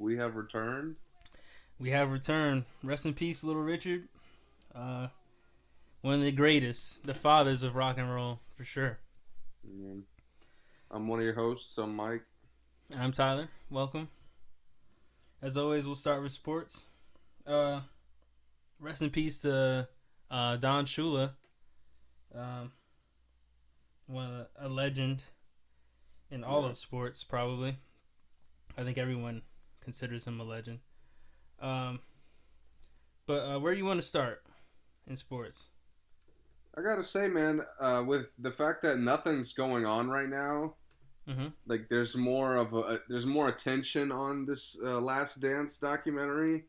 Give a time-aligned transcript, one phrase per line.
[0.00, 0.96] We have returned.
[1.78, 2.64] We have returned.
[2.82, 4.08] Rest in peace, Little Richard.
[4.74, 5.08] Uh,
[6.00, 8.98] one of the greatest, the fathers of rock and roll, for sure.
[10.90, 11.76] I'm one of your hosts.
[11.76, 12.22] I'm Mike.
[12.90, 13.48] And I'm Tyler.
[13.68, 14.08] Welcome.
[15.42, 16.86] As always, we'll start with sports.
[17.46, 17.80] Uh,
[18.78, 19.86] rest in peace to
[20.30, 21.32] uh, Don Shula.
[22.34, 22.72] Um,
[24.06, 25.24] one a legend
[26.30, 26.70] in all Yeah.
[26.70, 27.76] of sports, probably.
[28.78, 29.42] I think everyone
[29.80, 30.78] considers him a legend.
[31.60, 32.00] Um,
[33.26, 34.42] but uh, where do you want to start
[35.06, 35.68] in sports?
[36.76, 40.74] I gotta say, man, uh, with the fact that nothing's going on right now,
[41.28, 41.48] Mm-hmm.
[41.66, 46.64] like there's more of a there's more attention on this uh, Last Dance documentary,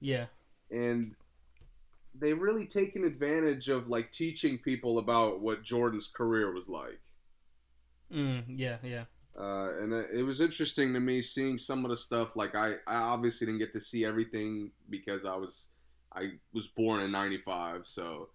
[0.00, 0.24] Yeah.
[0.70, 1.14] and
[2.18, 6.98] they've really taken advantage of like teaching people about what Jordan's career was like.
[8.12, 8.78] Mm, yeah.
[8.82, 9.04] Yeah.
[9.40, 12.36] Uh, and it it was interesting to me seeing some of the stuff.
[12.36, 15.68] Like I, I obviously didn't get to see everything because I was,
[16.12, 17.86] I was born in '95.
[17.86, 18.28] So,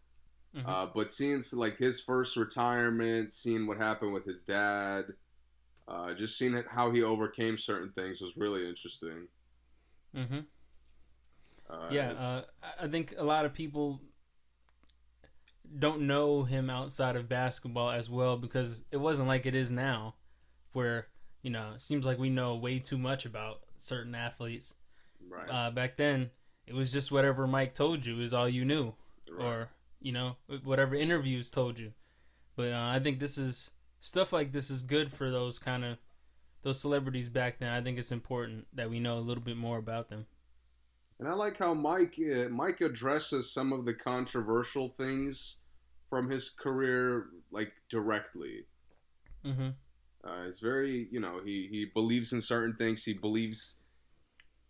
[0.55, 0.67] Mhm.
[0.67, 5.13] uh, but seeing like his first retirement, seeing what happened with his dad,
[5.87, 9.27] uh, just seeing it- how he overcame certain things was really interesting.
[10.15, 10.39] Mm-hmm.
[11.69, 12.41] Uh, Yeah, uh,
[12.79, 14.01] I think a lot of people
[15.77, 20.15] don't know him outside of basketball as well because it wasn't like it is now,
[20.75, 21.07] where
[21.41, 24.75] you know it seems like we know way too much about certain athletes.
[25.29, 26.31] right, Uh, back then,
[26.67, 28.93] it was just whatever Mike told you is all you knew,
[29.29, 29.45] right.
[29.45, 31.93] or you know whatever interviews told you.
[32.55, 35.97] But uh, I think this is stuff like this is good for those kind of
[36.63, 37.69] those celebrities back then.
[37.69, 40.25] I think it's important that we know a little bit more about them.
[41.19, 45.59] And I like how Mike uh, Mike addresses some of the controversial things
[46.09, 48.65] from his career like directly.
[49.45, 49.69] Mm-hmm.
[50.25, 53.03] Uh, it's very, you know, he, he believes in certain things.
[53.03, 53.79] He believes,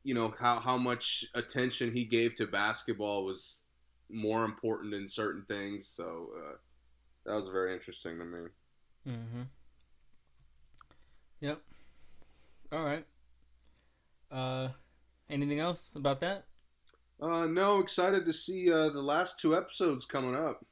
[0.04, 3.64] you know, how, how much attention he gave to basketball was
[4.10, 5.88] more important in certain things.
[5.88, 6.56] So uh,
[7.26, 8.40] that was very interesting to me.
[9.08, 9.42] Mm-hmm.
[11.40, 11.62] Yep.
[12.72, 13.06] All right.
[14.32, 14.70] Uh,
[15.30, 16.46] anything else about that?
[17.22, 20.66] Uh, no, excited to see uh, the last two episodes coming up.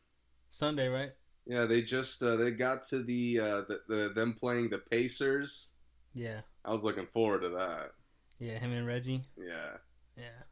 [0.51, 1.11] Sunday, right?
[1.45, 5.73] Yeah, they just uh, they got to the, uh, the the them playing the Pacers.
[6.13, 6.41] Yeah.
[6.63, 7.91] I was looking forward to that.
[8.39, 9.23] Yeah, him and Reggie.
[9.37, 9.77] Yeah,
[10.17, 10.43] Yeah.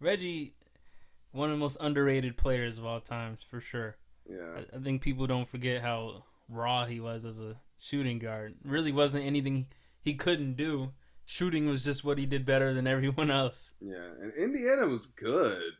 [0.00, 0.54] Reggie,
[1.32, 3.96] one of the most underrated players of all times, for sure.
[4.28, 4.60] yeah.
[4.72, 8.54] I, I think people don't forget how raw he was as a shooting guard.
[8.64, 9.66] Really wasn't anything
[10.02, 10.92] he, couldn't do.
[11.26, 13.74] Shooting was just what he did better than everyone else.
[13.80, 15.72] Yeah, and Indiana was good.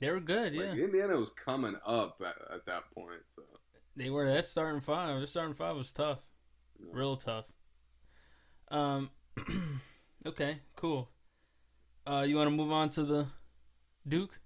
[0.00, 0.70] They were good, yeah.
[0.70, 3.22] Like Indiana was coming up at, at that point.
[3.34, 3.42] So
[3.96, 5.16] They were that starting five.
[5.18, 6.18] Their starting five was tough,
[6.78, 6.86] Yeah.
[6.92, 7.44] real tough.
[8.70, 9.10] Um,
[10.26, 11.10] okay, cool.
[12.06, 13.26] Uh, you want to move on to the
[14.06, 14.38] Duke,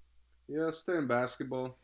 [0.48, 1.76] yeah, stay in basketball.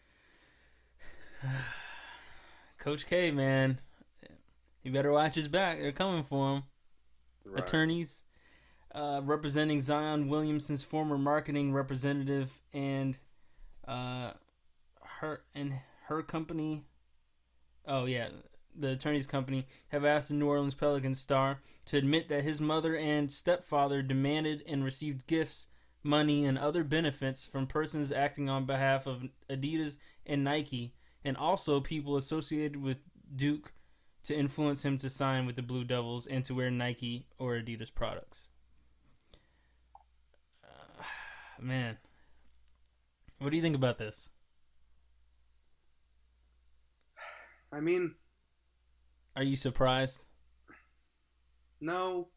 [2.78, 3.80] Coach K, man.
[4.82, 5.78] you better watch his back.
[5.80, 6.62] They're coming for him.
[7.44, 7.60] Right.
[7.60, 8.22] Attorneys,
[8.94, 13.18] uh, representing Zion Williamson's former marketing representative and
[13.86, 14.32] uh,
[15.20, 15.74] her and
[16.06, 16.84] her company.
[17.86, 18.28] Oh yeah,
[18.74, 22.96] the attorney's company have asked the New Orleans Pelicans star to admit that his mother
[22.96, 25.68] and stepfather demanded and received gifts,
[26.02, 31.80] money, and other benefits from persons acting on behalf of Adidas and Nike, and also
[31.80, 33.06] people associated with
[33.36, 33.72] Duke
[34.24, 37.94] to influence him to sign with the Blue Devils and to wear Nike or Adidas
[37.94, 38.48] products.
[40.64, 41.02] Uh,
[41.60, 41.98] man,
[43.38, 44.30] what do you think about this?
[47.74, 48.14] I mean,
[49.36, 50.24] Are you surprised?
[51.80, 52.28] no.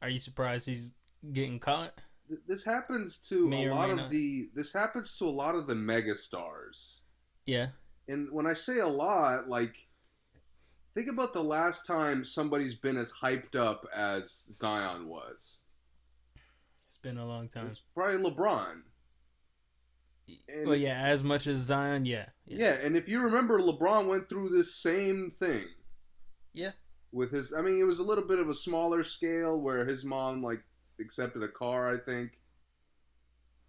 [0.00, 0.92] Are you surprised he's
[1.32, 2.00] getting caught?
[2.28, 4.10] th- This happens to May a lot of not.
[4.10, 4.44] the.
[4.54, 7.02] This happens to a lot of the mega stars.
[7.44, 7.68] Yeah.
[8.06, 9.74] And when I say a lot, like,
[10.94, 15.64] think about the last time somebody's been as hyped up as Zion was.
[16.86, 17.64] It's been a long time.
[17.64, 18.82] was probably LeBron.
[20.48, 22.26] And- well, yeah, as much as Zion, yeah.
[22.46, 25.64] Yeah, and if you remember, LeBron went through this same thing.
[26.52, 26.72] Yeah.
[27.12, 30.04] With his, I mean, it was a little bit of a smaller scale where his
[30.04, 30.62] mom like
[31.00, 32.38] accepted a car, I think.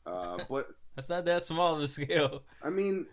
[0.05, 2.43] Uh, but That's not that small of a scale.
[2.63, 3.05] I mean,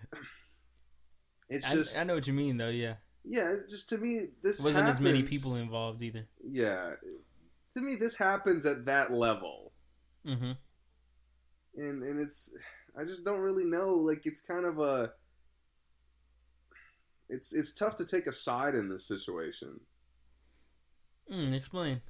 [1.48, 2.68] it's I, just I know what you mean, though.
[2.68, 2.94] Yeah,
[3.24, 3.54] yeah.
[3.68, 6.26] Just to me, this wasn't as many people involved either.
[6.42, 6.94] Yeah,
[7.74, 9.72] to me, this happens at that level,
[10.26, 10.52] Mm-hmm.
[11.76, 12.52] and and it's
[12.98, 13.90] I just don't really know.
[13.94, 15.12] Like it's kind of a
[17.28, 19.80] it's it's tough to take a side in this situation.
[21.30, 22.00] Mm, explain.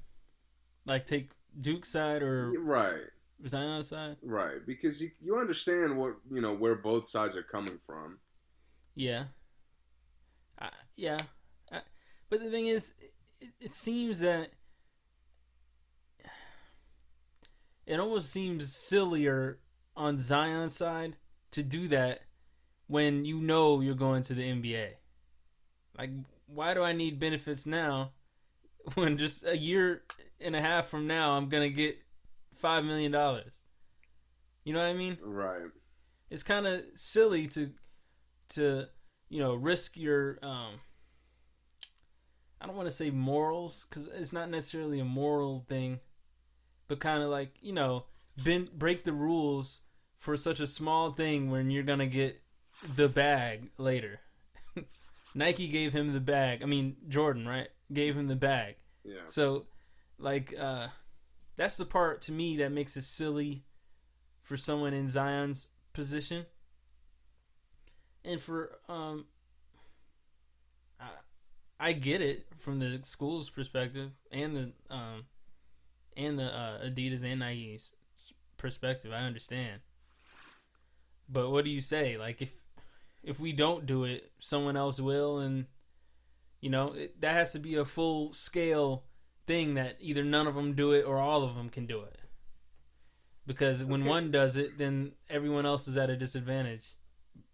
[0.85, 3.01] Like take Duke's side or Right,
[3.47, 4.17] Zion's side.
[4.21, 4.65] right.
[4.65, 8.19] Because you you understand what you know where both sides are coming from.
[8.95, 9.25] Yeah.
[10.59, 11.17] I, yeah.
[11.71, 11.81] I,
[12.29, 12.93] but the thing is,
[13.39, 14.49] it, it seems that
[17.85, 19.59] it almost seems sillier
[19.97, 21.17] on Zion's side
[21.51, 22.21] to do that
[22.87, 24.91] when you know you're going to the NBA.
[25.97, 26.11] Like,
[26.47, 28.13] why do I need benefits now
[28.95, 30.03] when just a year
[30.39, 31.97] and a half from now I'm gonna get
[32.55, 33.63] five million dollars?
[34.63, 35.17] You know what I mean?
[35.21, 35.67] Right.
[36.29, 37.71] it's kind of silly to
[38.49, 38.87] to
[39.29, 40.81] you know risk your um
[42.61, 45.99] I don't want to say morals cuz it's not necessarily a moral thing
[46.87, 48.05] but kind of like you know
[48.37, 49.81] bend, break the rules
[50.17, 52.41] for such a small thing when you're to get
[52.95, 54.19] the bag later
[55.35, 59.21] Nike gave him the bag I mean Jordan right gave him the bag Yeah.
[59.27, 59.65] so,
[60.19, 60.87] like, uh,
[61.55, 63.63] that's the part to me that makes it silly
[64.43, 66.45] for someone in Zion's position.
[68.25, 69.25] And for, um,
[70.99, 71.09] I,
[71.79, 75.25] I get it from the school's perspective and the, um,
[76.15, 77.95] and the uh, Adidas and Nike's
[78.57, 79.11] perspective.
[79.13, 79.81] I understand.
[81.29, 82.17] But what do you say?
[82.17, 82.53] Like, if,
[83.23, 85.65] if we don't do it, someone else will, and,
[86.61, 89.03] you know, it, that has to be a full scale
[89.45, 92.19] thing that either none of them do it or all of them can do it.
[93.45, 94.09] Because when Okay.
[94.09, 96.93] one does it, then everyone else is at a disadvantage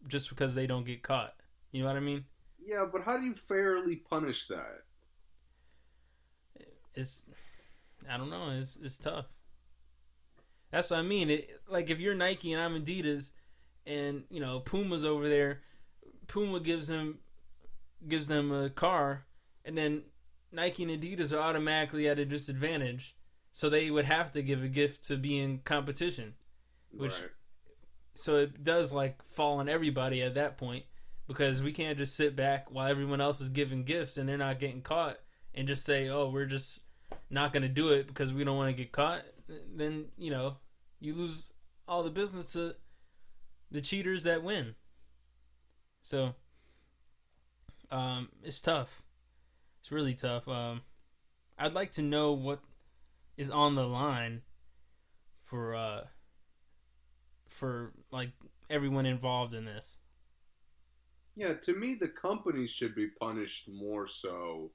[0.07, 1.35] just because they don't get caught.
[1.71, 2.25] You know what I mean?
[2.57, 4.85] Yeah, but how do you fairly punish that?
[6.95, 7.25] It's
[8.09, 9.25] I don't know, it's it's tough.
[10.71, 11.29] That's what I mean.
[11.29, 13.31] It like if you're Nike and I'm Adidas
[13.85, 15.61] and, you know, Puma's over there,
[16.27, 17.19] Puma gives them
[18.07, 19.25] gives them a car
[19.63, 20.03] and then
[20.51, 23.15] Nike and Adidas are automatically at a disadvantage.
[23.51, 26.33] So they would have to give a gift to be in competition.
[26.91, 27.29] Which- right.
[28.15, 30.85] So it does like fall on everybody at that point
[31.27, 34.59] because we can't just sit back while everyone else is giving gifts and they're not
[34.59, 35.17] getting caught
[35.55, 36.81] and just say, "Oh, we're just
[37.29, 39.23] not going to do it because we don't want to get caught."
[39.75, 40.57] Then, you know,
[40.99, 41.53] you lose
[41.87, 42.75] all the business to
[43.73, 44.75] the cheaters that win.
[46.01, 46.35] So
[47.91, 49.03] um it's tough.
[49.81, 50.47] It's really tough.
[50.47, 50.83] Um
[51.57, 52.61] I'd like to know what
[53.35, 54.43] is on the line
[55.41, 56.01] for uh
[57.49, 58.31] for like
[58.69, 59.99] everyone involved in this.
[61.35, 64.71] Yeah, to me, the companies should be punished more so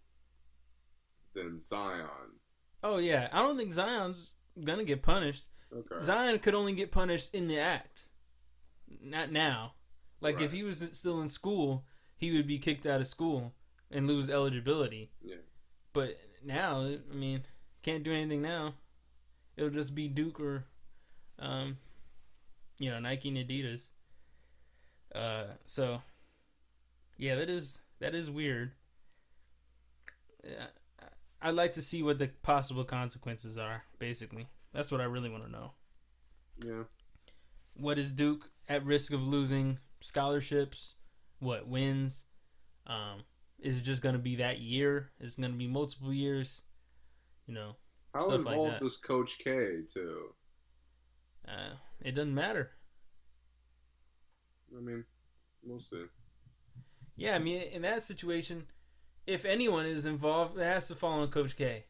[1.35, 2.41] than Zion.
[2.83, 4.35] Oh yeah, I don't think Zion's
[4.65, 5.49] gonna get punished.
[5.73, 6.03] Okay.
[6.03, 8.08] Zion could only get punished in the act,
[9.03, 9.73] not now.
[10.21, 11.85] Like if he was still in school,
[12.17, 13.55] he would be kicked out of school
[13.91, 15.11] and lose eligibility.
[15.23, 15.37] Yeah.
[15.93, 17.43] But now, I mean,
[17.83, 18.75] can't do anything now.
[19.57, 20.65] It'll just be Duke or,
[21.39, 21.79] um,
[22.79, 23.91] you know, Nike and Adidas.
[25.15, 26.03] Uh, so,
[27.17, 28.73] yeah, that is that is weird.
[31.41, 33.85] I'd like to see what the possible consequences are.
[33.99, 35.73] Basically, that's what I really want to know.
[36.65, 36.83] Yeah.
[37.75, 40.97] What is Duke at risk of losing scholarships?
[41.41, 42.27] What wins?
[42.87, 43.23] Um,
[43.59, 45.11] is it just going to be that year?
[45.21, 46.65] Is it going to be multiple years?
[47.47, 47.77] You know,
[48.15, 50.35] How Stuff like involved was Coach K too?
[51.47, 52.73] uh, it doesn't matter.
[54.77, 55.05] I mean,
[55.63, 56.05] we'll see.
[57.17, 58.67] Yeah, I mean, in that situation,
[59.27, 61.85] if anyone is involved, it has to fall on Coach K.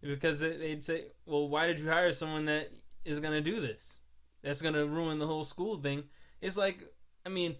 [0.00, 2.70] Because they'd say, well, why did you hire someone that
[3.04, 4.00] is going to do this?
[4.42, 6.04] That's going to ruin the whole school thing.
[6.40, 6.92] It's like,
[7.24, 7.56] I mean,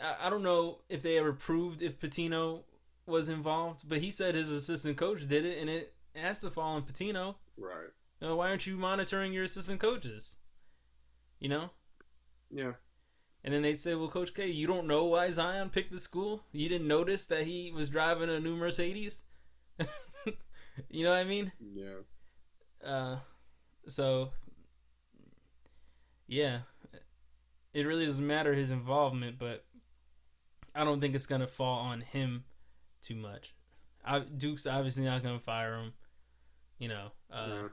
[0.00, 2.62] I, I don't know if they ever proved if Pitino
[3.06, 6.76] was involved, but he said his assistant coach did it, and it has to fall
[6.76, 7.36] on Pitino.
[7.56, 7.88] Right.
[8.20, 10.36] You know, why aren't you monitoring your assistant coaches?
[11.38, 11.70] You know?
[12.50, 12.72] Yeah.
[13.44, 16.42] And then they'd say, "Well, Coach K, you don't know why Zion picked the school?
[16.50, 19.22] You didn't notice that he was driving a new Mercedes?
[20.90, 21.52] you know what I mean?
[21.60, 21.98] Yeah.
[22.84, 23.18] Uh,
[23.86, 24.32] so
[26.26, 26.60] yeah,
[27.72, 29.64] it really doesn't matter his involvement, but
[30.74, 32.44] I don't think it's gonna fall on him
[33.02, 33.54] too much.
[34.04, 35.92] I, Duke's obviously not gonna fire him.
[36.78, 37.68] You know, uh, yeah.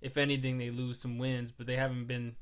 [0.00, 2.34] if anything, they lose some wins, but they haven't been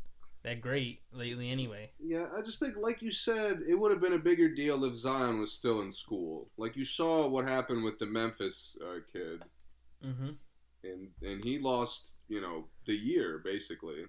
[0.42, 1.90] that great lately anyway.
[2.00, 4.96] Yeah, I just think, like you said, it would have been a bigger deal if
[4.96, 6.50] Zion was still in school.
[6.56, 9.42] Like you saw what happened with the Memphis uh, kid,
[10.04, 10.30] Mm-hmm.
[10.82, 14.04] and and he lost, you know, the year basically.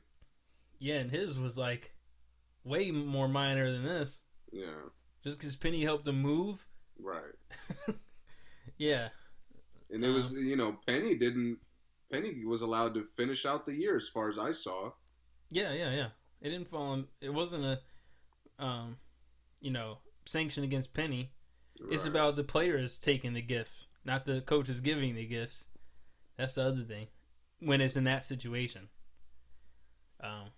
[0.79, 1.93] Yeah, and his was like
[2.63, 4.21] way more minor than this.
[4.51, 4.89] Yeah,
[5.23, 6.65] Just because Penny helped him move.
[6.99, 7.33] right.
[8.77, 9.09] Yeah,
[9.91, 11.59] And it was, you know, Penny didn't.
[12.11, 14.91] Penny was allowed to finish out the year, as far as I saw.
[15.51, 16.07] yeah, yeah, yeah.
[16.41, 16.93] It didn't fall.
[16.93, 17.79] In, it wasn't a,
[18.63, 18.97] um,
[19.61, 21.31] you know, sanction against Penny.
[21.89, 25.65] It's about the players taking the gift, not the coaches giving the gifts.
[26.37, 27.07] That's the other thing.
[27.59, 28.89] When it's in that situation.
[30.21, 30.49] Um,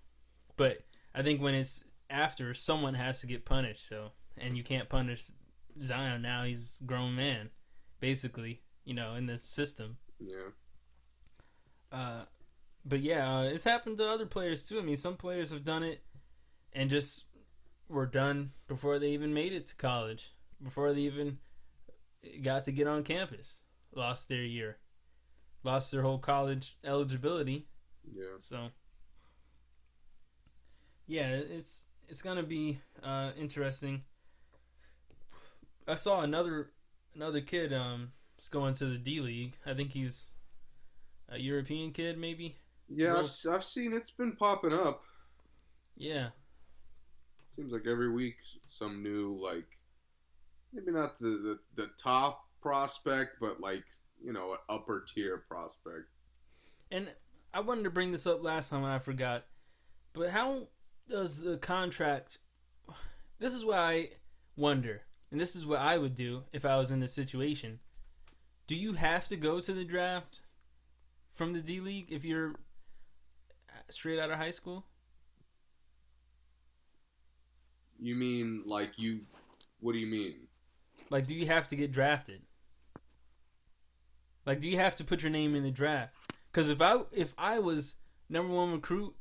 [0.57, 0.79] but
[1.13, 3.87] I think when it's after, someone has to get punished.
[3.87, 5.31] So, and you can't punish
[5.83, 6.43] Zion now.
[6.43, 7.49] He's a grown man,
[7.99, 8.61] basically.
[8.83, 9.97] You know, in the system.
[10.19, 10.49] Yeah.
[11.91, 12.25] Uh,
[12.85, 14.77] but yeah, uh, it's happened to other players too.
[14.77, 16.03] I mean, some players have done it
[16.73, 17.25] and just
[17.89, 21.39] were done before they even made it to college, before they even
[22.43, 23.63] got to get on campus.
[23.95, 24.77] Lost their year,
[25.63, 27.67] lost their whole college eligibility.
[28.13, 28.37] Yeah.
[28.39, 28.69] So,
[31.07, 34.03] yeah, it's it's gonna be uh, interesting.
[35.87, 36.71] I saw another
[37.15, 39.57] another kid um is going to the D League.
[39.65, 40.29] I think he's
[41.29, 42.55] a European kid, maybe.
[42.87, 45.01] Yeah, I've, I've seen it's been popping up.
[45.97, 46.29] Yeah,
[47.55, 48.35] Seems like every week
[48.67, 49.65] some new like
[50.73, 51.27] maybe not the
[51.75, 53.83] the, the top prospect, but like
[54.23, 56.07] you know an upper tier prospect.
[56.91, 57.09] and
[57.53, 59.45] I wanted to bring this up last time and I forgot.
[60.13, 60.67] But how
[61.09, 62.39] does the contract?
[63.39, 64.09] This is what I
[64.55, 67.79] wonder, and this is what I would do if I was in this situation.
[68.67, 70.41] Do you have to go to the draft
[71.31, 72.55] from the D League if you're
[73.89, 74.85] straight out of high school?
[77.99, 79.21] You mean like you?
[79.79, 80.47] What do you mean?
[81.09, 82.41] Like, do you have to get drafted?
[84.45, 86.13] Like, do you have to put your name in the draft?
[86.51, 87.97] Because if I if I was
[88.29, 89.13] number one recruit,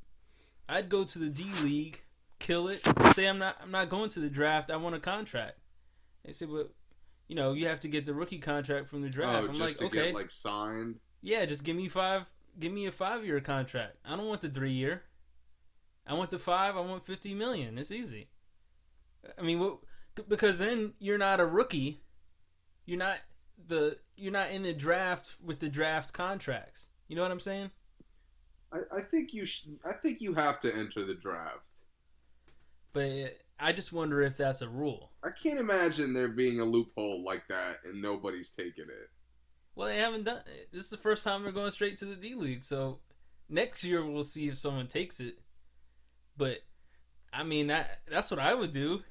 [0.68, 2.02] I'd go to the D League,
[2.38, 4.70] kill it, say I'm not I'm not going to the draft.
[4.70, 5.58] I want a contract.
[6.24, 6.72] They say, but
[7.28, 9.34] you know, you have to get the rookie contract from the oh, draft.
[9.34, 10.96] oh, I'm just like, to okay, get like signed.
[11.22, 12.30] yeah, just give me five.
[12.58, 13.96] Give me a five year contract.
[14.04, 15.02] I don't want the three year.
[16.06, 16.76] I want the five.
[16.76, 17.78] I want fifty million.
[17.78, 18.28] It's easy.
[19.38, 19.78] I mean, what?
[20.28, 22.02] Because then you're not a rookie.
[22.86, 23.18] You're not
[23.66, 23.98] the.
[24.16, 26.90] You're not in the draft with the draft contracts.
[27.08, 27.70] You know what I'm saying?
[28.74, 31.68] I, I think you sh- I think you have to enter the draft.
[32.92, 35.12] But I just wonder if that's a rule.
[35.22, 39.10] I can't imagine there being a loophole like that and nobody's taking it.
[39.74, 40.42] Well, they haven't done.
[40.46, 40.68] It.
[40.72, 42.62] This is the first time they're going straight to the D League.
[42.62, 43.00] So
[43.48, 45.38] next year we'll see if someone takes it.
[46.36, 46.58] But
[47.32, 49.02] I mean that that's what I would do.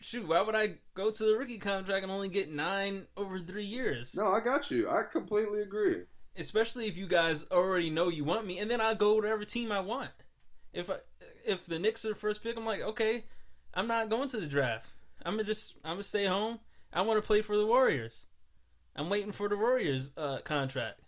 [0.00, 3.64] Shoot, why would I go to the rookie contract and only get nine over three
[3.64, 4.16] years?
[4.16, 4.90] No, I got you.
[4.90, 6.02] I completely agree.
[6.36, 9.70] Especially if you guys already know you want me, and then I'll go whatever team
[9.70, 10.10] I want.
[10.72, 10.96] If I,
[11.44, 13.24] if the Knicks are the first pick, I'm like, okay,
[13.74, 14.88] I'm not going to the draft.
[15.24, 16.60] I'm gonna just I'm gonna stay home.
[16.92, 18.26] I want to play for the Warriors.
[18.96, 21.00] I'm waiting for the Warriors uh, contract.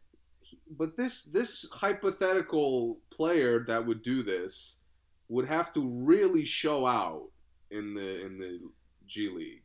[0.71, 4.81] But this this hypothetical player that would do this
[5.29, 7.31] would have to really show out
[7.71, 8.61] in the in the
[9.07, 9.65] G League.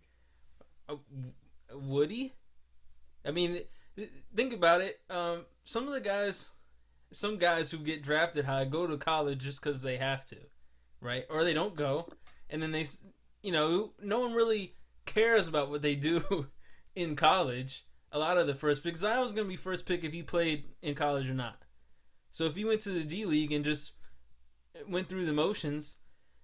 [0.88, 0.96] Uh,
[1.74, 2.34] would he?
[3.26, 3.62] I mean,
[4.36, 5.00] think about it.
[5.10, 6.50] Um, some of the guys,
[7.12, 10.38] some guys who get drafted high go to college just because they have to,
[11.02, 11.26] right?
[11.30, 12.08] Or they don't go,
[12.50, 12.86] and then they,
[13.42, 14.76] you know, no one really
[15.06, 16.48] cares about what they do
[16.96, 17.86] in college.
[18.12, 20.66] A lot of the first picks, I was gonna be first pick if he played
[20.82, 21.62] in college or not.
[22.32, 23.94] So if he went to the D League and just
[24.88, 25.98] went through the motions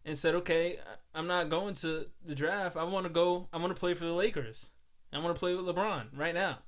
[0.03, 0.79] and said, "Okay,
[1.13, 2.77] I'm not going to the draft.
[2.77, 3.49] I want to go.
[3.51, 4.71] I want to play for the Lakers.
[5.11, 6.59] I want to play with LeBron right now."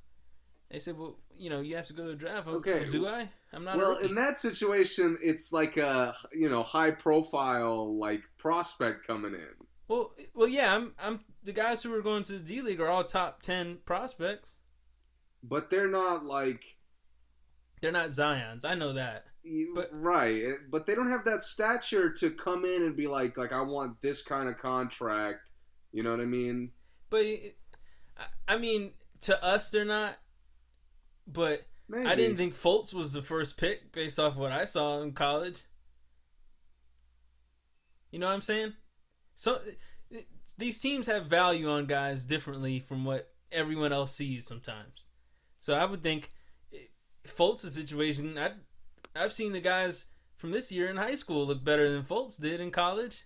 [0.70, 2.88] They said, "Well, you know, you have to go to the draft." Okay.
[2.90, 3.30] Do I?
[3.54, 3.78] I'm not.
[3.78, 9.48] Well, in that situation, it's like a you know high profile like prospect coming in.
[9.88, 10.74] well, well, yeah.
[10.76, 10.94] I'm.
[11.00, 14.56] I'm the guys who are going to the D League are all top ten prospects.
[15.42, 16.78] But they're not like
[17.82, 18.66] They're not Zion's.
[18.66, 19.26] I know that.
[19.74, 20.44] But- right.
[20.44, 23.62] Eh, but they don't have that stature to come in and be like like I
[23.62, 25.40] want this kind of contract.
[25.94, 26.72] You know what I mean?
[27.10, 27.54] But I-
[28.50, 30.18] I mean, to us, they're not.
[31.28, 32.08] But Maybe.
[32.08, 35.62] I didn't think Fultz was the first pick based off what I saw in college.
[38.12, 38.74] You know what I'm saying?
[39.36, 39.60] So
[40.58, 45.08] these teams have value on guys differently from what everyone else sees sometimes.
[45.60, 46.32] So I would think
[46.74, 46.88] eh,
[47.26, 48.38] Fultz' situation.
[48.38, 48.56] I've
[49.16, 52.60] I've seen the guys from this year in high school look better than Fultz did
[52.60, 53.26] in college.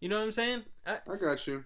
[0.00, 0.62] You know what I'm saying?
[0.84, 1.64] I, I got you.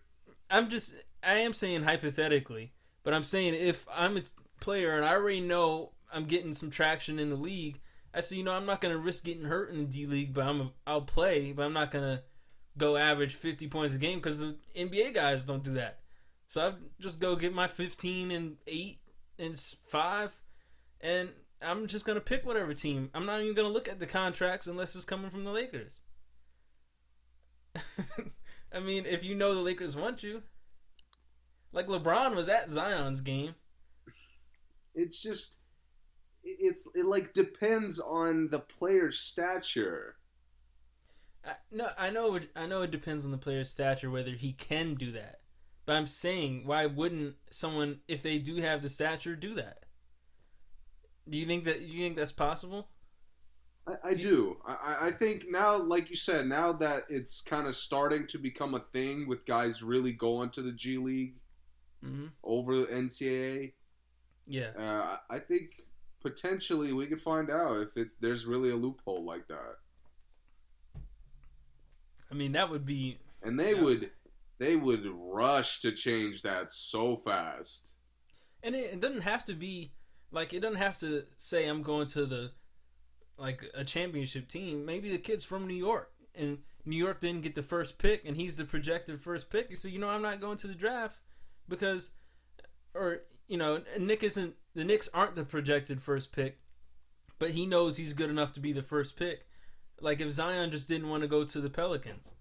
[0.51, 2.73] I'm just I am saying hypothetically,
[3.07, 4.23] but I'm saying if I'm a
[4.59, 7.79] player and I already know I'm getting some traction in the league,
[8.13, 10.45] I say you know I'm not gonna risk getting hurt in the D League, but
[10.45, 12.25] I'm a, I'll play, but I'm not gonna
[12.77, 16.01] go average 50 points a game because the NBA guys don't do that.
[16.49, 18.99] So I just go get my 15 and eight
[19.39, 20.33] and five,
[21.01, 21.29] and
[21.63, 23.11] I'm just gonna pick whatever team.
[23.15, 26.01] I'm not even gonna look at the contracts unless it's coming from the Lakers.
[28.73, 30.43] I mean, if you know the Lakers want you,
[31.73, 33.55] like LeBron was at Zion's game.
[34.95, 35.59] It's just
[36.45, 40.17] it's it like depends on the player's stature.
[41.45, 42.35] I, no, I know.
[42.37, 45.41] It, I know it depends on the player's stature whether he can do that.
[45.85, 49.85] But I'm saying, why wouldn't someone, if they do have the stature, do that?
[51.29, 51.79] Do you think that?
[51.81, 52.89] Do you think that's possible?
[53.87, 54.59] I, I do.
[54.67, 58.39] I, I- I think now, like you said, now that it's kind of starting to
[58.39, 61.37] become a thing with guys really going to the G League
[62.05, 62.27] Mm-hmm.
[62.45, 63.73] over the NCAA,
[64.47, 64.71] Yeah.
[64.79, 65.83] uh, I think
[66.21, 69.77] potentially we could find out if it's there's really a loophole like that,
[72.31, 73.19] I mean, that would be.
[73.43, 73.83] and they Yeah.
[73.83, 74.11] would
[74.59, 77.97] they would rush to change that so fast.
[78.63, 79.93] And it, it doesn't have to be
[80.31, 82.53] like it doesn't have to say I'm going to the
[83.37, 84.85] like a championship team.
[84.87, 88.37] Maybe the kid's from New York and New York didn't get the first pick and
[88.37, 89.69] he's the projected first pick.
[89.69, 91.19] He said, you know, I'm not going to the draft
[91.69, 92.13] because
[92.95, 96.59] or you know, Nick isn't the Knicks aren't the projected first pick,
[97.39, 99.47] but he knows he's good enough to be the first pick.
[100.01, 102.35] Like if Zion just didn't want to go to the Pelicans.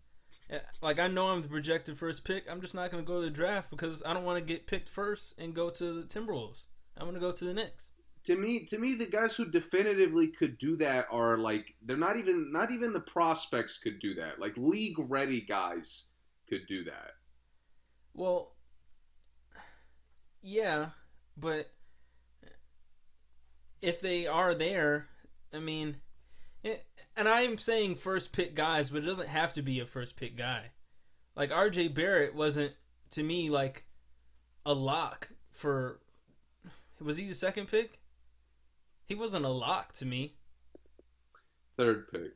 [0.49, 2.45] eh, Like I know I'm the projected first pick.
[2.49, 4.67] I'm just not going to go to the draft because I don't want to get
[4.67, 6.65] picked first and go to the Timberwolves.
[6.97, 7.91] I want to go to the Knicks.
[8.25, 12.17] to me to me the guys who definitively could do that are like they're not
[12.17, 16.07] even not even the prospects could do that like league ready guys
[16.49, 17.11] could do that
[18.13, 18.54] Well,
[20.45, 20.89] yeah,
[21.35, 21.71] but
[23.81, 25.07] if they are there,
[25.51, 25.97] I mean,
[26.63, 30.15] it, and I'm saying first pick guys, but it doesn't have to be a first
[30.15, 30.71] pick guy.
[31.35, 32.73] Like RJ Barrett wasn't
[33.11, 33.85] to me like
[34.65, 35.99] a lock for.
[37.01, 37.99] Was he the second pick?
[39.05, 40.35] He wasn't a lock to me.
[41.75, 42.33] third pick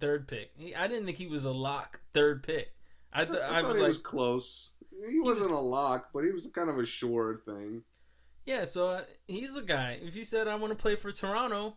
[0.00, 0.52] Third pick.
[0.56, 2.00] He, I didn't think he was a lock.
[2.14, 2.74] Third pick.
[3.12, 4.72] I, th- I, I, thought was he like, was close
[5.10, 7.82] he was- wasn't a lock but he was kind of a sure thing
[8.44, 9.98] Yeah, so uh, he's the guy.
[10.02, 11.76] If you said I want to play for Toronto,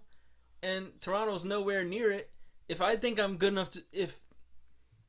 [0.63, 2.31] and Toronto's nowhere near it,
[2.67, 4.17] if I think I'm good enough to, if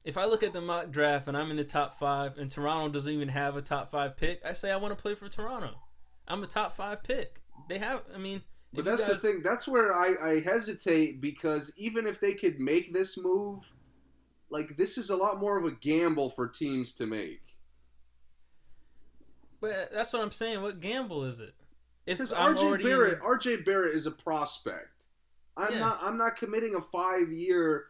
[0.04, 2.92] if I look at the mock draft and I'm in the top five, and Toronto
[2.92, 5.70] doesn't even have a top five pick, I say I want to play for Toronto.
[6.28, 7.40] I'm a top five pick.
[7.70, 8.42] They have, I mean,
[8.74, 12.60] but that's guys- the thing that's where I, I hesitate because even if they could
[12.60, 13.72] make this move
[14.50, 17.40] like this is a lot more of a gamble for teams to make
[19.66, 20.62] But that's what I'm saying.
[20.62, 21.54] What gamble is it?
[22.06, 25.08] If Because I'm RJ already in Barrett, the- RJ Barrett is a prospect.
[25.56, 25.78] I'm Yeah.
[25.80, 25.98] not.
[26.02, 27.86] I'm not committing a five year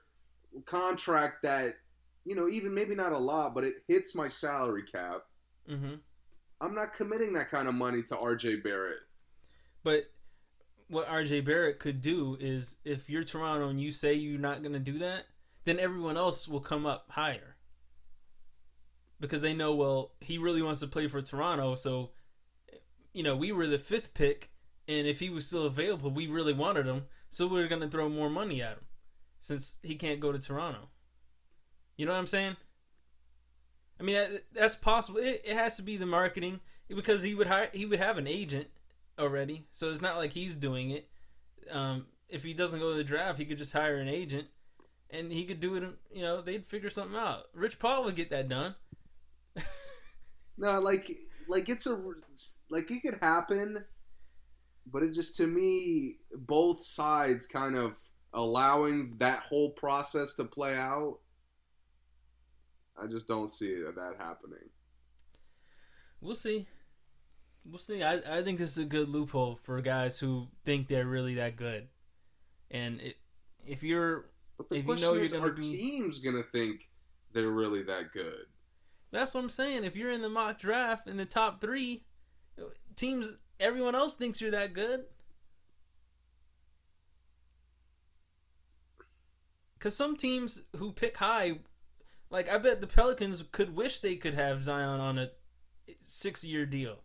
[0.64, 1.76] contract that,
[2.24, 5.26] you know, even maybe not a lot, but it hits my salary cap.
[5.68, 6.00] Mhm.
[6.62, 9.00] I'm not committing that kind of money to RJ Barrett.
[9.82, 10.10] But
[10.88, 14.72] what RJ Barrett could do is if you're Toronto and you say you're not going
[14.72, 15.26] to do that,
[15.64, 17.55] then everyone else will come up higher.
[19.18, 22.10] Because they know, well, he really wants to play for Toronto, so
[23.16, 24.50] you know, we were the fifth pick,
[24.86, 28.10] and if he was still available, we really wanted him, so we are to throw
[28.10, 28.84] more money at him
[29.38, 30.90] since he can't go to Toronto.
[31.96, 32.56] You know what I'm saying?
[33.98, 35.18] I mean, that, that's possible.
[35.18, 38.26] It, it has to be the marketing because he would hire, he would have an
[38.26, 38.66] agent
[39.18, 41.08] already, so it's not like he's doing it.
[41.70, 44.48] Um, if he doesn't go to the draft, he could just hire an agent,
[45.08, 45.84] and he could do it.
[46.12, 47.44] You know, they'd figure something out.
[47.54, 48.74] Rich Paul would get that done.
[50.58, 51.16] No, like,
[51.48, 51.98] like it's a,
[52.70, 53.84] like it could happen,
[54.90, 57.98] but it just to me, both sides kind of
[58.32, 61.18] allowing that whole process to play out.
[63.00, 64.70] I just don't see that happening.
[66.20, 66.66] We'll see.
[67.64, 68.02] We'll see.
[68.02, 71.56] I, I think this is a good loophole for guys who think they're really that
[71.56, 71.88] good.
[72.70, 73.16] And it,
[73.66, 76.88] if you're But the If you know question you're is, are be- teams gonna think
[77.32, 78.46] they're really that good?
[79.10, 79.84] That's what I'm saying.
[79.84, 82.04] If you're in the mock draft in the top three,
[82.96, 85.04] teams, everyone else thinks you're that good.
[89.78, 91.58] Because some teams who pick high,
[92.30, 95.30] like I bet the Pelicans could wish they could have Zion on a
[96.00, 96.98] six-year deal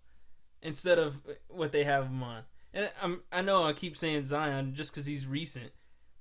[0.62, 2.44] instead of what they have him on.
[2.74, 5.72] and I'm I know I keep saying Zion just because he's recent,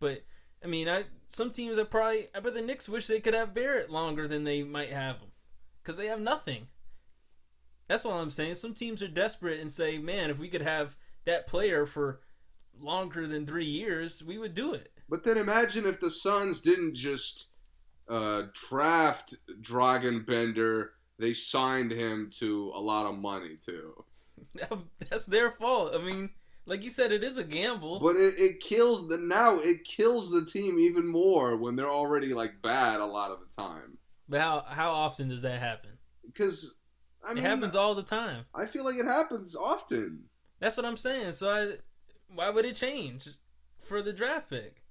[0.01, 0.25] but
[0.63, 3.55] I mean I some teams are probably I bet the Knicks wish they could have
[3.55, 5.30] Barrett longer than they might have him
[5.83, 6.69] because they have nothing.
[7.89, 8.55] That's all I'm saying.
[8.55, 10.95] Some teams are desperate and say, man, if we could have
[11.27, 12.21] that player for
[12.79, 14.93] longer than three years, we would do it.
[15.09, 17.49] But then imagine if the Suns didn't just
[18.09, 24.05] uh, draft Dragan Bender, they signed him to a lot of money too.
[25.11, 25.93] That's their fault.
[25.95, 26.31] I mean,
[26.67, 28.01] like you said, it is a gamble.
[28.01, 32.33] But it, it kills the now it kills the team even more when they're already
[32.35, 33.99] like bad a lot of the time.
[34.31, 35.91] But how how often does that happen?
[36.25, 36.77] Because
[37.29, 38.45] I mean, it happens all the time.
[38.55, 40.27] I feel like it happens often.
[40.61, 41.33] That's what I'm saying.
[41.33, 41.73] So I,
[42.33, 43.29] why would it change
[43.83, 44.85] for the draft pick?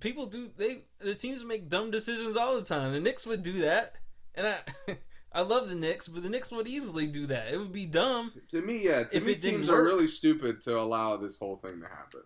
[0.00, 2.94] People do they the teams make dumb decisions all the time.
[2.94, 3.96] The Knicks would do that,
[4.34, 4.58] and I
[5.32, 7.52] I love the Knicks, but the Knicks would easily do that.
[7.52, 8.32] It would be dumb.
[8.48, 9.04] To me, yeah.
[9.04, 12.22] To If me, teams are really stupid to allow this whole thing to happen.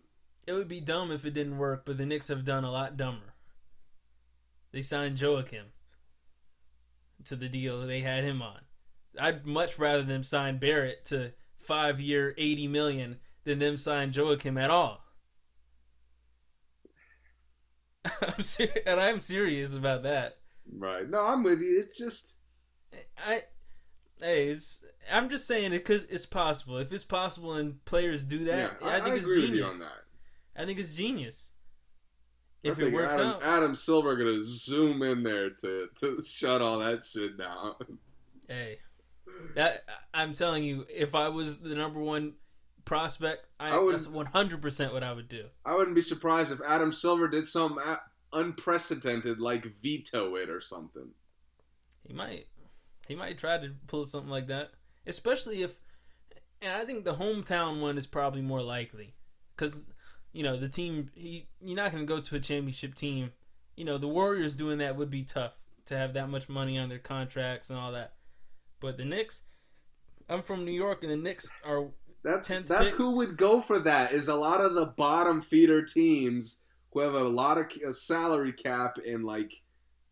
[0.47, 2.97] It would be dumb if it didn't work, but the Knicks have done a lot
[2.97, 3.34] dumber.
[4.75, 5.67] They signed Joakim
[7.27, 8.59] to the deal they had him on.
[9.17, 14.61] I'd much rather them sign Barrett to five year, eighty million than them sign Joakim
[14.61, 15.05] at all.
[18.21, 20.39] I'm ser- and I'm serious about that.
[20.69, 21.09] Right.
[21.09, 21.79] No, I'm with you.
[21.79, 22.39] It's just
[23.25, 23.43] I,
[24.21, 26.79] hey, it's I'm just saying it because it's possible.
[26.79, 28.89] If it's possible and players do that, yeah.
[28.89, 29.73] I, I, think I it's genius.
[29.73, 30.63] on that.
[30.63, 31.53] I think it's genius.
[32.65, 36.23] I If it think works Adam, out, Adam Silver gonna zoom in there to to
[36.23, 37.75] shut all that shit down.
[38.49, 38.79] Hey,
[39.55, 42.35] that I'm telling you, if I was the number one
[42.85, 45.47] prospect, I, I would- that's 100 percent what I would do.
[45.65, 50.61] I wouldn't be surprised if Adam Silver did some a- unprecedented, like veto it or
[50.61, 51.11] something.
[52.07, 52.47] He might,
[53.09, 54.73] he might try to pull something like that,
[55.07, 55.77] especially if,
[56.61, 59.15] and I think the hometown one is probably more likely,
[59.57, 59.85] because
[60.35, 63.33] you know the team he you're not gonna go to a championship team.
[63.77, 66.91] You know the Warriors doing that would be tough to have that much money on
[66.91, 68.13] their contracts and all that,
[68.81, 69.43] but the Knicks.
[70.29, 71.87] I'm from New York, and the Knicks are
[72.23, 72.95] That's that's pick.
[72.95, 74.13] who would go for that.
[74.13, 78.53] Is a lot of the bottom feeder teams who have a lot of a salary
[78.53, 79.63] cap and like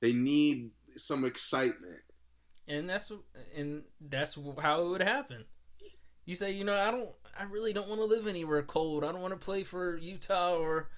[0.00, 2.00] they need some excitement.
[2.68, 3.10] and that's
[3.56, 5.44] and that's how it would happen.
[6.26, 7.08] You say, you know, I don't,
[7.42, 9.02] I really don't want to live anywhere cold.
[9.02, 10.90] I don't want to play for Utah or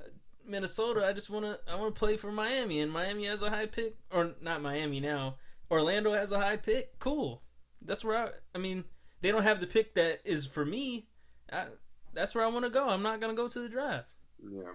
[0.00, 0.08] uh,
[0.44, 1.06] Minnesota.
[1.06, 3.66] I just want to, I want to play for Miami, and Miami has a high
[3.66, 5.36] pick, or not Miami now.
[5.70, 6.98] Orlando has a high pick.
[6.98, 7.42] Cool.
[7.80, 8.30] That's where I.
[8.54, 8.84] I mean,
[9.20, 11.06] they don't have the pick that is for me.
[11.52, 11.66] I,
[12.12, 12.88] that's where I want to go.
[12.88, 14.08] I'm not gonna go to the draft.
[14.44, 14.72] Yeah,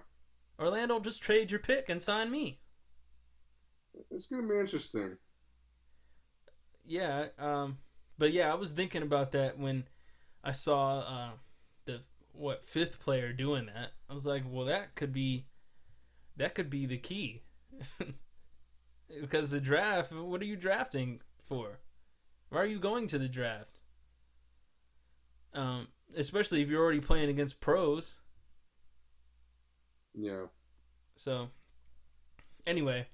[0.58, 2.60] Orlando, just trade your pick and sign me.
[4.10, 5.18] it's gonna be interesting.
[6.86, 7.76] yeah um
[8.16, 9.84] but yeah i was thinking about that when
[10.44, 11.30] i saw uh
[11.84, 12.00] the
[12.32, 15.46] what fifth player doing that i was like well that could be
[16.36, 17.42] that could be the key
[19.20, 21.80] because the draft what are you drafting for
[22.50, 23.80] why are you going to the draft
[25.54, 28.18] um especially if you're already playing against pros
[30.14, 30.46] Yeah.
[31.16, 31.48] so
[32.66, 33.06] anyway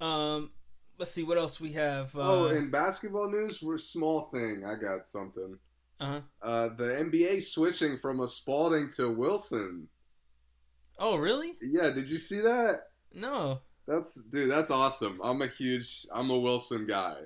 [0.00, 0.50] um
[0.98, 4.64] let's see what else we have uh, oh, in basketball news, we're small thing.
[4.64, 5.58] I got something.
[6.02, 9.88] Uh-huh Uh, the NBA switching from a Spalding to Wilson.
[10.98, 12.80] oh really Yeah, did you see that?
[13.14, 15.20] no That's dude, that's awesome.
[15.22, 17.16] I'm a huge, I'm a Wilson guy.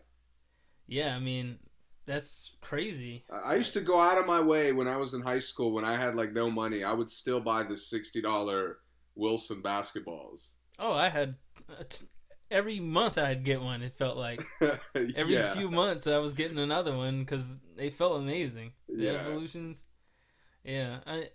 [0.86, 1.58] Yeah, I mean,
[2.06, 3.24] that's crazy.
[3.30, 5.84] I used to go out of my way when I was in high school when
[5.84, 6.84] I had like no money.
[6.84, 8.78] I would still buy the sixty dollar
[9.14, 10.54] Wilson basketballs.
[10.78, 11.36] Oh, I had
[12.50, 13.82] every month I'd get one.
[13.82, 14.42] It felt like
[14.94, 15.52] every yeah.
[15.54, 18.72] few months I was getting another one because they felt amazing.
[18.88, 19.12] The Yeah.
[19.12, 19.86] evolutions.
[20.64, 21.28] Yeah, I,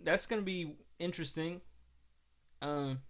[0.00, 1.60] that's gonna be interesting.
[2.62, 3.00] Um,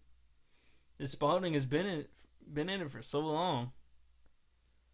[0.98, 2.06] the Spalding has been in
[2.52, 3.72] been in it for so long.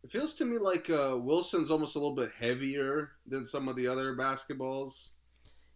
[0.03, 3.77] It feels to me like uh, Wilson's almost a little bit heavier than some of
[3.77, 5.11] the other basketballs.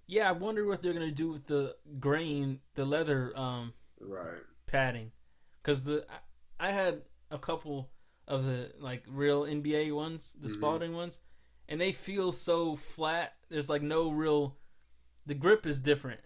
[0.06, 4.42] Yeah, I wonder what they're gonna do with the grain, the leather um Right.
[4.66, 5.12] padding
[5.62, 6.06] because the
[6.60, 7.90] I, had a couple
[8.28, 10.52] of the like real NBA ones, the Mhm.
[10.52, 11.20] Spalding ones,
[11.68, 13.34] and they feel so flat.
[13.48, 14.56] There's like no real.
[15.26, 16.20] The grip is different.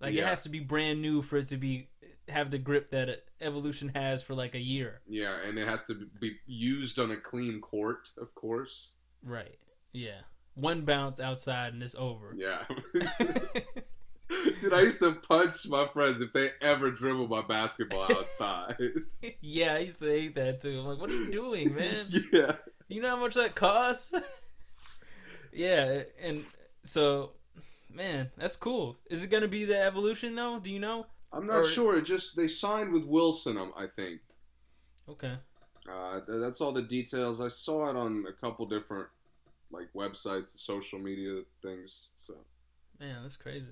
[0.00, 1.88] Like it has to be brand new for it to be
[2.28, 5.00] have the grip that Evolution has for like a year.
[5.06, 8.92] Yeah, and it has to be used on a clean court, of course.
[9.22, 9.58] Right.
[9.92, 10.22] Yeah.
[10.54, 12.34] One bounce outside and it's over.
[12.36, 12.64] Yeah.
[14.28, 18.76] Dude, I used to punch my friends if they ever dribble my basketball outside.
[19.40, 20.80] yeah, I used to hate that too.
[20.80, 21.94] I'm like, what are you doing, man?
[22.32, 22.52] yeah.
[22.88, 24.12] You know how much that costs?
[25.52, 26.44] yeah, and
[26.82, 27.32] so
[27.92, 28.98] man, that's cool.
[29.10, 30.58] Is it gonna be the evolution though?
[30.58, 31.06] Do you know?
[31.32, 31.98] I'm not Or- sure.
[31.98, 33.56] It just they signed with Wilson.
[33.58, 34.20] um, I think.
[35.08, 35.34] Okay.
[35.88, 37.40] Uh, th- that's all the details.
[37.40, 39.06] I saw it on a couple different
[39.70, 42.08] like websites, social media things.
[42.24, 42.34] So
[42.98, 43.70] Man, that's crazy.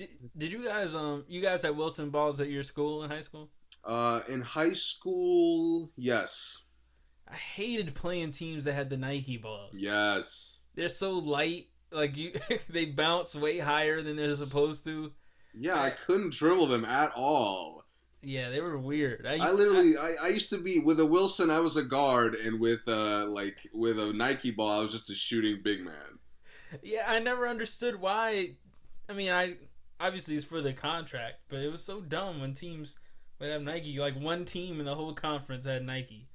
[0.00, 3.20] Did, did you guys um you guys had Wilson balls at your school in high
[3.20, 3.50] school?
[3.84, 6.64] uh, in high school, yes,
[7.30, 9.74] I hated playing teams that had the Nike balls.
[9.78, 12.32] yes, They're so light, like you
[12.70, 15.12] they bounce way higher than they're supposed to.
[15.54, 15.78] yeah.
[15.80, 17.84] I couldn't dribble them at all.
[18.22, 19.26] Yeah, they were weird.
[19.26, 21.50] I, used I literally, I, I used to be with a Wilson.
[21.50, 25.10] I was a guard, and with uh, like with a Nike ball, I was just
[25.10, 26.18] a shooting big man.
[26.82, 28.56] yeah, I never understood why.
[29.08, 29.56] I mean, I
[30.00, 32.98] obviously it's for the contract, but it was so dumb when teams
[33.38, 33.98] would have Nike.
[33.98, 36.28] Like one team in the whole conference had Nike.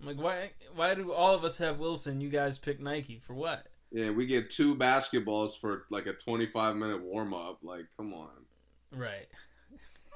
[0.00, 0.50] I'm like, why?
[0.74, 2.20] Why do all of us have Wilson?
[2.20, 3.68] You guys pick Nike for what?
[3.92, 7.60] Yeah, we get two basketballs for like a 25 minute warm up.
[7.62, 8.44] Like, come on.
[8.90, 9.28] Right.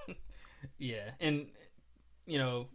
[0.79, 1.47] yeah, and
[2.27, 2.67] you know,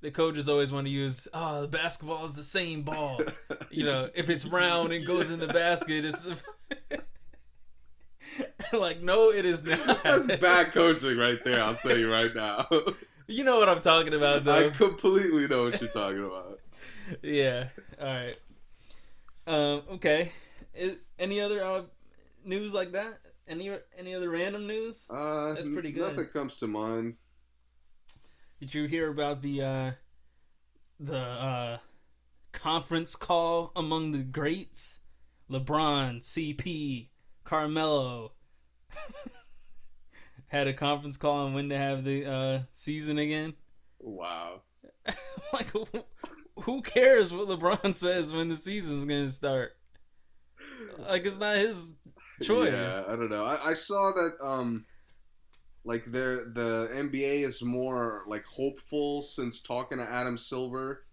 [0.00, 3.20] the coaches always want to use, oh, the basketball is the same ball.
[3.70, 6.26] you know, if it's round and goes in the basket, it's
[8.72, 10.02] like, no, it is not.
[10.04, 11.62] That's bad coaching right there.
[11.62, 12.66] I'll tell you right now.
[13.26, 16.58] You know what I'm talking about, I completely know what you're talking about.
[17.22, 17.68] yeah.
[17.98, 18.36] All right.
[19.46, 19.82] Um.
[19.92, 20.30] Okay.
[20.74, 21.82] Is, any other uh,
[22.44, 23.20] news like that?
[23.48, 25.06] Any any other random news?
[25.08, 26.02] Uh, That's pretty good.
[26.02, 27.14] Nothing comes to mind.
[28.60, 29.92] Did you hear about the uh
[31.00, 31.78] the uh
[32.52, 35.00] conference call among the greats?
[35.50, 37.08] LeBron, CP,
[37.44, 38.32] Carmelo
[40.48, 43.54] had a conference call on when to have the uh season again.
[43.98, 44.62] Wow.
[45.52, 45.70] like
[46.60, 49.76] who, cares what LeBron says when the season's going to start?
[51.08, 51.94] Like it's not his
[52.42, 52.72] choice.
[52.72, 53.44] Yeah, I don't know.
[53.44, 54.84] I, I saw that um,
[55.84, 61.04] like the the NBA is more like hopeful since talking to Adam Silver.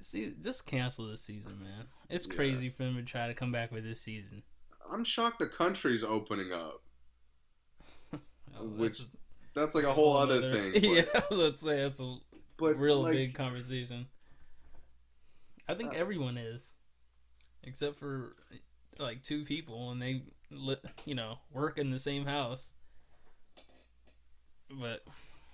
[0.00, 1.86] See, just cancel this season, man.
[2.08, 2.34] It's Yeah.
[2.36, 4.42] crazy for him to try to come back with this season.
[4.92, 6.82] I'm shocked the country's opening up.
[8.60, 9.16] Oh, Which that's-
[9.54, 10.72] That's like a whole other other- thing.
[10.72, 12.16] But, yeah, let's say it's a
[12.56, 14.06] but real like, big conversation.
[15.68, 16.74] I think Uh, everyone is,
[17.62, 18.34] except for
[18.98, 20.22] like two people, and they,
[21.04, 22.72] you know, work in the same house.
[24.70, 25.04] But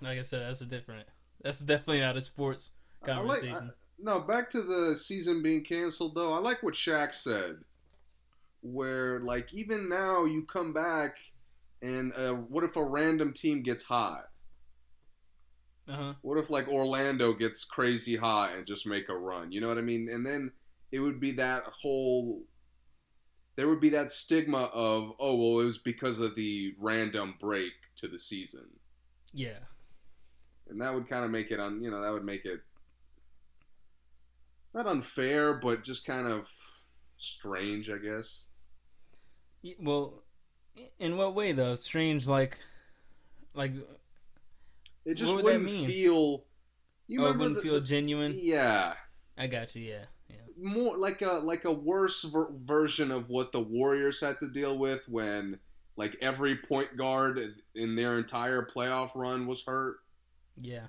[0.01, 1.07] like I said, that's a different.
[1.43, 2.69] That's definitely not a sports
[3.03, 3.69] I like, conversation.
[3.71, 6.33] I, no, back to the season being canceled though.
[6.33, 7.57] I like what Shaq said,
[8.65, 11.17] where like even now you come back,
[11.81, 14.25] and uh, what if a random team gets hot?
[15.87, 16.13] uh huh.
[16.23, 19.51] What if like Orlando gets crazy hot and just make a run?
[19.51, 20.09] You know what I mean?
[20.11, 20.51] And then
[20.91, 22.43] it would be that whole.
[23.55, 27.71] There would be that stigma of oh well it was because of the random break
[27.97, 28.65] to the season,
[29.33, 29.59] Yeah.
[30.67, 32.59] and that would kind of make it on you know that would make it
[34.73, 36.49] not unfair but just kind of
[37.17, 38.47] strange I guess.
[39.79, 40.23] Well,
[40.99, 41.75] in what way though?
[41.75, 42.59] Strange, like,
[43.53, 43.71] like
[45.05, 46.45] It just would wouldn't feel.
[47.07, 48.33] You oh, wouldn't the- feel the- genuine.
[48.35, 48.95] Yeah,
[49.37, 49.83] I got you.
[49.83, 50.35] Yeah, yeah.
[50.57, 54.77] more like a like a worse ver- version of what the Warriors had to deal
[54.77, 55.59] with when
[55.97, 59.97] like every point guard in their entire playoff run was hurt.
[60.59, 60.87] Yeah.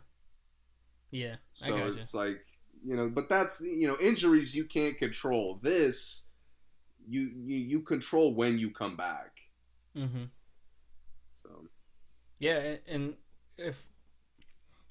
[1.10, 1.98] Yeah, I So got you.
[2.00, 2.44] it's like
[2.84, 5.58] you know, but that's you know injuries you can't control.
[5.62, 6.26] This
[7.08, 9.32] you you, you control when you come back.
[9.96, 10.24] Mm-hmm.
[11.34, 11.48] So
[12.38, 13.14] Yeah, and
[13.56, 13.86] if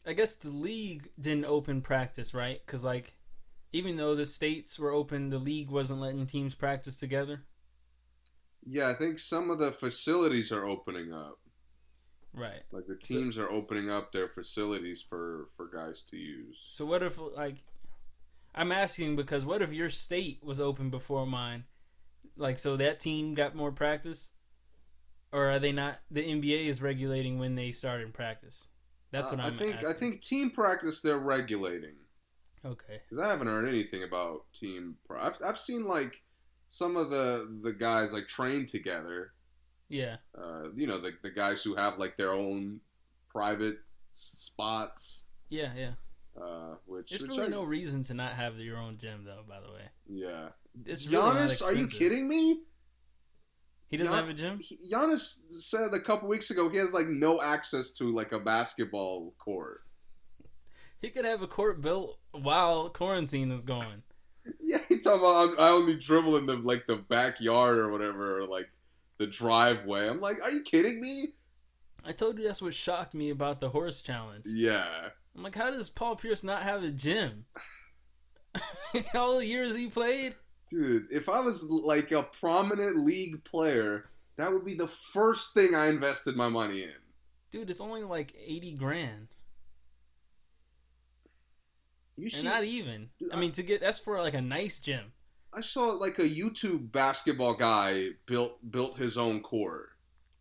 [0.06, 2.62] I guess the league didn't open practice, right?
[2.66, 3.16] Because like,
[3.74, 7.44] even though the states were open, the league wasn't letting teams practice together.
[8.68, 11.40] yeah, I think some of the facilities are opening up.
[12.34, 12.64] Right.
[12.72, 16.64] Like the So- teams are opening up their facilities for for guys to use.
[16.68, 17.64] So what if like,
[18.54, 21.66] I'm asking because what if your state was open before mine,
[22.38, 24.32] like so that team got more practice,
[25.32, 26.00] or are they not?
[26.12, 28.68] The NBA is regulating when they start in practice.
[29.12, 29.54] That's what Uh, I'm.
[29.54, 29.86] I think.
[29.86, 31.96] I think team practice they're regulating.
[32.66, 33.02] Okay.
[33.08, 34.96] Because I haven't heard anything about team.
[35.08, 36.24] Pro- I've I've seen like
[36.68, 39.32] some of the the guys like train together.
[39.88, 40.18] Yeah.
[40.36, 42.80] Uh, you know the the guys who have like their own
[43.30, 43.78] private
[44.12, 45.28] spots.
[45.50, 45.72] Yeah.
[45.78, 45.92] Yeah.
[46.40, 49.44] Uh, which, There's really I- no reason to not have your own gym, though.
[49.48, 50.50] By the way, yeah.
[50.86, 52.62] it's really Giannis, are you kidding me?
[53.88, 54.60] He doesn't Gian- have a gym.
[54.60, 58.40] He, Giannis said a couple weeks ago he has like no access to like a
[58.40, 59.84] basketball court.
[61.02, 64.04] He could have a court built while quarantine is going.
[64.62, 68.38] Yeah, he talking about I'm, I only dribble in the like the backyard or whatever,
[68.40, 68.70] or like
[69.18, 70.08] the driveway.
[70.08, 71.30] I'm like, are you kidding me?
[72.04, 74.46] I told you that's what shocked me about the horse challenge.
[74.46, 75.10] Yeah.
[75.36, 77.46] I'm like, how does Paul Pierce not have a gym?
[79.16, 80.36] All the years he played.
[80.70, 84.06] Dude, if I was like a prominent league player,
[84.38, 86.94] that would be the first thing I invested my money in.
[87.52, 89.28] Dude, it's only like 80 grand.
[92.18, 93.10] You And not even.
[93.20, 95.12] Dude, I mean, to get that's for like a nice gym.
[95.54, 99.90] I saw like a YouTube basketball guy built built his own court.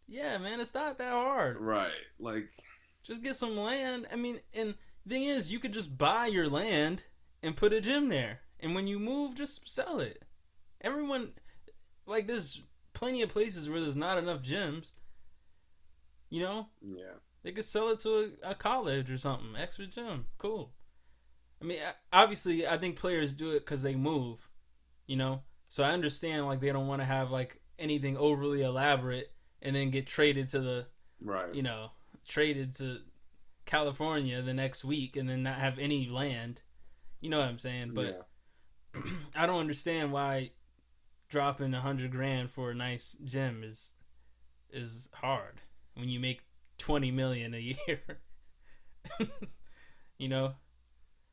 [0.06, 1.56] Yeah, man, it's not that hard.
[1.58, 1.90] Right.
[2.18, 2.50] Like
[3.04, 4.06] Just get some land.
[4.12, 4.74] I mean, and
[5.08, 7.04] thing is, you could just buy your land
[7.42, 8.40] and put a gym there.
[8.58, 10.24] And when you move, just sell it.
[10.80, 11.32] Everyone,
[12.06, 12.62] like, there's
[12.94, 14.92] plenty of places where there's not enough gyms.
[16.30, 17.18] You know, yeah.
[17.42, 19.54] they could sell it to a, a college or something.
[19.56, 20.72] Extra gym, cool.
[21.62, 21.78] I mean,
[22.12, 24.48] obviously, I think players do it because they move.
[25.06, 29.30] You know, so I understand like they don't want to have like anything overly elaborate
[29.60, 30.86] and then get traded to the
[31.20, 31.54] Right.
[31.54, 31.90] you know,
[32.26, 32.98] traded to
[33.66, 36.60] California the next week and then not have any land.
[37.20, 37.92] You know what I'm saying?
[37.94, 38.26] But
[38.94, 39.02] yeah.
[39.34, 40.50] I don't understand why
[41.28, 43.92] dropping a hundred grand for a nice gym is
[44.70, 45.60] is hard
[45.94, 46.42] when you make
[46.78, 48.20] twenty million a year.
[50.18, 50.54] you know,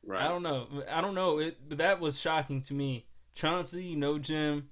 [0.04, 0.22] Right.
[0.22, 0.66] I don't know.
[0.90, 1.38] I don't know.
[1.38, 3.06] It, but that was shocking to me.
[3.34, 4.68] Chauncey, no gym.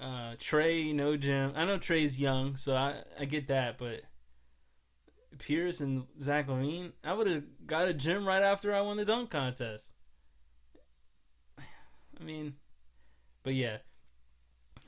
[0.00, 1.52] Uh, Trey, no gym.
[1.54, 3.78] I know Trey's young, so I, I get that.
[3.78, 4.02] But
[5.36, 9.04] Pierce and Zach LaVine, I would have got a gym right after I won the
[9.04, 9.92] dunk contest.
[11.58, 12.54] I mean,
[13.42, 13.78] but yeah,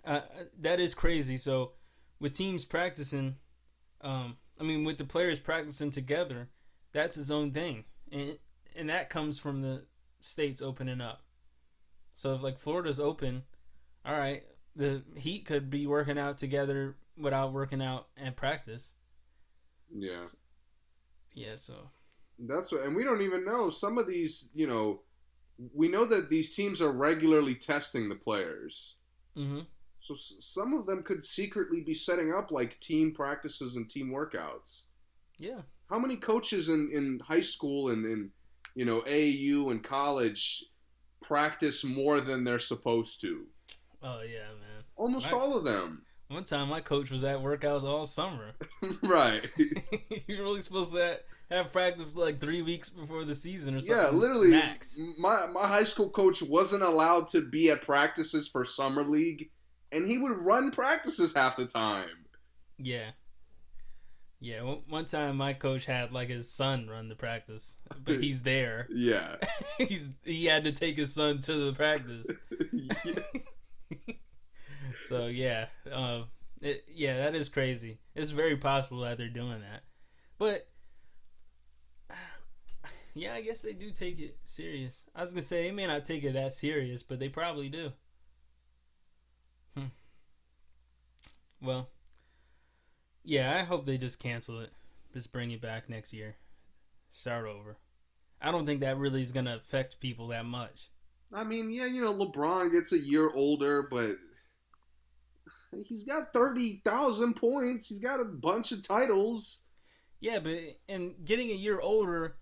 [0.05, 0.21] uh,
[0.61, 1.37] that is crazy.
[1.37, 1.73] So
[2.19, 3.37] with teams practicing,
[4.01, 6.49] um, I mean, with the players practicing together,
[6.93, 8.39] that's his own thing, and
[8.75, 9.85] and that comes from the
[10.21, 11.23] states opening up.
[12.15, 13.45] So if like Florida's open,
[14.05, 14.43] all right,
[14.75, 18.95] the Heat could be working out together without working out and practice.
[19.95, 20.25] Yeah.
[21.35, 21.91] Yeah, so
[22.39, 24.51] That's what, and we don't even know some of these.
[24.55, 25.03] You know,
[25.75, 28.97] we know that these teams are regularly testing the players.
[29.37, 29.61] hmm
[30.01, 34.11] So s- some of them could secretly be setting up like team practices and team
[34.11, 34.87] workouts.
[35.39, 38.31] yeah, How many coaches in, in high school and in
[38.75, 40.65] you know AAU and college
[41.23, 43.47] practice more than they're supposed to?
[44.03, 44.83] oh yeah, man.
[44.97, 45.35] Almost Right.
[45.35, 46.05] all of them.
[46.31, 48.53] One time my coach was at workouts all summer.
[49.03, 49.49] right.
[50.29, 51.19] You're really supposed to
[51.51, 54.05] have practice like three weeks before the season or something.
[54.05, 54.51] Yeah, literally.
[54.51, 54.97] Max.
[55.19, 59.51] My my high school coach wasn't allowed to be at practices for summer league,
[59.91, 62.27] and he would run practices half the time.
[62.79, 63.11] Yeah.
[64.43, 68.43] Yeah, one- one time my coach had like his son run the practice, but he's
[68.45, 68.87] there.
[68.89, 69.35] Yeah.
[69.79, 72.27] he's he had to take his son to the practice.
[75.11, 76.27] So yeah, um,
[76.61, 77.99] it, yeah, that is crazy.
[78.15, 79.83] It's very possible that they're doing that,
[80.39, 80.69] but
[83.15, 85.07] yeah, I guess they do take it serious.
[85.15, 87.91] I was gonna say they may not take it that serious, but they probably do.
[89.77, 89.87] Hmm.
[91.61, 91.89] Well,
[93.25, 94.71] yeah, I hope they just cancel it.
[95.13, 96.37] Just bring it back next year.
[97.11, 97.79] Start over.
[98.41, 100.89] I don't think that really is gonna affect people that much.
[101.33, 104.17] I mean, yeah, you know, LeBron gets a year older, but
[105.87, 107.89] he's got 30,000 points.
[107.89, 109.63] He's got a bunch of titles.
[110.21, 112.37] Yeah, but and getting a year older,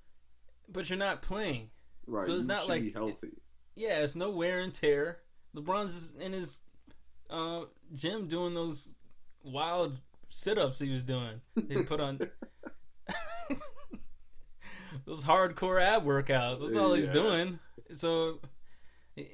[0.68, 1.70] but you're not playing.
[2.06, 2.24] Right.
[2.24, 3.42] So it's not like- be healthy.
[3.76, 5.18] Yeah, it's no wear and tear.
[5.54, 6.62] LeBron's in his
[7.30, 7.62] uh,
[7.94, 8.92] gym doing those
[9.44, 9.98] wild
[10.30, 11.40] sit-ups he was doing.
[11.54, 12.18] They put on
[15.06, 16.60] those hardcore ab workouts.
[16.60, 17.58] That's all he's doing.
[17.94, 18.40] So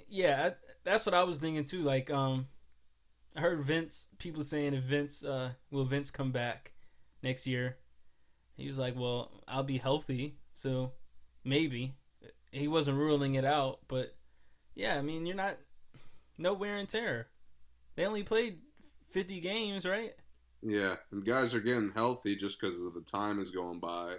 [0.08, 0.52] yeah, I,
[0.84, 1.82] that's what I was thinking too.
[1.82, 2.46] Like, um,
[3.36, 6.72] I heard Vince people saying if Vince uh, will Vince come back
[7.22, 7.78] next year.
[8.56, 10.92] He was like, "Well, I'll be healthy, so
[11.44, 11.94] maybe."
[12.52, 14.14] He wasn't ruling it out, but
[14.76, 15.56] yeah, I mean, you're not
[16.38, 17.28] no wear and tear.
[17.96, 18.58] They only played
[19.10, 20.14] 50 games, right?
[20.62, 24.16] Yeah, and guys are getting healthy just because of the time is going by.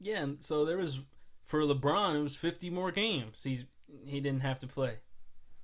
[0.00, 1.00] Yeah, and so there was
[1.44, 3.42] for LeBron, it was 50 more games.
[3.42, 3.64] He's
[4.06, 4.96] he didn't have to play.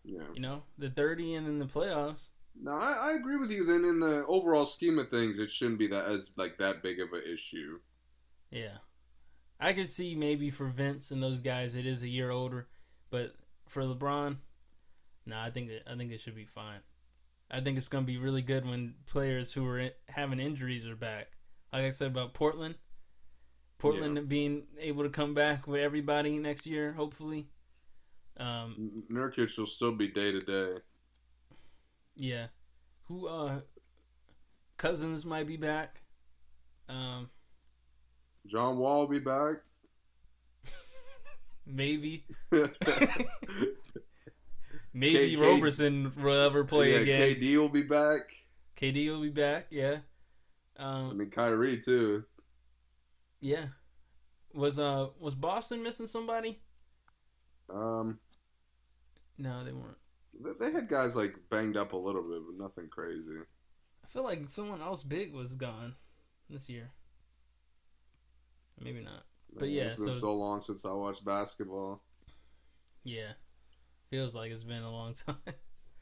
[0.04, 0.22] Yeah.
[0.34, 2.28] You know, the 30 and then the playoffs.
[2.62, 3.64] No, I, I agree with you.
[3.64, 7.00] Then, in the overall scheme of things, it shouldn't be that as like that big
[7.00, 7.78] of an issue.
[8.50, 8.78] Yeah,
[9.58, 12.68] I could see maybe for Vince and those guys, it is a year older,
[13.10, 13.34] but
[13.66, 14.36] for LeBron,
[15.26, 16.80] no, I think it, I think it should be fine.
[17.50, 20.96] I think it's gonna be really good when players who are in, having injuries are
[20.96, 21.28] back.
[21.72, 22.74] Like I said about Portland,
[23.78, 27.48] Portland being able to come back with everybody next year, hopefully.
[28.36, 30.80] Um, Nurkic will still be day to day.
[32.20, 32.46] Yeah.
[33.04, 33.60] Who uh,
[34.76, 36.00] Cousins might be back.
[36.88, 37.28] Um,
[38.46, 39.56] John Wall will be back.
[41.66, 42.24] maybe
[44.92, 47.34] maybe K- K- Roberson will ever play again.
[47.36, 48.32] KD will be back.
[48.76, 49.66] KD will be back.
[49.70, 49.98] Yeah.
[50.76, 52.24] Um, I mean Kyrie too.
[53.40, 53.66] yeah.
[54.52, 56.60] Was uh was Boston missing somebody?
[57.72, 58.18] Um,
[59.38, 59.96] No, they weren't.
[60.42, 63.38] Th- they had guys like banged up a little bit, but nothing crazy.
[64.04, 65.94] I feel like someone else big was gone
[66.48, 66.90] this year.
[68.80, 69.24] Maybe not.
[69.54, 72.02] But Man, yeah, it's been so- so long since I watched basketball.
[73.04, 73.32] Yeah.
[74.10, 75.36] Feels like it's been a long time.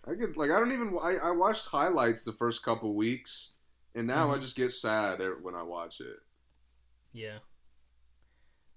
[0.06, 3.54] I get like I don't even I, I watched highlights the first couple weeks,
[3.94, 4.40] and now I Mhm.
[4.40, 6.16] just get sad e- when I watch it.
[7.12, 7.38] yeah.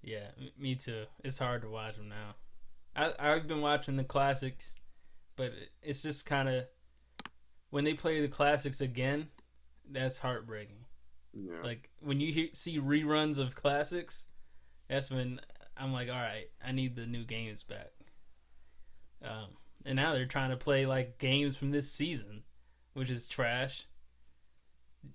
[0.03, 1.05] Yeah, me too.
[1.23, 2.33] It's hard to watch them now.
[2.95, 4.79] I I've been watching the classics,
[5.35, 5.51] but
[5.81, 6.65] it's just kind of
[7.69, 9.29] when they play the classics again,
[9.89, 10.85] that's heartbreaking.
[11.33, 14.25] Yeah, Like when you hear, see reruns of classics,
[14.89, 15.39] that's when
[15.77, 17.91] I'm like, all right, I need the new games back.
[19.23, 19.47] Um,
[19.85, 22.43] and now they're trying to play like games from this season,
[22.93, 23.85] which is trash.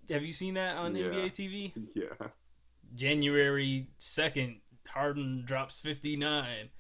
[0.08, 1.04] Have you seen that on Yeah.
[1.06, 1.72] NBA TV?
[1.94, 2.28] yeah.
[2.94, 6.70] January second, Harden drops fifty nine.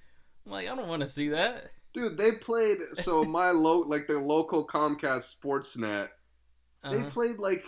[0.46, 1.72] I'm like, I don't want to see that.
[1.96, 6.08] Dude, they played so my lo like the local Comcast Sportsnet.
[6.84, 7.10] They Uh-huh.
[7.10, 7.64] played like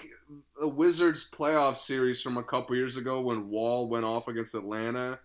[0.61, 5.19] a Wizards playoff series from a couple years ago when Wall went off against Atlanta.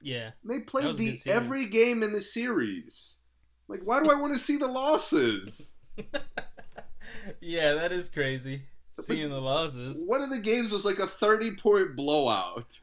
[0.00, 1.36] Yeah, They That played was a the good series.
[1.36, 3.20] every game in the series.
[3.68, 5.74] Like, why do I want to see the losses?
[7.40, 8.62] yeah, that is crazy.
[8.92, 10.02] Seeing the losses.
[10.06, 12.80] One of the games was like a thirty point blowout.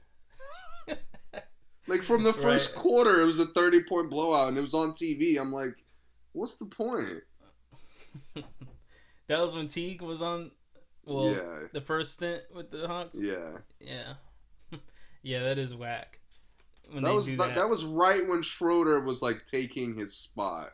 [1.88, 2.82] Like from the first Right.
[2.82, 5.38] quarter, it was a thirty point blowout, and it was on TV.
[5.40, 5.84] I'm like,
[6.32, 7.24] what's the point?
[9.28, 10.52] That was when Teague was on.
[11.06, 13.18] Well, yeah, the first stint with the Hawks.
[13.22, 13.58] yeah.
[13.80, 14.14] Yeah,
[15.24, 16.20] yeah, that is whack.
[16.92, 17.56] When That they was that.
[17.56, 20.72] that was right when Schroeder was like taking his spot.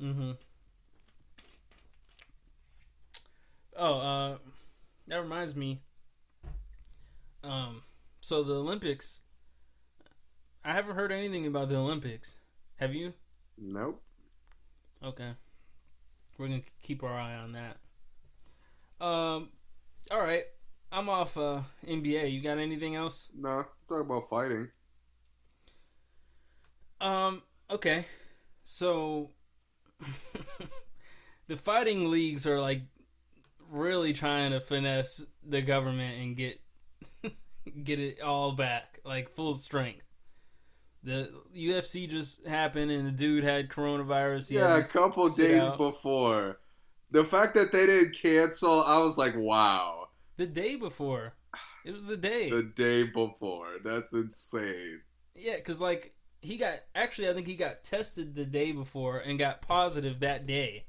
[0.00, 0.32] Mm-hmm.
[3.76, 4.38] Oh, uh,
[5.08, 5.82] that reminds me.
[7.44, 7.82] Um,
[8.20, 9.20] so the Olympics.
[10.68, 12.36] I haven't heard anything about the Olympics.
[12.76, 13.14] Have you?
[13.56, 14.02] Nope.
[15.02, 15.30] Okay.
[16.36, 17.78] We're gonna keep our eye on that.
[19.02, 19.48] Um,
[20.10, 20.42] all right.
[20.92, 22.30] I'm off uh NBA.
[22.30, 23.30] You got anything else?
[23.34, 23.64] No.
[23.88, 24.68] Talk about fighting.
[27.00, 27.40] Um.
[27.70, 28.04] Okay.
[28.62, 29.30] So,
[31.46, 32.82] the fighting leagues are like
[33.70, 36.60] really trying to finesse the government and get
[37.84, 40.07] get it all back, like full strength.
[41.08, 44.50] The UFC just happened, and the dude had coronavirus.
[44.50, 45.78] He had yeah, a couple days out.
[45.78, 46.60] before.
[47.10, 50.08] The fact that they didn't cancel, I was like, wow.
[50.36, 51.32] The day before,
[51.86, 52.50] it was the day.
[52.50, 53.76] The day before.
[53.82, 55.00] That's insane.
[55.34, 59.38] Yeah, because like he got actually, I think he got tested the day before and
[59.38, 60.84] got positive that day.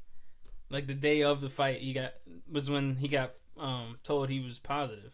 [0.69, 2.15] Like the day of the fight, he got
[2.51, 5.13] was when he got um, told he was positive.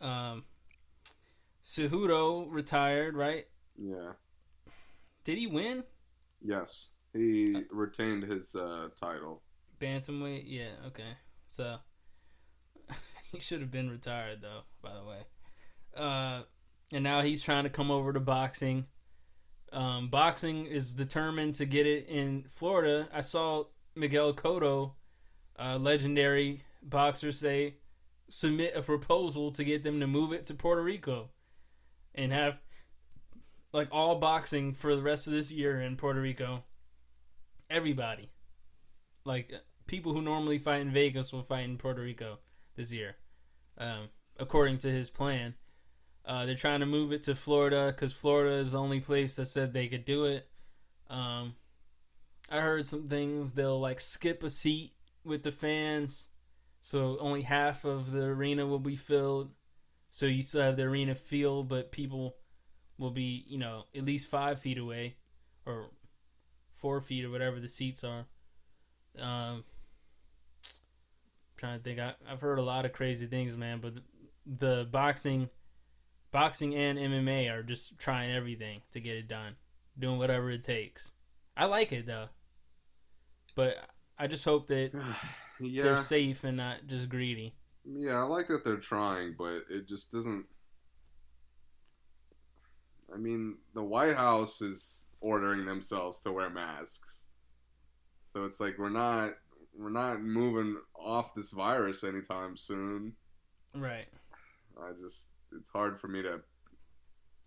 [0.00, 0.44] Um,
[1.64, 3.46] Cejudo retired, right?
[3.76, 4.12] Yeah.
[5.24, 5.84] Did he win
[6.44, 6.90] Yes.
[7.14, 9.42] He retained his uh, title.
[9.80, 10.44] bantamweight?
[10.46, 11.16] Yeah, okay.
[11.46, 11.76] So
[13.32, 14.62] he should have been retired though.
[14.82, 15.20] By the way,
[15.96, 16.42] uh,
[16.92, 18.86] and now he's trying to come over to boxing.
[19.72, 23.08] Um, boxing is determined to get it in Florida.
[23.12, 23.64] I saw
[23.96, 24.92] Miguel Cotto,
[25.56, 27.76] a legendary boxer, say
[28.28, 31.30] submit a proposal to get them to move it to Puerto Rico
[32.14, 32.58] and have
[33.72, 36.64] like all boxing for the rest of this year in Puerto Rico.
[37.68, 38.30] Everybody,
[39.24, 39.52] like
[39.86, 42.38] people who normally fight in Vegas, will fight in Puerto Rico
[42.76, 43.16] this year,
[43.78, 44.08] um,
[44.38, 45.54] according to his plan.
[46.24, 49.46] Uh, they're trying to move it to Florida because Florida is the only place that
[49.46, 50.48] said they could do it.
[51.10, 51.54] Um,
[52.50, 54.92] I heard some things they'll like skip a seat
[55.24, 56.28] with the fans,
[56.80, 59.50] so only half of the arena will be filled.
[60.14, 62.36] So you still have the arena feel, but people
[62.98, 65.16] will be, you know, at least five feet away,
[65.66, 65.90] or
[66.72, 68.24] four feet, or whatever the seats are.
[69.18, 69.64] Um,
[71.56, 73.80] trying to think, I, I've heard a lot of crazy things, man.
[73.82, 74.02] But the,
[74.46, 75.48] the boxing,
[76.30, 79.56] boxing and MMA are just trying everything to get it done,
[79.98, 81.10] doing whatever it takes.
[81.56, 82.28] I like it though,
[83.56, 83.78] but
[84.16, 84.92] I just hope that
[85.58, 87.56] they're safe and not just greedy.
[87.86, 90.46] Yeah, I like that they're trying, but it just doesn't.
[93.12, 97.28] I mean, the White House is ordering themselves to wear masks.
[98.24, 99.30] So it's like we're not
[99.78, 103.14] we're not moving off this virus anytime soon.
[103.74, 104.06] Right.
[104.80, 106.40] I just it's hard for me to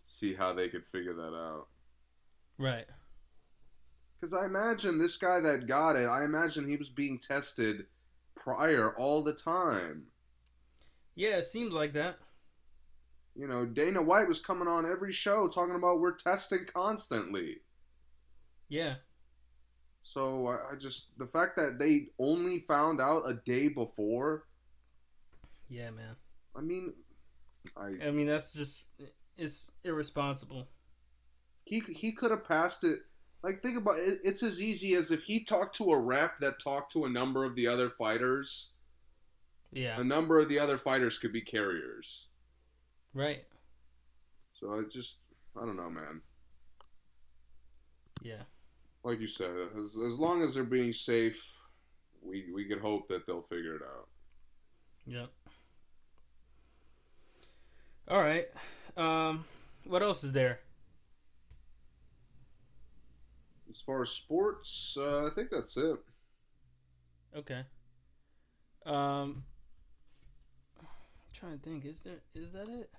[0.02, 1.68] see how they could figure that out.
[2.58, 2.86] Right.
[4.20, 7.86] Because I imagine this guy that got it, I imagine he was being tested
[8.36, 10.08] prior all the time.
[11.18, 12.20] Yeah, it seems like that.
[13.36, 17.58] You know, Dana White was coming on every show talking about we're testing constantly.
[18.70, 18.96] Yeah.
[20.04, 24.44] So I, just the fact that they only found out a day before.
[25.70, 26.16] Yeah, man.
[26.56, 26.94] I mean,
[27.76, 28.84] I I mean, that's just
[29.38, 30.68] it's irresponsible.
[31.66, 33.00] he he could have passed it.
[33.44, 34.20] Like think about it.
[34.24, 37.44] It's as easy as if he talked to a rep that talked to a number
[37.44, 38.72] of the other fighters.
[39.72, 40.00] Yeah.
[40.00, 42.28] A number of the other fighters could be carriers.
[43.14, 43.44] Right.
[44.54, 45.22] So I just
[45.56, 46.22] I don't know, man.
[48.22, 48.44] Yeah.
[49.04, 51.54] Like you said, as, as long as they're being safe,
[52.22, 54.08] we we could hope that they'll figure it out.
[55.06, 55.30] Yep.
[58.10, 58.48] All right.
[58.96, 59.46] Um,
[59.86, 60.60] what else is there?
[63.70, 65.98] As far as sports, uh, I think that's it.
[67.36, 67.64] Okay.
[68.86, 69.44] Um,
[71.40, 71.86] trying to think.
[71.86, 72.90] Is there is that it?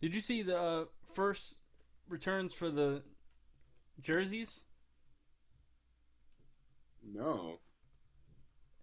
[0.00, 0.84] Did you see the uh,
[1.14, 1.58] first
[2.08, 3.02] returns for the
[4.00, 4.64] jerseys?
[7.04, 7.58] No.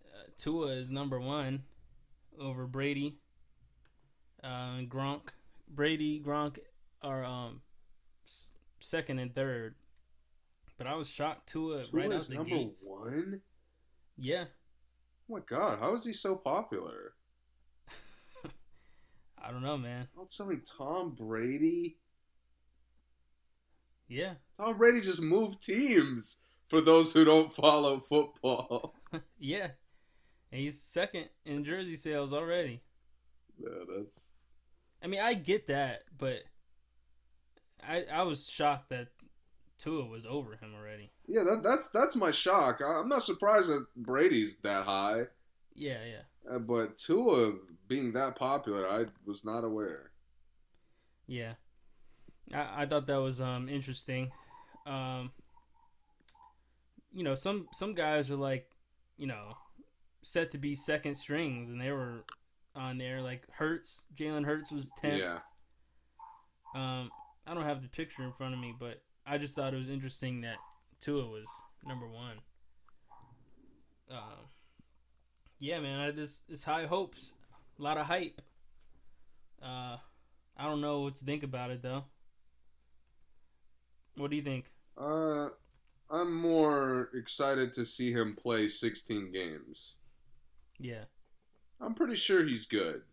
[0.06, 1.64] Uh, Tua is number one
[2.40, 3.18] over Brady.
[4.44, 5.30] Uh, Gronk,
[5.70, 6.60] Brady, Gronk
[7.02, 7.62] are um
[8.28, 8.50] s-
[8.80, 9.76] second and third.
[10.78, 12.84] But I was shocked Tua, Tua right out is the number gates.
[12.86, 13.42] one.
[14.18, 14.46] Yeah,
[15.30, 17.14] Oh my god, how is he so popular?
[19.44, 20.08] I don't know, man.
[20.18, 21.98] Outselling Tom Brady.
[24.08, 26.42] Yeah, Tom Brady just moved teams.
[26.68, 28.96] For those who don't follow football,
[29.40, 29.68] yeah.
[30.52, 32.82] And he's second in jersey sales already.
[33.60, 34.34] yeah, that's
[35.04, 36.40] I mean, I get that, but
[37.88, 39.10] I I was shocked that
[39.78, 41.12] Tua was over him already.
[41.28, 42.82] yeah, that, that's that's my shock.
[42.84, 45.24] I, I'm not surprised that Brady's that high,
[45.76, 47.54] Yeah, yeah, uh, but Tua
[47.88, 50.12] being that popular, I was not aware.
[51.28, 51.54] yeah.
[52.54, 54.32] I I thought that was um interesting.
[54.86, 55.32] Um,
[57.12, 58.70] you know, some some guys are like,
[59.18, 59.54] you know,
[60.24, 62.26] set to be second strings, and they were
[62.76, 63.22] on there.
[63.22, 65.20] Like Hurts, Jalen Hurts was tenth.
[65.22, 65.40] Yeah,
[66.76, 67.10] Um,
[67.48, 69.90] I don't have the picture in front of me, but I just thought it was
[69.90, 70.58] interesting that
[71.00, 71.48] Tua was
[71.86, 72.38] number one.
[74.12, 74.50] Um,
[75.64, 77.36] yeah, man, I this is high hopes,
[77.80, 78.42] a lot of hype.
[79.62, 79.96] Uh,
[80.58, 82.04] I don't know what to think about it though.
[84.18, 84.66] What do you think?
[84.98, 85.48] uh,
[86.12, 89.96] I'm more excited to see him play 16 games.
[90.78, 91.06] Yeah,
[91.80, 93.04] I'm pretty sure he's good.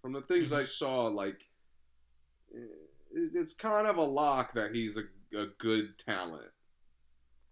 [0.00, 0.60] From the things Mhm.
[0.60, 1.48] I saw, like
[3.12, 5.02] it's kind of a lock that he's a,
[5.36, 6.50] a good talent.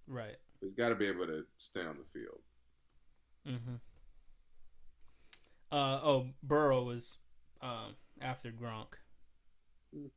[0.07, 0.37] right.
[0.61, 2.41] He's got to be able to stay on the field.
[3.47, 3.77] Mm-hmm.
[5.73, 7.19] Uh oh, Burrow was
[7.63, 8.95] um after Gronk.
[9.95, 10.09] I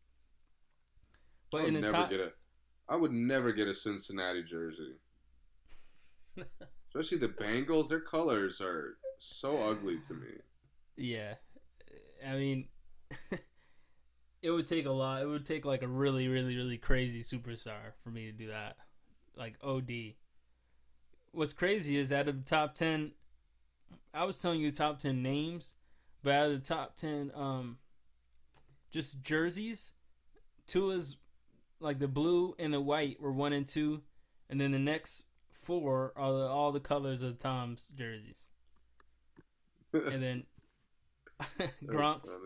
[1.52, 2.34] But would in the never top, get a.
[2.90, 4.96] I would never get a Cincinnati jersey.
[6.94, 10.28] Especially the Bengals, their colors are so ugly to me.
[10.96, 11.36] Yeah.
[12.26, 12.68] I mean,
[14.42, 15.22] it would take a lot.
[15.22, 18.78] It would take like a really, really, really crazy superstar for me to do that.
[19.36, 20.16] Like OD.
[21.32, 23.12] What's crazy is out of the top 10,
[24.14, 25.76] I was telling you top 10 names,
[26.22, 27.78] but out of the top 10, um,
[28.92, 29.94] just jerseys,
[30.68, 31.18] two Tua's
[31.80, 34.02] like the blue and the white were one and two,
[34.50, 38.50] and then the next four are the, all the colors of Tom's jerseys.
[39.94, 40.44] And then
[41.86, 42.40] Gronk's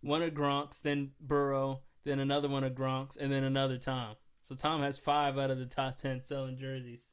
[0.00, 4.16] one of Gronk's, then Burrow, then another one of Gronk's, and then another Tom.
[4.42, 7.08] So Tom has five out of the top ten selling jerseys.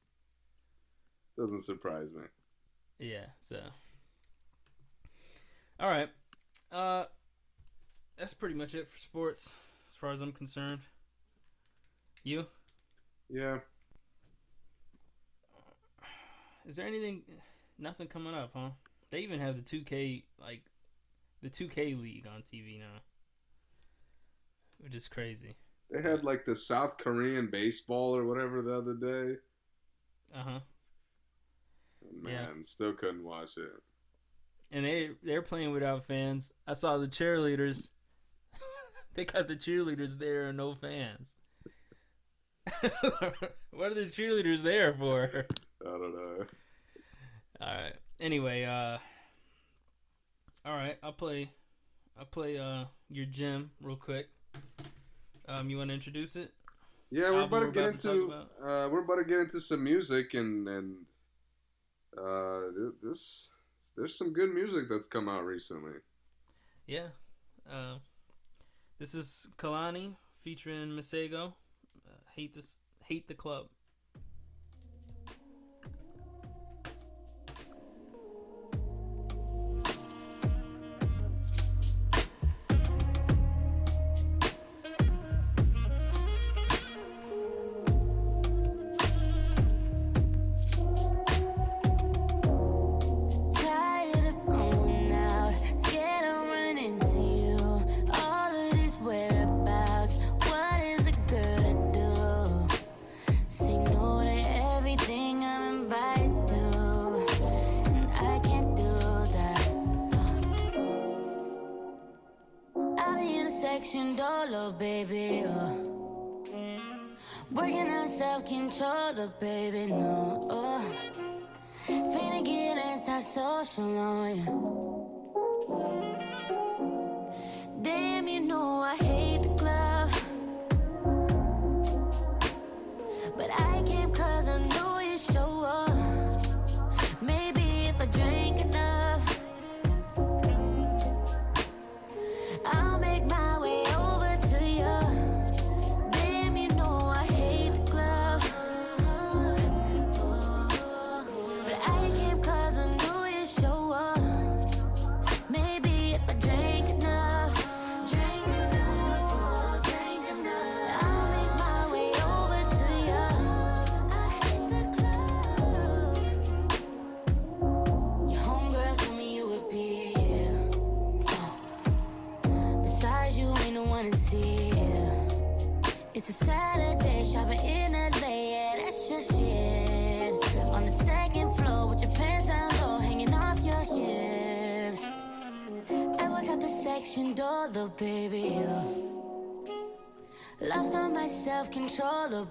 [1.37, 2.23] Doesn't surprise me.
[2.99, 3.61] Yeah, so
[5.81, 6.09] all right,
[6.71, 7.05] uh,
[8.17, 9.59] that's pretty much it for sports
[9.89, 10.79] as far as I'm concerned.
[12.23, 12.45] You?
[13.29, 13.59] Yeah.
[16.67, 17.23] Is there anything?
[17.79, 18.69] Nothing coming up, huh?
[19.09, 20.61] They even have the 2K like
[21.41, 23.01] the 2K league on TV now,
[24.79, 25.55] which is crazy.
[25.89, 29.37] They had like the South Korean baseball or whatever the other day.
[30.33, 30.59] Uh huh.
[32.21, 32.61] Man, Yeah.
[32.61, 33.71] still couldn't watch it
[34.71, 36.51] and they they're playing without fans.
[36.65, 37.89] I saw the cheerleaders.
[39.15, 41.35] they got the cheerleaders there and no fans.
[43.71, 45.45] what are the cheerleaders there for?
[45.81, 46.45] I don't know.
[47.59, 47.93] All right.
[48.19, 48.97] Anyway, uh
[50.65, 51.51] All right, I'll play
[52.17, 54.29] I'll play uh your gym real quick.
[55.47, 56.51] Um you want to introduce it?
[57.09, 58.27] Yeah, we're about to get about into
[58.59, 61.05] to uh we're about to get into some music and and
[62.17, 63.51] uh this
[63.95, 65.93] there's some good music that's come out recently.
[66.87, 67.09] Yeah.
[67.69, 67.97] Uh,
[68.99, 71.53] this is Kehlani featuring Masego.
[72.07, 73.67] Uh, hate this hate the club.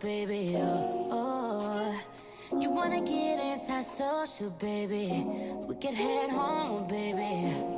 [0.00, 2.00] baby, oh, oh.
[2.58, 5.24] You wanna get antisocial, baby.
[5.68, 7.69] We can head home, baby.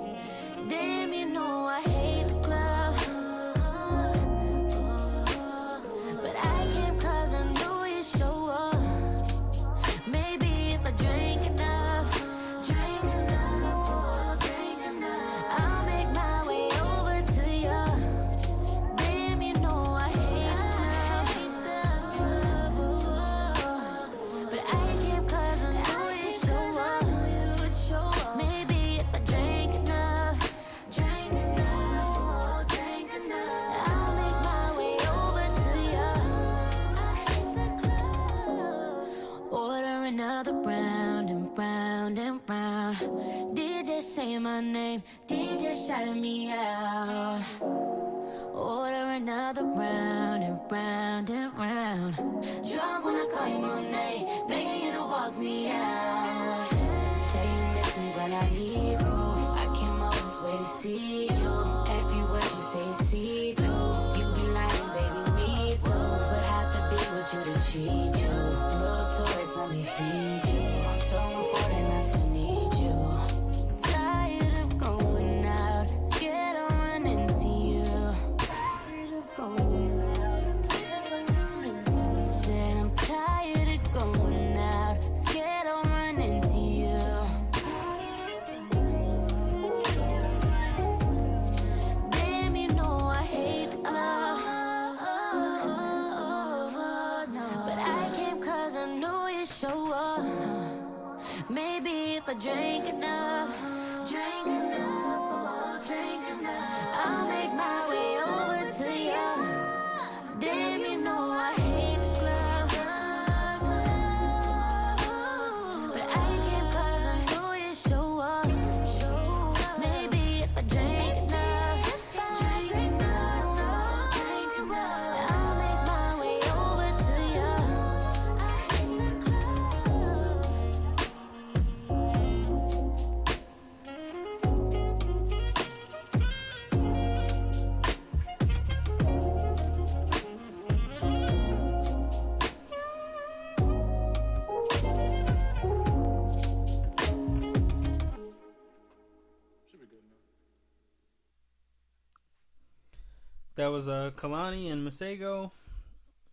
[153.62, 155.52] That was uh, Kehlani and Masego.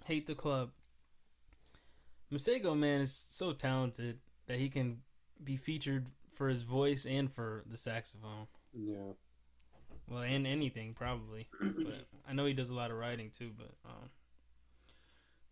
[0.06, 0.72] Hate the club.
[2.34, 4.18] Masego, man, is so talented
[4.48, 5.02] that he can
[5.44, 8.48] be featured for his voice and for the saxophone.
[8.74, 9.14] Yeah.
[10.10, 11.48] Well, and anything probably.
[11.62, 13.52] but I know he does a lot of writing too.
[13.56, 14.10] But um,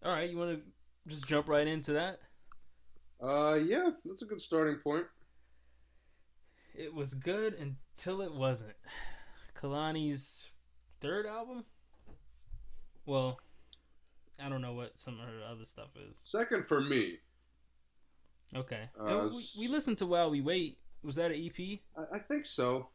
[0.03, 0.61] all right, you want to
[1.07, 2.21] just jump right into that?
[3.21, 5.05] Uh, yeah, that's a good starting point.
[6.73, 8.78] It was good until it wasn't.
[9.55, 10.49] Kehlani's
[11.02, 11.66] third album.
[13.06, 13.39] Well,
[14.43, 16.22] I don't know what some of her other stuff is.
[16.24, 17.18] Second for me.
[18.56, 20.78] Okay, Uh, we, we listened to While We Wait.
[21.04, 21.80] Was that an EP?
[21.98, 22.89] I, I think so.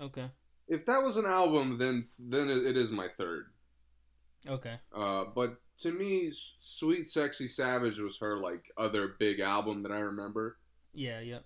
[0.00, 0.30] Okay,
[0.68, 3.46] If that was an album, then then it, is my third.
[4.48, 9.92] okay, Uh, but to me, Sweet Sexy Savage was her like other big album that
[9.92, 10.58] I remember.
[10.94, 11.40] yeah, yeah.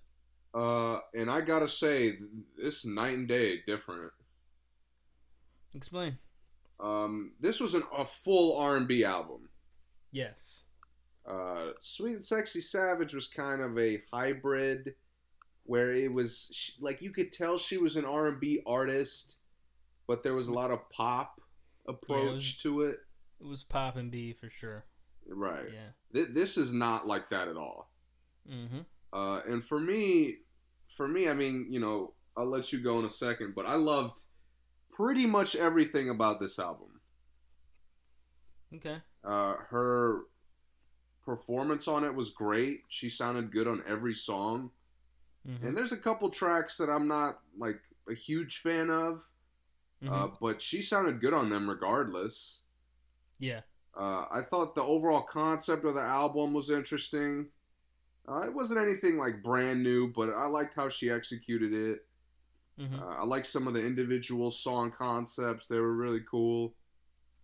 [0.54, 2.18] Uh, and I gotta say,
[2.56, 4.12] this night and day different.
[5.74, 6.18] Explain.
[6.80, 9.48] Um, this was an, a full R and B album.
[10.12, 10.64] Yes.
[11.28, 14.94] Uh, Sweet and Sexy Savage was kind of a hybrid,
[15.64, 19.38] where it was sh- like you could tell she was an R and B artist,
[20.06, 21.40] but there was a lot of pop
[21.88, 22.98] approach was- to it.
[23.40, 24.84] It was Pop and B for sure.
[25.28, 25.66] Right.
[25.72, 25.88] Yeah.
[26.14, 27.90] Th- this is not like that at all.
[28.50, 28.80] Mm-hmm.
[29.12, 30.36] Uh, and for me,
[30.88, 33.74] for me, I mean, you know, I'll let you go in a second, but I
[33.74, 34.22] loved
[34.96, 37.00] pretty much everything about this album.
[38.74, 38.98] Okay.
[39.24, 40.22] Uh, her
[41.24, 42.82] performance on it was great.
[42.88, 44.70] She sounded good on every song.
[45.48, 45.66] Mm-hmm.
[45.66, 47.80] And there's a couple tracks that I'm not like
[48.10, 49.26] a huge fan of,
[50.02, 50.12] Mm-hmm.
[50.12, 52.62] uh, but she sounded good on them regardless.
[53.38, 53.60] yeah.
[53.96, 57.46] Uh, I thought the overall concept of the album was interesting.
[58.28, 62.00] Uh, it wasn't anything like brand new, but I liked how she executed it.
[62.78, 63.00] Mm-hmm.
[63.00, 66.74] Uh, I like some of the individual song concepts; they were really cool.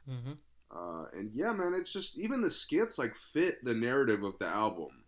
[0.09, 0.33] Mm-hmm.
[0.75, 4.47] Uh, and yeah, man, it's just even the skits like fit the narrative of the
[4.47, 5.05] album,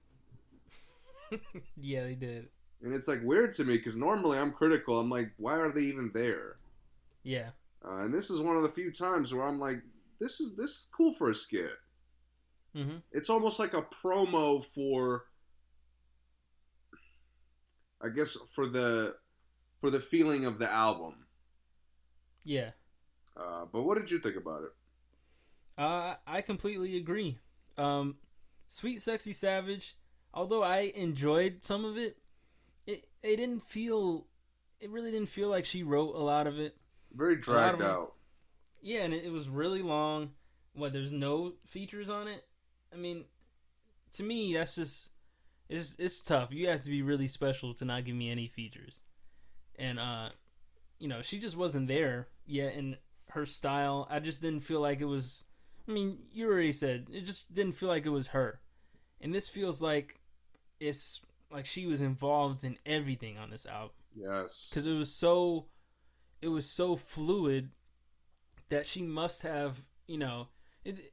[1.76, 2.48] yeah, they did.
[2.82, 4.98] and it's like weird to me because normally I'm critical.
[4.98, 6.56] I'm like, why are they even there?
[7.22, 7.50] Yeah.
[7.84, 9.82] Uh, and this is one of the few times where I'm like,
[10.18, 11.72] this is this is cool for a skit.
[12.76, 12.98] Mm-hmm.
[13.12, 15.26] It's almost like a promo for,
[18.00, 19.16] I guess, for the
[19.82, 21.26] for the feeling of the album.
[22.44, 22.70] Yeah.
[23.36, 24.70] Uh, but what did you think about it?
[25.76, 27.38] Uh, I completely agree.
[27.76, 28.14] Um,
[28.68, 29.96] Sweet Sexy Savage,
[30.32, 32.16] although I enjoyed some of it,
[32.86, 34.26] it it didn't feel
[34.80, 36.76] it really didn't feel like she wrote a lot of it.
[37.12, 38.12] Very dragged out.
[38.80, 40.30] Yeah, and it, it was really long.
[40.74, 42.44] What there's no features on it.
[42.92, 43.24] I mean,
[44.12, 45.10] to me that's just
[45.68, 46.52] it's it's tough.
[46.52, 49.02] You have to be really special to not give me any features.
[49.78, 50.30] And uh,
[50.98, 52.96] you know, she just wasn't there yet in
[53.30, 54.06] her style.
[54.10, 55.44] I just didn't feel like it was.
[55.88, 58.60] I mean, you already said it just didn't feel like it was her.
[59.20, 60.20] And this feels like
[60.80, 61.20] it's
[61.50, 64.68] like she was involved in everything on this album Yes.
[64.70, 65.66] because it was so
[66.40, 67.70] it was so fluid
[68.68, 70.48] that she must have you know
[70.84, 71.12] it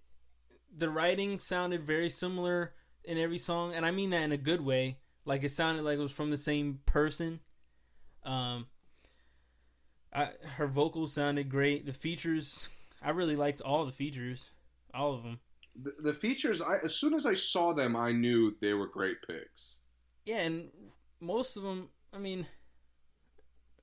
[0.76, 4.62] the writing sounded very similar in every song and i mean that in a good
[4.62, 7.40] way like it sounded like it was from the same person
[8.24, 8.68] um
[10.12, 11.86] I, her vocals sounded great.
[11.86, 12.68] The features
[13.02, 14.52] i really liked all the features
[14.94, 15.40] all of them
[15.76, 19.18] The, the features, I as soon as I saw them, I knew they were great
[19.26, 19.80] picks.
[20.26, 20.70] yeah and
[21.22, 22.46] most of them i mean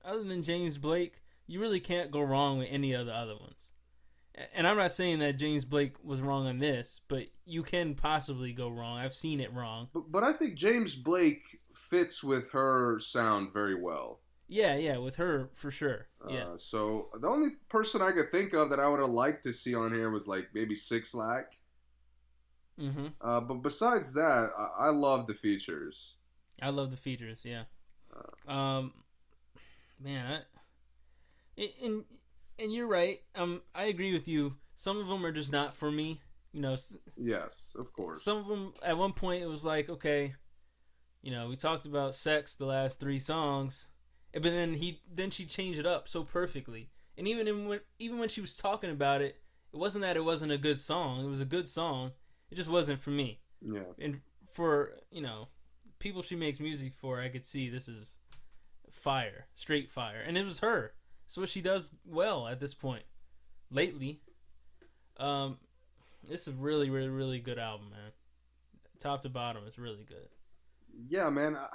[0.05, 3.71] other than james blake you really can't go wrong with any of the other ones.
[4.53, 8.51] And i'm not saying that james blake was wrong on this but you can possibly
[8.53, 8.99] go wrong.
[8.99, 9.87] I've seen it wrong.
[9.93, 14.19] But, but I think James Blake fits with her sound very well.
[14.47, 16.07] Yeah yeah with her for sure.
[16.29, 16.45] Yeah.
[16.45, 19.53] Uh, so the only person I could think of that I would have liked to
[19.53, 21.45] see on here was like maybe 6LACK.
[22.79, 23.07] mm-hmm.
[23.21, 26.15] Uh, but besides that, I, I love the features.
[26.61, 27.63] i love the features yeah.
[28.47, 28.93] Um
[29.99, 30.41] man
[31.57, 32.03] I, and
[32.59, 34.55] and you're right um i agree with you.
[34.75, 36.21] Some of them are just not for me
[36.53, 36.75] you know
[37.17, 38.23] Yes, of course.
[38.23, 40.33] some of them at one point it was like okay
[41.21, 43.87] you know we talked about sex the last three songs
[44.39, 46.89] but then he then she changed it up so perfectly.
[47.17, 49.41] And even in, when even when she was talking about it
[49.73, 51.23] it wasn't that it wasn't a good song.
[51.23, 52.11] It was a good song.
[52.51, 53.39] It just wasn't for me.
[53.61, 53.81] Yeah.
[53.99, 54.21] and
[54.51, 55.47] for you know
[55.99, 58.17] people she makes music for i could see this is
[58.91, 60.21] fire straight fire.
[60.25, 60.93] And it was her.
[61.25, 63.03] So what she does well at this point
[63.71, 64.21] lately.
[65.17, 65.57] Um
[66.27, 68.11] this is really really really good album man.
[68.99, 70.29] Top to bottom it's really good.
[71.09, 71.55] Yeah, man.
[71.55, 71.67] I,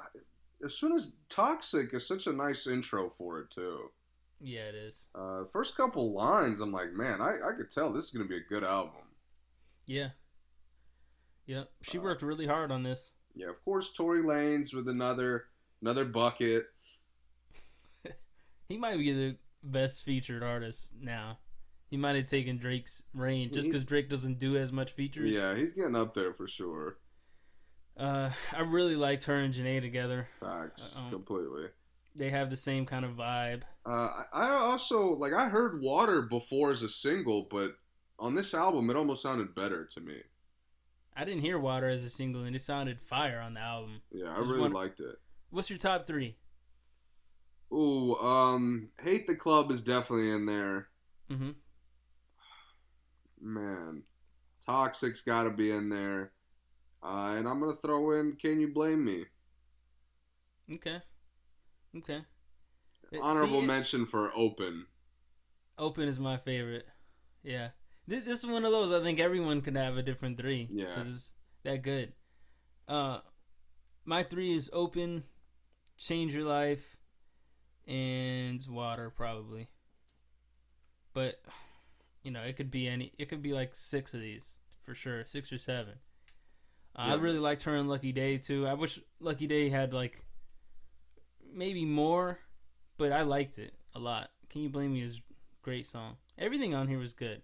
[0.65, 3.91] as soon as Toxic is such a nice intro for it too.
[4.41, 5.09] Yeah, it is.
[5.15, 8.37] Uh, first couple lines, I'm like, man, I, I could tell this is gonna be
[8.39, 9.03] a good album.
[9.87, 10.11] Yeah.
[11.47, 11.71] Yep.
[11.83, 13.13] She Uh, worked really hard on this.
[13.35, 15.47] Yeah, of course, Tory Lanez with another
[15.81, 16.67] another bucket.
[18.69, 21.39] He might be the best featured artist now.
[21.91, 25.31] He might have taken Drake's reign just because Drake doesn't do as much features.
[25.31, 26.97] Yeah, he's getting up there for sure.
[27.97, 30.28] Uh, I really liked her and Jhené together.
[30.40, 31.11] Facts, Uh-oh.
[31.11, 31.66] completely.
[32.14, 33.62] They have the same kind of vibe.
[33.86, 37.76] Uh, I also like I heard Water before as a single, but
[38.18, 40.22] on this album it almost sounded better to me.
[41.16, 44.01] I didn't hear Water as a single, and it sounded fire on the album.
[44.11, 45.16] Yeah, I really liked it.
[45.51, 46.36] What's your top three?
[47.72, 50.88] Ooh, um, Hate the Club is definitely in there.
[51.30, 51.51] Mm-hmm.
[53.40, 54.03] Man,
[54.64, 56.32] Toxic's got to be in there.
[57.03, 59.25] Uh, and I'm gonna throw in Can You Blame Me?
[60.73, 61.03] Okay.
[61.97, 62.21] Okay.
[63.21, 64.87] Honorable see, mention for Open.
[65.79, 66.87] Open is my favorite.
[67.43, 67.69] Yeah.
[68.09, 70.69] Th- This is one of those I think everyone could have a different three.
[70.73, 70.87] Yeah.
[70.87, 71.33] Because it's
[71.65, 72.13] that good.
[72.89, 73.19] Uh,
[74.05, 75.25] my three is Open,
[75.99, 76.97] Change Your Life,
[77.87, 79.69] and Water, probably.
[81.13, 81.43] But,
[82.23, 83.13] you know, it could be any.
[83.19, 85.25] It could be like six of these, for sure.
[85.25, 85.95] Six or seven.
[86.97, 88.66] Uh, I really liked her and Lucky Daye, too.
[88.66, 90.24] I wish Lucky Daye had, like,
[91.55, 92.38] maybe more,
[92.99, 94.30] but I liked it a lot.
[94.51, 95.20] Can You Blame Me is a
[95.62, 96.16] great song.
[96.38, 97.43] Everything on here was good.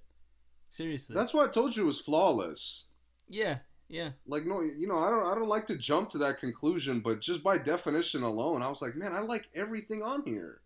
[0.71, 1.15] Seriously.
[1.17, 2.89] That's why I told you it was flawless.
[3.29, 4.11] yeah, yeah.
[4.27, 7.21] Like no, you know, I don't, I don't like to jump to that conclusion, but
[7.23, 10.61] just by definition alone, I was like, man, I like everything on here.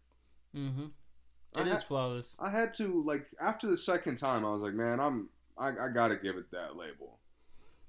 [0.57, 0.87] Mm-hmm.
[1.57, 2.37] I It is ha- flawless.
[2.41, 5.89] I had to like after the second time, I was like, man, I'm, I, I
[5.95, 7.21] gotta give it that label.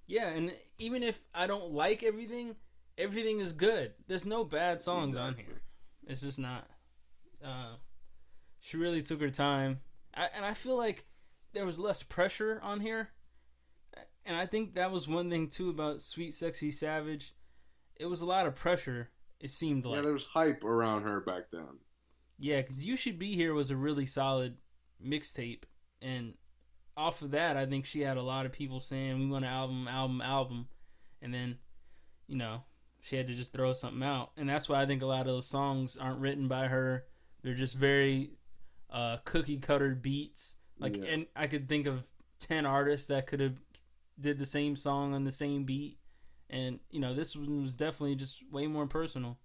[0.08, 2.56] Yeah, and even if I don't like everything,
[2.98, 3.94] everything is good.
[4.08, 5.62] There's no bad songs on here.
[6.06, 6.68] It's just not.
[7.44, 7.76] Uh,
[8.60, 9.80] she really took her time,
[10.16, 11.06] I, and I feel like
[11.54, 13.10] there was less pressure on here.
[14.26, 17.34] And I think that was one thing too about Sweet Sexy Savage.
[17.98, 19.10] It was a lot of pressure.
[19.40, 21.80] It seemed like Yeah, there was hype around her back then.
[22.40, 24.58] Yeah, because You Should Be Here was a really solid
[25.06, 25.64] mixtape.
[26.02, 26.36] And
[26.96, 29.52] off of that, I think she had a lot of people saying, we want an
[29.52, 30.68] album, album, album.
[31.22, 31.58] And then,
[32.28, 32.64] you know,
[33.02, 34.32] she had to just throw something out.
[34.38, 37.06] And that's why I think a lot of those songs aren't written by her.
[37.42, 38.32] They're just very
[38.90, 40.58] uh, cookie cutter beats.
[40.80, 41.06] Like, Yeah.
[41.06, 42.08] and I could think of
[42.40, 43.58] 10 artists that could have
[44.20, 45.98] did the same song on the same beat.
[46.50, 49.40] And, you know, this one was definitely just way more personal.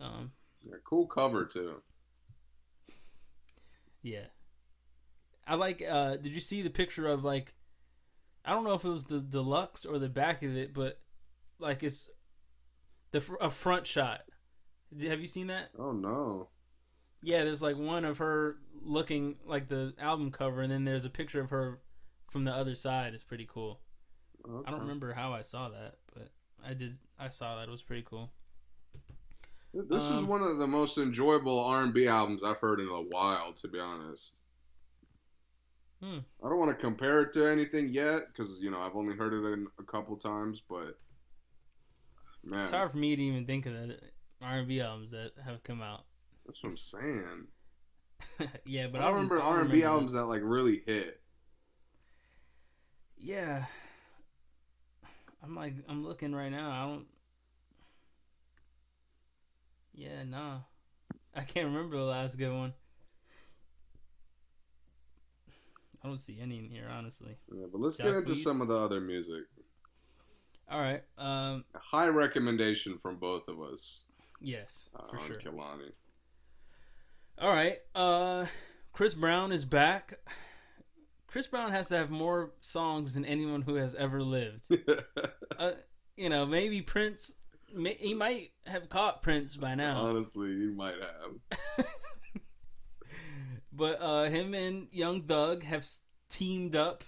[0.00, 0.32] Um,
[0.62, 1.82] Yeah, cool cover too.
[4.02, 4.26] Yeah.
[5.46, 7.54] I like uh did you see the picture of like
[8.44, 11.00] I don't know if it was the deluxe or the back of it, but
[11.58, 12.10] like it's
[13.12, 14.22] the fr- a front shot.
[15.06, 15.70] Have you seen that?
[15.78, 16.48] Oh no.
[17.22, 21.10] Yeah, there's like one of her looking like the album cover and then there's a
[21.10, 21.80] picture of her
[22.30, 23.14] from the other side.
[23.14, 23.80] It's pretty cool.
[24.66, 26.30] I don't remember how I saw that, but
[26.64, 27.68] I did I saw that.
[27.68, 28.32] It was pretty cool.
[29.72, 33.52] This is Um, one of the most enjoyable R&B albums I've heard in a while,
[33.54, 34.40] to be honest.
[36.02, 36.18] Hmm.
[36.44, 39.32] I don't want to compare it to anything yet because you know I've only heard
[39.32, 40.98] it in a couple times, but
[42.42, 43.98] man, It's hard for me to even think of the
[44.42, 46.04] R&B albums that have come out.
[46.44, 47.46] that's what I'm saying.
[48.64, 51.20] yeah, but I don't remember R&B albums that like really hit.
[53.16, 53.66] Yeah.
[55.40, 56.70] I'm like I'm looking right now.
[56.70, 57.06] I don't
[59.94, 60.58] Yeah, nah.
[61.34, 62.72] I can't remember the last good one.
[66.04, 67.36] I don't see any in here, honestly.
[67.54, 68.42] Yeah, but let's get into Peace.
[68.42, 69.44] some of the other music.
[70.70, 71.02] All right.
[71.18, 74.04] Um A high recommendation from both of us
[74.40, 75.36] yes, uh, for on sure.
[75.36, 75.92] Kehlani.
[77.38, 77.78] All right.
[77.94, 78.46] Uh
[78.92, 80.14] Chris Brown is back.
[81.26, 84.66] Chris Brown has to have more songs than anyone who has ever lived.
[85.58, 85.72] Uh,
[86.16, 87.34] you know, maybe Prince
[87.74, 89.94] may, he might have caught Prince by now.
[89.96, 91.86] Honestly, he might have.
[93.72, 95.86] But uh, him and Young Thug have
[96.28, 97.04] teamed up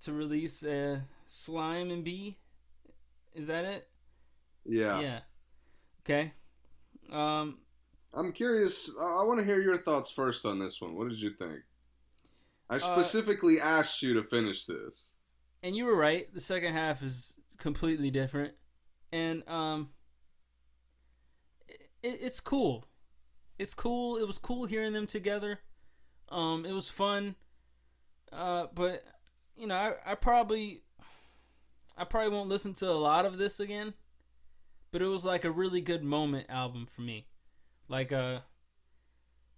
[0.00, 2.38] to release uh, Slime and B.
[3.34, 3.88] Is that it?
[4.66, 5.00] Yeah.
[5.00, 5.20] Yeah.
[6.02, 6.32] Okay.
[7.10, 7.58] Um,
[8.14, 8.90] I'm curious.
[9.00, 10.96] I, want to hear your thoughts first on this one.
[10.96, 11.60] What did you think?
[12.70, 15.14] Uh, I specifically asked you to finish this.
[15.62, 16.32] and you were right.
[16.32, 18.54] The second half is completely different,
[19.12, 19.90] and um,
[21.68, 22.86] it, it's cool.
[23.58, 24.16] It's cool.
[24.16, 25.60] It was cool hearing them together.
[26.30, 27.34] Um, it was fun.
[28.32, 29.04] Uh, but
[29.56, 30.82] you know, I, I probably,
[31.96, 33.94] I probably won't listen to a lot of this again.
[34.90, 37.26] But it was like a really good moment album for me.
[37.88, 38.40] Like uh,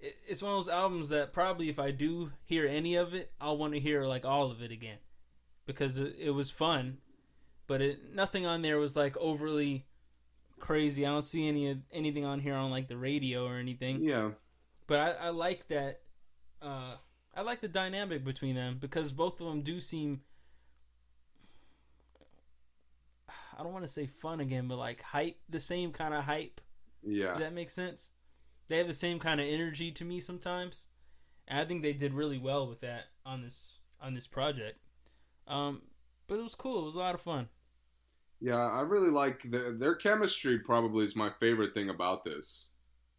[0.01, 3.33] it, it's one of those albums that probably if I do hear any of it,
[3.41, 4.99] I'll want to hear like all of it again
[5.67, 6.99] because it, it was fun,
[7.67, 9.87] but it nothing on there was like overly
[10.59, 11.07] crazy.
[11.07, 14.03] I don't see any anything on here on like the radio or anything.
[14.03, 14.31] Yeah.
[14.87, 16.01] But I, I like that.
[16.63, 16.97] Uh,
[17.35, 20.23] I like the dynamic between them because both of them do seem.
[23.59, 26.61] I don't want to say fun again, but like hype, the same kind of hype.
[27.03, 27.37] Yeah.
[27.37, 28.11] That makes sense.
[28.69, 30.89] They have the same kind of energy to me sometimes,
[31.49, 33.67] and I think they did really well with that on this
[34.01, 34.79] on this project.
[35.47, 35.83] Um,
[36.27, 36.83] but it was cool.
[36.83, 37.49] It was a lot of fun.
[38.41, 40.59] Yeah, I really like their their chemistry.
[40.59, 42.71] Probably is my favorite thing about this.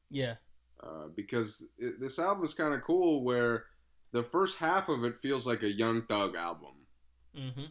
[0.10, 0.36] Yeah,
[0.84, 3.24] uh, because it, this album is kind of cool.
[3.24, 3.66] Where
[4.12, 6.88] the first half of it feels like a Young Thug album.
[7.38, 7.66] Mm-hmm.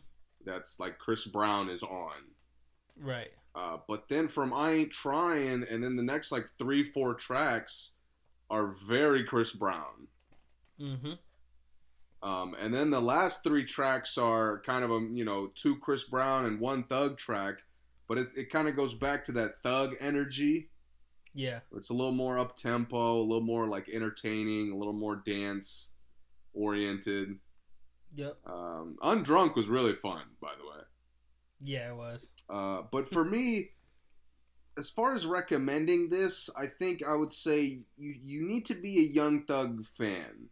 [0.45, 2.13] That's like Chris Brown is on.
[2.99, 3.33] Right.
[3.55, 7.93] Uh, but then from I Ain't Trying, and then the next like three, four tracks
[8.49, 10.09] are very Chris Brown.
[10.81, 11.13] Mm-hmm.
[12.23, 16.05] Um, and then the last three tracks are kind of a you know two Chris
[16.05, 17.63] Brown and one Thug track,
[18.09, 20.69] but it, it kind of goes back to that Thug energy.
[21.35, 21.61] Yeah.
[21.77, 25.95] It's a little more up tempo, a little more like entertaining, a little more dance
[26.53, 27.39] oriented.
[28.15, 28.39] Yep.
[28.47, 30.85] Um, Undrunk was really fun, by the way.
[31.61, 32.33] Yeah, it was.
[32.49, 33.71] Uh, but for me,
[34.79, 38.99] as far as recommending this, I think I would say you you need to be
[38.99, 40.49] a Young Thug fan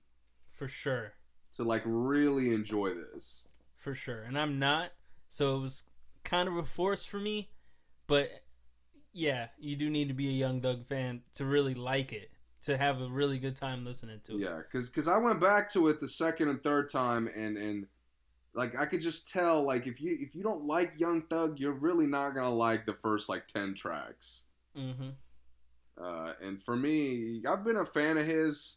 [0.53, 1.15] For sure.
[1.53, 3.49] to like really enjoy this.
[3.77, 4.23] For sure.
[4.23, 4.91] And I'm not,
[5.29, 5.85] so it was
[6.25, 7.51] kind of a force for me,
[8.07, 8.29] but
[9.19, 12.31] yeah, you do need to be a Young Thug fan to really like it,
[12.63, 14.41] to have a really good time listening to it.
[14.41, 17.87] Yeah, because because I went back to it the second and third time, and and
[18.55, 21.73] like I could just tell like if you if you don't like Young Thug, you're
[21.73, 24.47] really not gonna like the first like ten tracks.
[24.77, 25.09] Mm-hmm.
[26.01, 28.77] Uh, and for me, I've been a fan of his.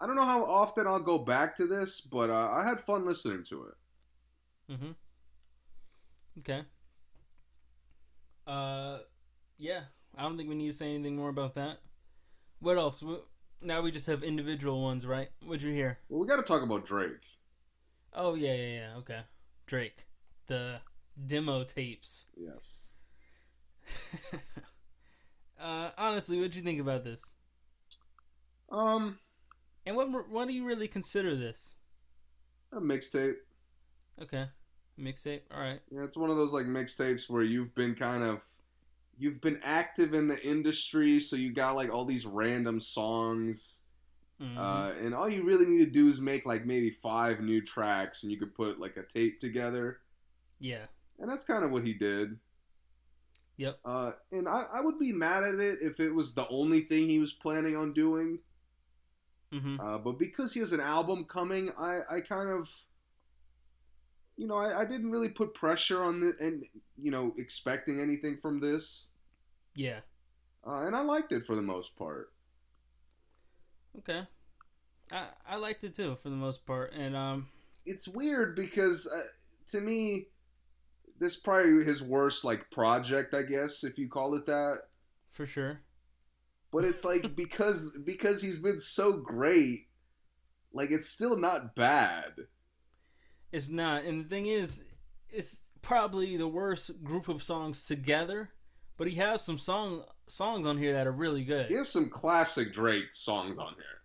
[0.00, 3.06] I don't know how often I'll go back to this, but uh, I had fun
[3.06, 4.72] listening to it.
[4.72, 4.90] Mm-hmm.
[6.40, 6.64] Okay.
[8.46, 8.98] Uh,
[9.58, 9.80] yeah.
[10.16, 11.78] I don't think we need to say anything more about that.
[12.60, 13.02] What else?
[13.60, 15.28] Now we just have individual ones, right?
[15.44, 15.98] What'd you hear?
[16.08, 17.20] Well, we got to talk about Drake.
[18.12, 18.96] Oh yeah, yeah, yeah.
[18.98, 19.20] Okay.
[19.66, 20.06] Drake,
[20.46, 20.76] the
[21.26, 22.26] demo tapes.
[22.36, 22.94] Yes.
[25.60, 27.34] uh, honestly, what'd you think about this?
[28.70, 29.18] Um,
[29.86, 31.76] And what what do you really consider this?
[32.72, 33.34] a mixtape.
[34.20, 34.46] Okay,
[34.98, 35.40] mixtape.
[35.52, 35.80] All right.
[35.90, 38.42] Yeah, it's one of those like mixtapes where you've been kind of
[39.18, 43.82] you've been active in the industry, so you got like all these random songs.
[44.40, 44.58] Mhm.
[44.58, 48.22] Uh, and all you really need to do is make like maybe five new tracks,
[48.22, 50.00] and you could put like a tape together.
[50.58, 50.86] yeah.
[51.16, 52.40] And that's kind of what he did.
[53.56, 53.78] Yep.
[53.84, 57.08] Uh, and I, I would be mad at it if it was the only thing
[57.08, 58.40] he was planning on doing.
[59.52, 59.78] Mm-hmm.
[59.78, 62.68] Uh, but because he has an album coming, I, I kind of,
[64.36, 66.64] you know, I, I didn't really put pressure on the and
[66.96, 69.10] you know expecting anything from this,
[69.74, 70.00] Yeah.
[70.66, 72.32] uh, and I liked it for the most part.
[73.98, 74.26] Okay.
[75.12, 77.48] I I liked it too for the most part, and um,
[77.86, 79.28] It's weird because uh,
[79.66, 80.28] to me,
[81.18, 84.78] this probably his worst like project, I guess if you call it that.
[85.30, 85.80] for sure.
[86.72, 89.88] But it's like because because he's been so great,
[90.72, 92.32] like it's still not bad.
[93.54, 94.82] It's not, and the thing is,
[95.30, 98.50] it's probably the worst group of songs together.
[98.96, 101.66] But he has some song songs on here that are really good.
[101.66, 104.02] He has some classic Drake songs on here.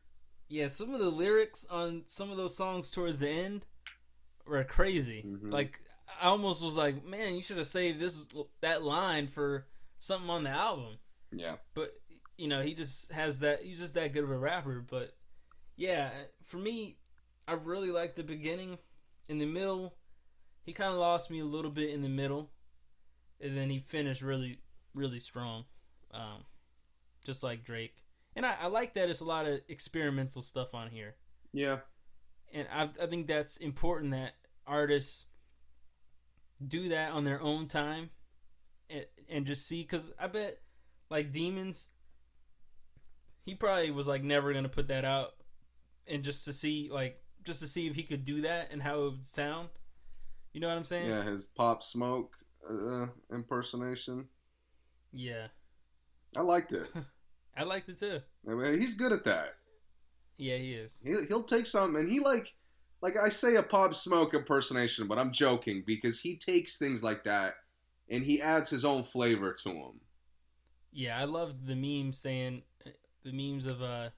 [0.49, 3.65] Yeah, some of the lyrics on some of those songs towards the end
[4.45, 5.23] were crazy.
[5.25, 5.51] Mhm.
[5.51, 5.79] Like
[6.21, 8.25] I almost was like, man, you should have saved this
[8.61, 9.67] that line for
[9.99, 10.97] something on the album.
[11.31, 11.57] Yeah.
[11.73, 11.91] But
[12.37, 13.63] you know, he just has that.
[13.63, 14.85] He's just that good of a rapper.
[14.87, 15.15] But
[15.75, 16.09] yeah,
[16.43, 16.97] for me,
[17.47, 18.77] I really like the beginning.
[19.29, 19.95] In the middle,
[20.63, 22.49] he kind of lost me a little bit in the middle,
[23.39, 24.59] and then he finished really,
[24.93, 25.63] really strong,
[26.13, 26.43] um,
[27.25, 28.03] just like Drake.
[28.35, 31.15] And I, I like that it's a lot of experimental stuff on here
[31.51, 31.79] Yeah.
[32.53, 34.33] and I, I think that's important that
[34.67, 35.25] artists
[36.65, 38.11] do that on their own time
[38.89, 40.59] and, and just see because i bet
[41.09, 41.89] like demons
[43.45, 45.31] he probably was like never gonna put that out
[46.07, 48.99] and just to see like just to see if he could do that and how
[48.99, 49.69] it would sound
[50.53, 52.35] you know what i'm saying Yeah, his Pop Smoke
[52.69, 54.27] uh, impersonation.
[55.11, 55.47] yeah
[56.37, 56.87] I liked it.
[57.57, 59.55] i liked it too I mean, he's good at that.
[60.37, 62.53] yeah he is He'll, he'll take some, and he like,
[63.01, 67.23] like I say a Pop Smoke impersonation, but I'm joking because he takes things like
[67.23, 67.55] that
[68.09, 70.01] and he adds his own flavor to them.
[70.91, 72.61] yeah i loved the meme saying
[73.23, 74.09] the memes of uh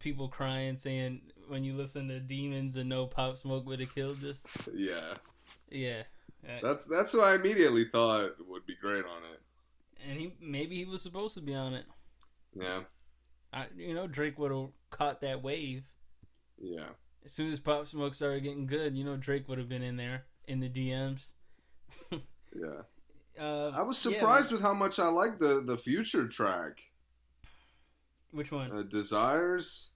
[0.00, 4.24] people crying saying when you listen to Demons and no Pop Smoke would have killed
[4.24, 4.44] us.
[4.74, 5.14] Yeah,
[5.70, 6.02] Yeah.
[6.48, 9.40] Uh, that's that's what I immediately thought would be great on it.
[10.08, 11.84] and he maybe he was supposed to be on it.
[12.54, 12.80] Yeah,
[13.52, 15.84] I, you know, Drake would have caught that wave
[16.58, 16.88] yeah.
[17.26, 18.96] as soon as Pop Smoke started getting good.
[18.96, 21.32] You know, Drake would have been in there in the DMs.
[22.10, 22.18] Yeah,
[23.38, 24.56] Uh, I was surprised man.
[24.56, 26.80] with how much I liked the the future track.
[28.32, 28.70] Which one?
[28.72, 29.92] Uh, Desires.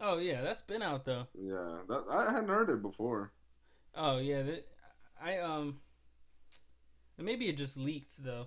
[0.00, 1.26] oh yeah, that's been out though.
[1.34, 3.32] Yeah, that, I hadn't heard it before.
[3.94, 4.66] Oh yeah, that,
[5.22, 5.80] I um,
[7.18, 8.46] maybe it just leaked though,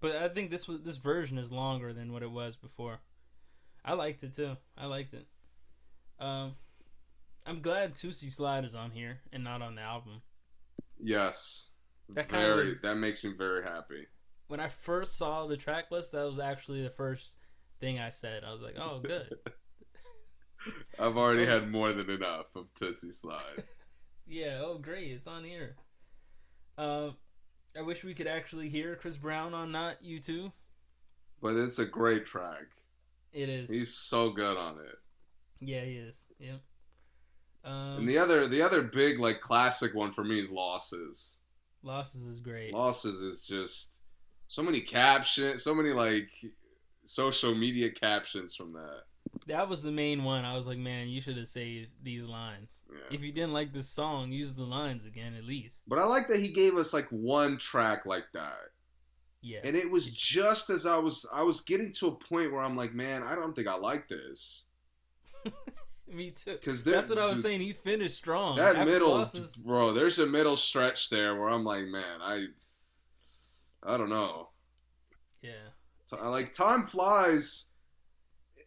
[0.00, 3.00] but I think this was this version is longer than what it was before.
[3.84, 4.56] I liked it too.
[4.76, 5.26] I liked it.
[6.20, 6.56] Um,
[7.46, 10.22] I'm glad Toosie Slide is on here and not on the album.
[11.00, 11.70] Yes,
[12.08, 12.68] That very.
[12.70, 14.06] was- That makes me very happy.
[14.48, 17.36] When I first saw the track list, that was actually the first
[17.80, 18.44] thing I said.
[18.44, 19.34] I was like, "Oh, good."
[20.98, 23.62] I've already had more than enough of Toosie Slide.
[24.26, 24.60] yeah.
[24.62, 25.12] Oh, great.
[25.12, 25.76] It's on here.
[26.76, 27.16] Um,
[27.76, 30.52] I wish we could actually hear Chris Brown on "Not You Too."
[31.40, 32.66] but it's a great track.
[33.32, 33.70] It is.
[33.70, 34.96] He's so good on it.
[35.60, 36.26] Yeah, he is.
[36.40, 36.60] Yep.
[37.64, 41.40] Um, And the other, the other big like classic one for me is Losses.
[41.84, 42.74] losses is great.
[42.74, 44.00] Losses is just
[44.48, 46.30] so many captions, so many like
[47.08, 49.02] social media captions from that.
[49.46, 50.44] That was the main one.
[50.44, 52.84] I was like, man, you should have saved these lines.
[52.90, 53.14] Yeah.
[53.16, 55.82] If you didn't like this song, use the lines again at least.
[55.86, 58.58] But I like that he gave us like one track like that.
[59.40, 59.60] Yeah.
[59.64, 62.76] And it was just as I was I was getting to a point where I'm
[62.76, 64.66] like, man, I don't think I like this.
[66.08, 66.56] Me too.
[66.64, 67.60] Cuz That's what I was saying.
[67.60, 68.56] He finished strong.
[68.56, 72.46] That After middle losses, bro, there's a middle stretch there where I'm like, man, I
[73.82, 74.48] I don't know.
[75.42, 75.68] yeah.
[76.16, 77.68] Like time flies.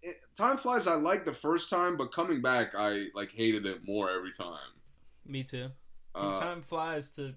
[0.03, 0.87] It, time flies.
[0.87, 4.57] I liked the first time, but coming back, I like hated it more every time.
[5.25, 5.69] Me too.
[6.13, 7.33] From Uh, time flies to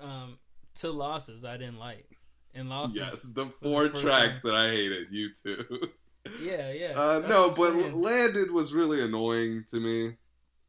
[0.00, 0.38] um
[0.76, 2.06] to losses, I didn't like.
[2.54, 2.96] And losses.
[2.96, 4.52] yes, the the tracks one.
[4.54, 5.08] that I hated.
[5.10, 5.64] You too.
[6.42, 6.92] Yeah, yeah.
[6.94, 7.92] Uh, no, but saying.
[7.94, 10.16] landed was really annoying to me.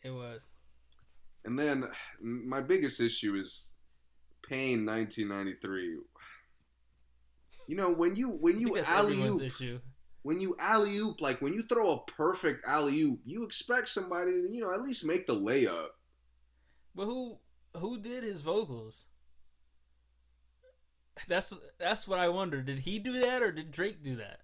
[0.01, 0.51] it was.
[1.43, 1.83] And then
[2.21, 3.69] my biggest issue is
[4.41, 5.97] Pain 1993.
[7.69, 9.43] You know when you when you alley oop
[10.23, 14.31] when you alley oop like when you throw a perfect alley oop, you expect somebody
[14.31, 15.89] to you know at least make the layup.
[16.95, 17.37] But who
[17.77, 19.05] who did his vocals?
[21.27, 22.63] That's that's what I wonder.
[22.63, 24.39] Did he do that or did Drake do that?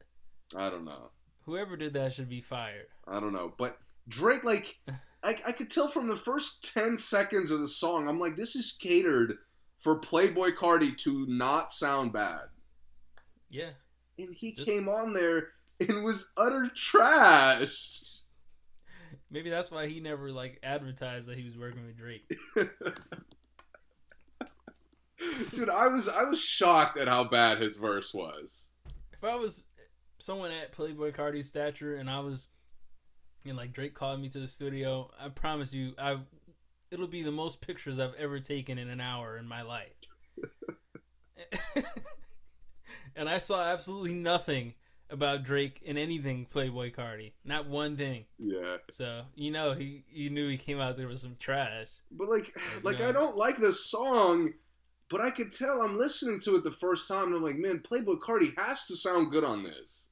[0.55, 1.09] I don't know.
[1.47, 2.85] Whoever did that should be fired.
[3.07, 3.53] I don't know.
[3.57, 4.77] But Drake, like,
[5.23, 8.55] I, I could tell from the first 10 seconds of the song, I'm like, this
[8.55, 9.37] is catered
[9.79, 12.49] for Playboi Carti to not sound bad.
[13.49, 13.69] Yeah.
[14.17, 18.21] And he Just- came on there and was utter trash.
[19.29, 22.29] Maybe that's why he never like advertised that he was working with Drake.
[25.51, 28.71] Dude, I was I was shocked at how bad his verse was.
[29.13, 29.65] If I was
[30.19, 32.47] someone at Playboi Carti's stature and I was
[33.45, 36.17] and like Drake called me to the studio, I promise you I
[36.91, 39.95] it'll be the most pictures I've ever taken in an hour in my life.
[43.15, 44.73] and I saw absolutely nothing
[45.09, 47.33] about Drake in anything Playboi Carti.
[47.43, 48.25] Not one thing.
[48.39, 48.77] Yeah.
[48.89, 51.87] So, you know, he you knew he came out there with some trash.
[52.11, 53.09] But like like Yeah.
[53.09, 54.53] I don't like this song,
[55.09, 57.79] but I could tell I'm listening to it the first time and I'm like, man,
[57.79, 60.09] Playboi Carti has to sound good on this.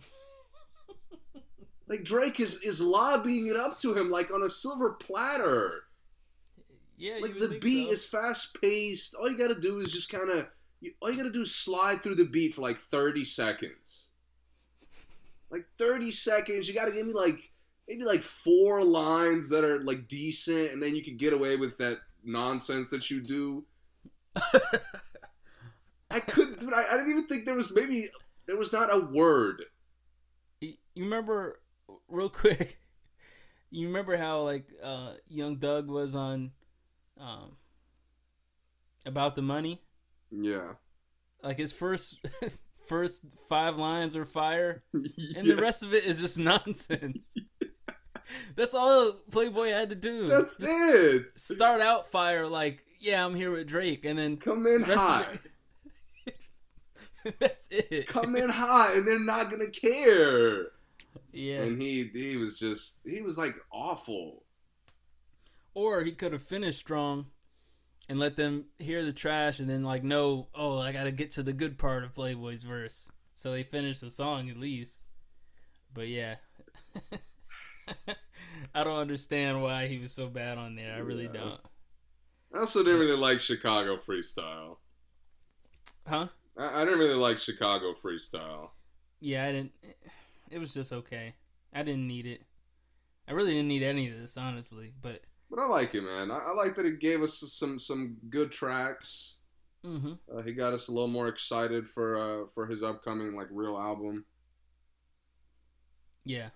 [1.88, 5.82] like Drake is is lobbying it up to him like on a silver platter.
[6.96, 7.92] Yeah, Like the beat so.
[7.92, 9.14] is fast paced.
[9.14, 10.46] All you got to do is just kind of
[11.00, 14.12] all you got to do is slide through the beat for like 30 seconds.
[15.50, 17.50] Like 30 seconds, you got to give me like
[17.88, 21.78] maybe like four lines that are like decent and then you can get away with
[21.78, 23.64] that nonsense that you do.
[26.10, 28.06] I couldn't dude, I, I didn't even think there was maybe
[28.46, 29.64] there was not a word.
[30.60, 31.60] You you remember
[32.08, 32.78] real quick?
[33.72, 36.50] You remember how like uh, Young Thug was on
[37.20, 37.52] um,
[39.06, 39.80] about the money?
[40.30, 40.72] Yeah.
[41.42, 42.20] Like his first
[42.86, 47.24] first five lines are fire, and the rest of it is just nonsense.
[48.54, 50.28] That's all Playboi had to do.
[50.28, 51.36] that's Just it.
[51.36, 55.38] Start out fire like, yeah, I'm here with Drake, and then Come in hot.
[56.26, 58.06] it, that's it.
[58.06, 60.68] Come in hot and they're not going to care.
[61.32, 61.62] yeah.
[61.62, 64.44] and he he was just he was like awful.
[65.74, 67.26] Or he could have finished strong
[68.10, 71.44] and let them hear the trash and then like know, oh, I gotta get to
[71.44, 73.08] the good part of Playboi's verse.
[73.34, 75.04] So they finish the song at least.
[75.94, 76.34] But yeah.
[78.74, 80.92] I don't understand why he was so bad on there.
[80.92, 81.32] I really Yeah.
[81.34, 81.60] don't.
[82.52, 84.78] I also didn't really like Chicago freestyle.
[86.04, 86.26] Huh?
[86.58, 88.70] I, I didn't really like Chicago freestyle.
[89.20, 89.72] Yeah, I didn't.
[90.50, 91.36] It was just okay.
[91.72, 92.42] I didn't need it.
[93.28, 94.94] I really didn't need any of this, honestly.
[95.00, 96.30] But But I like it, man.
[96.30, 99.38] I, I like that he gave us some some good tracks.
[99.84, 103.48] hmm Uh, he got us a little more excited for uh, for his upcoming like
[103.50, 104.24] real album.
[106.24, 106.50] yeah,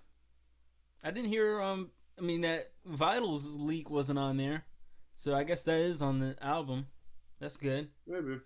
[1.03, 1.61] I didn't hear.
[1.61, 4.65] Um, I mean that Vitals leak wasn't on there,
[5.17, 6.87] so I guess that is on the album.
[7.41, 7.89] That's good.
[8.07, 8.39] Maybe.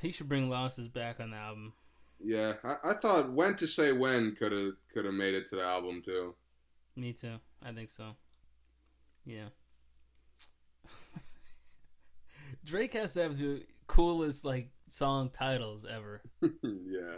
[0.00, 1.72] He should bring Losses back on the album.
[2.18, 5.56] Yeah, I, I thought when to say when could have could have made it to
[5.56, 6.34] the album too.
[6.96, 7.36] Me too.
[7.62, 8.16] I think so.
[9.26, 9.48] Yeah.
[12.64, 16.22] Drake has to have the coolest like song titles ever.
[16.62, 17.16] yeah.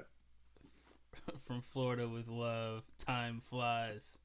[1.46, 4.18] From Florida with Love, Time Flies.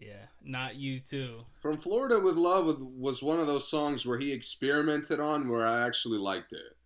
[0.00, 1.44] Yeah, not you too.
[1.60, 5.86] From Florida with Love was one of those songs where he experimented on where I
[5.86, 6.76] actually liked it.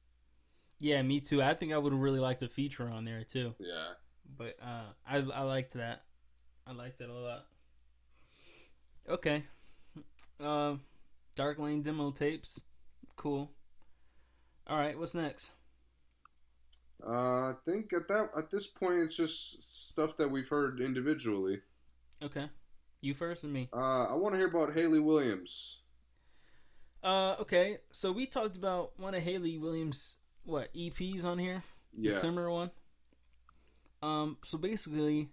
[0.80, 1.40] Yeah, me too.
[1.40, 3.54] I think I would have really liked a feature on there too.
[3.60, 3.92] Yeah.
[4.36, 6.02] But uh, I I liked that.
[6.66, 7.46] I liked it a lot.
[9.08, 9.44] Okay.
[10.40, 10.76] Uh,
[11.34, 12.60] Dark Lane demo tapes.
[13.16, 13.50] Cool.
[14.66, 15.52] All right, what's next?
[17.06, 21.60] Uh, I think at that at this point it's just stuff that we've heard individually.
[22.22, 22.48] Okay.
[23.02, 23.68] You first and me.
[23.72, 25.80] Uh, I want to hear about Hayley Williams.
[27.02, 27.78] Uh, okay.
[27.92, 31.62] So we talked about one of Hayley Williams' what EPs on here,
[31.92, 32.10] Yeah.
[32.10, 32.70] the summer one.
[34.02, 35.28] Um, so basically,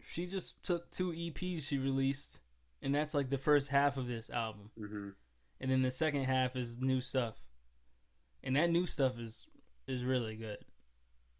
[0.00, 2.40] she just took two EPs she released,
[2.84, 5.08] and that's like the first half of this album, hmm
[5.60, 7.36] and then the second half is new stuff,
[8.42, 9.46] and that new stuff is
[9.88, 10.58] is really good.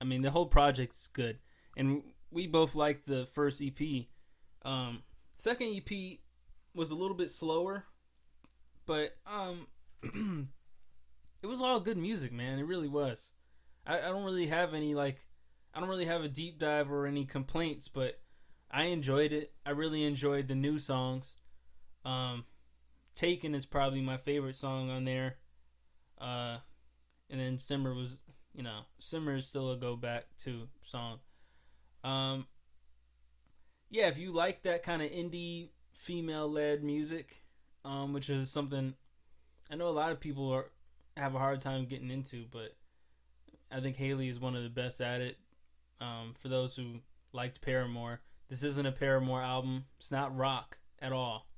[0.01, 1.39] I mean, the whole project's good,
[1.77, 4.07] and we both liked the first EP.
[4.65, 5.03] Um,
[5.35, 6.19] second EP
[6.75, 7.85] was a little bit slower,
[8.87, 9.67] but um,
[11.43, 12.59] it was all good music, man.
[12.59, 13.33] It really was.
[13.87, 15.27] I, I don't really have any like,
[15.75, 18.21] I don't really have a deep dive or any complaints, but
[18.75, 19.53] I enjoyed it.
[19.65, 21.37] I really enjoyed the new songs.
[22.05, 22.45] Um,
[23.15, 25.37] Taken is probably my favorite song on there.
[26.21, 26.59] Uh,
[27.31, 28.21] and then Simmer was,
[28.53, 31.21] you know, Simmer is still a go back to song.
[32.03, 32.49] Um,
[33.91, 37.45] yeah, if you like that kind of indie female led music,
[37.85, 38.95] um, which is something
[39.71, 40.67] I know a lot of people are
[41.17, 42.75] have a hard time getting into, but
[43.71, 45.37] I think Hayley is one of the best at it.
[46.01, 47.01] Um, for those who
[47.33, 49.85] liked Paramore, this isn't a Paramore album.
[49.99, 51.49] It's not rock at all.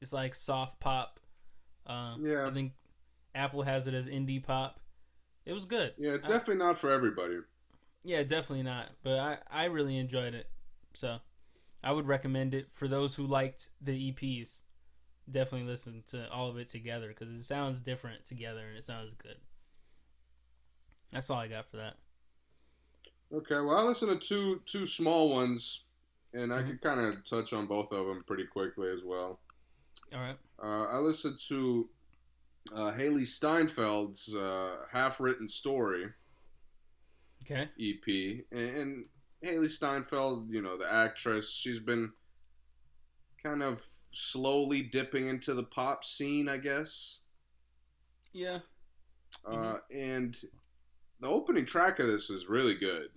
[0.00, 1.20] It's like soft pop.
[1.86, 2.46] Uh, Yeah.
[2.46, 2.72] I think
[3.34, 4.80] Apple has it as indie pop.
[5.46, 5.94] It was good.
[5.98, 7.38] Yeah, it's I- definitely not for everybody.
[8.04, 8.90] yeah, definitely not.
[9.02, 10.48] But I, I really enjoyed it.
[10.94, 11.18] So
[11.82, 14.60] I would recommend it for those who liked the EPs.
[15.30, 19.14] Definitely listen to all of it together because it sounds different together and it sounds
[19.14, 19.36] good.
[21.12, 21.94] That's all I got for that.
[23.32, 25.84] Okay, well, I listened to two two small ones,
[26.32, 26.66] and I Mhm.
[26.70, 29.40] could kind of touch on both of them pretty quickly as well.
[30.12, 30.38] All right.
[30.62, 31.90] Uh, I listened to
[32.72, 36.12] uh, Hailee Steinfeld's uh, half written story
[37.42, 37.68] Okay.
[37.78, 39.08] EP, and, and
[39.44, 42.12] Hailee Steinfeld, you know, the actress, she's been
[43.42, 43.84] kind of
[44.14, 47.18] slowly dipping into the pop scene, I guess.
[48.32, 48.60] Yeah.
[49.44, 50.40] Uh, and
[51.18, 53.10] the opening track of this is really good.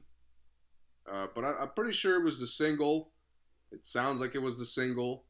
[1.11, 3.11] Uh, but I, I'm pretty sure it was the single.
[3.71, 5.25] It sounds like it was the single.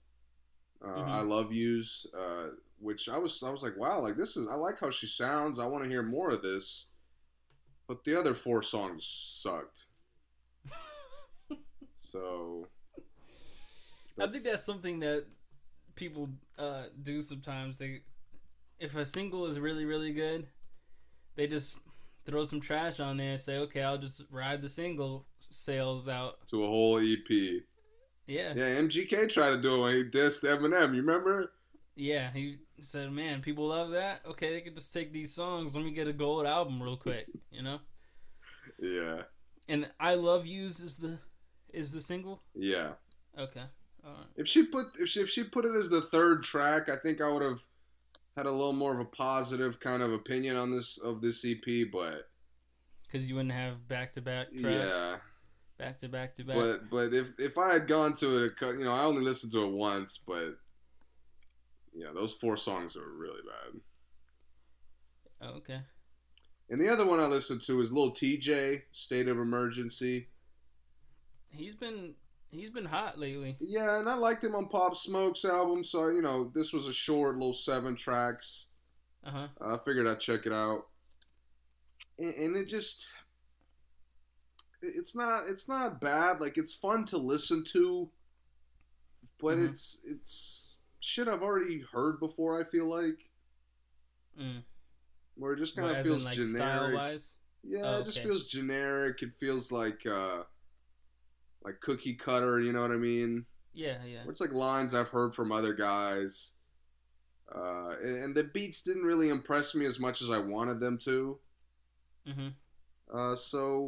[0.84, 1.10] Uh, Mhm.
[1.10, 2.50] I love yous, uh,
[2.80, 5.60] which I was I was like, wow, like this is I like how she sounds.
[5.60, 6.88] I want to hear more of this.
[7.88, 9.86] But the other four songs sucked.
[11.98, 12.68] so
[14.20, 15.26] I think that's something that
[15.96, 17.78] people uh, do sometimes.
[17.78, 18.02] They,
[18.80, 20.48] if a single is really really good,
[21.36, 21.78] they just
[22.26, 25.26] throw some trash on there and say, "Okay, I'll just ride the single
[25.56, 27.64] sales out." to a whole EP.
[28.28, 30.96] Yeah, Yeah, MGK tried to do it when he dissed Eminem.
[30.96, 31.52] You remember?
[31.96, 32.32] yeah.
[32.34, 34.22] He said, "Man, people love that.
[34.26, 35.76] Okay, they could just take these songs.
[35.76, 37.80] Let me get a gold album real quick." You know.
[38.80, 39.22] Yeah,
[39.70, 41.20] And "I Love Yous" is the
[41.74, 42.42] is the single.
[42.54, 42.94] yeah.
[43.38, 43.64] Okay.
[44.04, 44.28] All right.
[44.36, 47.22] If she put if she if she put it as the third track, I think
[47.22, 47.66] I would have
[48.36, 51.90] had a little more of a positive kind of opinion on this of this EP.
[51.92, 52.30] But
[53.04, 55.18] Because you wouldn't have back to back yeah,
[55.78, 56.56] Back to back to back.
[56.56, 59.64] but but if if I had gone to it, you know, I only listened to
[59.64, 60.58] it once, but
[61.94, 63.82] yeah, those four songs are really bad.
[65.50, 65.80] Okay.
[66.70, 70.30] And the other one I listened to is Lil Tjay, State of Emergency.
[71.50, 72.16] he's been
[72.52, 73.58] he's been hot lately.
[73.60, 76.94] Yeah, and I liked him on Pop Smoke's album, so you know this was a
[76.94, 78.68] short little seven tracks.
[79.26, 79.48] Uh huh.
[79.62, 80.88] I figured I'd check it out,
[82.18, 83.14] and, and it just
[84.96, 86.42] it's not it's not bad.
[86.42, 88.10] Like it's fun to listen to,
[89.40, 89.70] but Mhm.
[89.70, 92.60] it's it's shit I've already heard before.
[92.60, 93.32] I feel like
[94.40, 94.64] Mm.
[95.36, 97.22] where it just kind of feels in, like generic.
[97.64, 99.22] Yeah, Oh, it just feels generic.
[99.24, 100.44] It feels like uh
[101.64, 102.60] like cookie cutter.
[102.62, 103.46] You know what I mean?
[103.74, 104.24] Yeah, yeah.
[104.28, 106.54] It's like lines I've heard from other guys.
[107.54, 110.98] Uh, and, and the beats didn't really impress me as much as I wanted them
[111.00, 111.40] to.
[112.28, 112.48] Mm-hmm.
[113.16, 113.88] Uh, so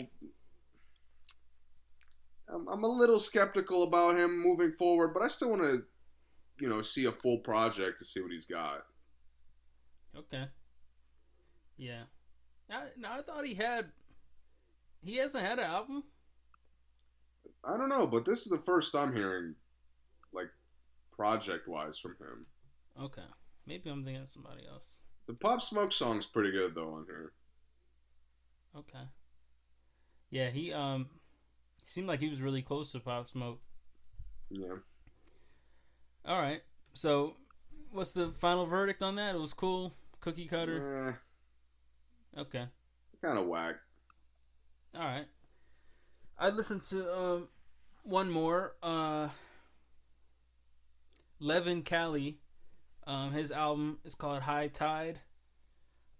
[2.53, 5.81] I'm, I'm a little skeptical about him moving forward, but I still want to,
[6.59, 8.85] you know, see a full project to see what he's got.
[10.17, 10.45] Okay.
[11.77, 12.03] Yeah.
[12.71, 13.91] I, no, I thought he had.
[15.03, 16.03] He hasn't had an album.
[17.63, 19.55] I don't know, but this is the first I'm hearing,
[20.33, 20.49] like,
[21.11, 22.45] project wise from him.
[23.01, 23.21] Okay.
[23.65, 25.01] Maybe I'm thinking of somebody else.
[25.27, 27.33] The Pop Smoke song's pretty good though on here.
[28.75, 29.03] Okay.
[30.29, 31.07] Yeah, he um,
[31.87, 33.61] he seemed like he was really close to Pop Smoke.
[34.49, 34.75] Yeah.
[36.25, 36.61] All right.
[36.93, 37.35] So,
[37.91, 39.35] what's the final verdict on that?
[39.35, 39.93] It was cool.
[40.19, 41.15] Cookie cutter.
[42.35, 42.65] Eh, Okay.
[43.23, 43.75] kind of whack.
[44.93, 45.25] All right.
[46.37, 47.47] I listened to um
[48.03, 48.75] one more.
[48.83, 49.29] Uh,
[51.39, 52.39] Leven Kali.
[53.05, 55.15] Um, his album is called Hightide.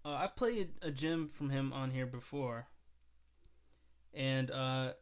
[0.04, 2.68] Uh, I've played a gem from him on here before,
[4.14, 4.92] and uh,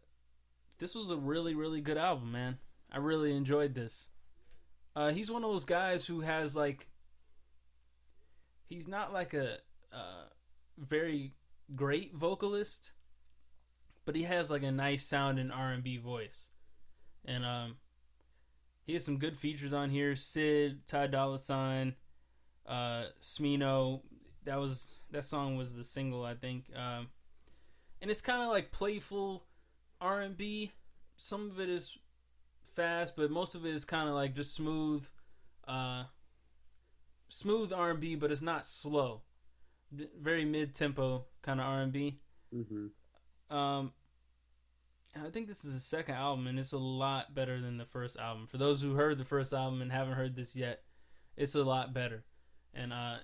[0.78, 2.58] this was a really really good album, man.
[2.90, 4.08] I really enjoyed this.
[4.94, 6.88] Uh, he's one of those guys who has like.
[8.68, 9.58] He's not like a
[9.92, 10.24] uh,
[10.78, 11.34] very
[11.74, 12.92] great vocalist,
[14.04, 16.48] but he has like a nice sounding R and B voice,
[17.24, 17.76] and um,
[18.84, 20.16] he has some good features on here.
[20.16, 21.94] Syd, Ty Dolla Sign,
[22.66, 24.00] uh, Smino.
[24.44, 27.08] That was that song was the single I think, um,
[28.00, 29.45] and it's kind of like playful
[30.06, 30.72] R and B.
[31.16, 31.98] Some of it is
[32.74, 35.08] fast, but most of it is kind of like just smooth,
[35.66, 36.04] uh,
[37.28, 39.22] smooth R and B, but it's not slow.
[40.20, 42.20] Very mid tempo kind of R and B.
[42.54, 43.56] Mm-hmm.
[43.56, 43.92] Um,
[45.14, 47.86] and I think this is his second album, and it's a lot better than the
[47.86, 48.46] first album.
[48.46, 50.82] For those who heard the first album and haven't heard this yet,
[51.36, 52.24] it's a lot better.
[52.74, 53.16] And uh,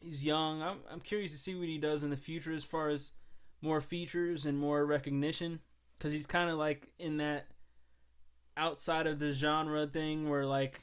[0.00, 0.62] he's young.
[0.62, 3.12] I'm I'm curious to see what he does in the future as far as
[3.60, 5.60] more features and more recognition,
[6.00, 7.46] because he's kind of like in that
[8.56, 10.80] outside of the genre thing where like,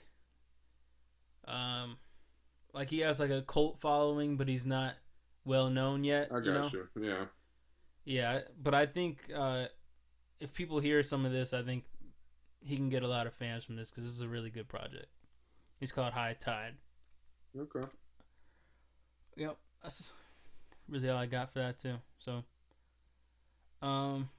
[1.48, 1.98] um,
[2.72, 4.94] like he has like a cult following, but he's not
[5.44, 6.28] well known yet.
[6.30, 6.70] I got you know?
[6.72, 6.88] you.
[7.02, 7.26] Yeah.
[8.06, 9.66] Yeah, but I think uh,
[10.40, 11.84] if people hear some of this, I think
[12.64, 14.68] he can get a lot of fans from this because this is a really good
[14.70, 15.08] project.
[15.80, 16.74] He's called Hightide.
[17.60, 17.86] Okay.
[19.36, 20.14] Yep, that's
[20.88, 21.96] really all I got for that too.
[22.20, 22.44] So,
[23.82, 24.30] um,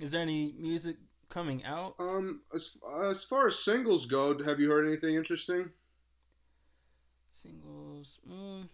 [0.00, 0.96] is there any music
[1.28, 1.94] coming out?
[1.98, 2.70] Um, as
[3.08, 5.70] as far as singles go, have you heard anything interesting?
[7.30, 8.18] Singles?
[8.28, 8.68] Mm,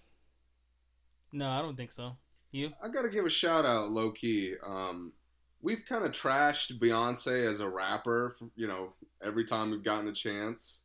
[1.32, 2.16] no, I don't think so.
[2.52, 2.70] You?
[2.82, 4.54] I gotta give a shout out, low key.
[4.66, 5.12] Um,
[5.60, 10.08] we've kind of trashed Beyonce as a rapper, for, you know, every time we've gotten
[10.08, 10.84] a chance.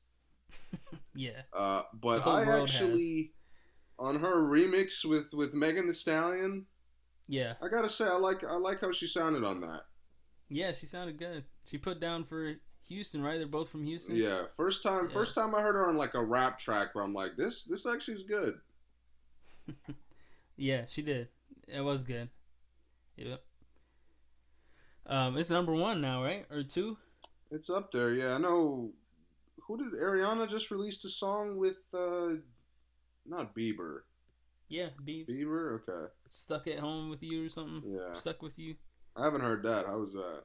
[1.14, 1.42] Yeah.
[1.52, 3.34] Uh, but I actually,
[4.00, 6.66] on her remix with with Megan Thee Stallion,
[7.28, 7.56] Yeah.
[7.62, 9.82] I gotta say I like I like how she sounded on that.
[10.54, 11.46] Yeah, she sounded good.
[11.66, 12.56] She put down for
[12.90, 13.38] Houston, right?
[13.38, 14.18] They're both from Houston.
[14.18, 15.14] Yeah, first time Yeah.
[15.14, 17.86] first time I heard her on like a rap track where I'm like, this this
[17.88, 18.60] actually is good.
[20.58, 21.30] Yeah, she did.
[21.68, 22.30] It was good.
[23.16, 23.42] Yep.
[25.08, 26.46] Um, it's number one now, right?
[26.52, 26.98] Or two?
[27.50, 28.14] It's up there.
[28.14, 28.92] Yeah, I know.
[29.62, 31.82] Who did Ariana just released a song with?
[31.94, 32.36] uh
[33.26, 34.02] Not Bieber.
[34.70, 35.30] Yeah, Beebs.
[35.30, 35.80] Bieber.
[35.82, 36.12] Okay.
[36.30, 37.82] Stuck at home with you or something.
[37.92, 38.14] Yeah.
[38.14, 38.76] Stuck with you.
[39.16, 39.86] I haven't heard that.
[39.86, 40.44] How was that?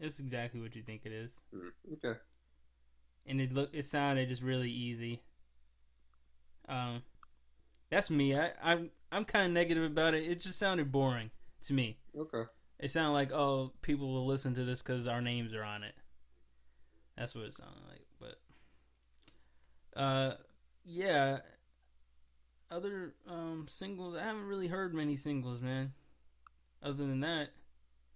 [0.00, 2.18] It's exactly what you think it is, Hmm, Okay.
[3.26, 5.22] and it look it sounded just really easy.
[6.68, 7.02] Um,
[7.90, 8.36] that's me.
[8.36, 10.24] I I'm I'm kind of negative about it.
[10.24, 11.30] It just sounded boring
[11.64, 11.98] to me.
[12.18, 12.42] Okay.
[12.80, 15.94] It sounded like oh people will listen to this because our names are on it.
[17.16, 18.04] That's what it sounded like.
[18.18, 20.34] But uh,
[20.84, 21.38] yeah.
[22.70, 25.92] Other um singles, I haven't really heard many singles, man.
[26.84, 27.48] Other than that,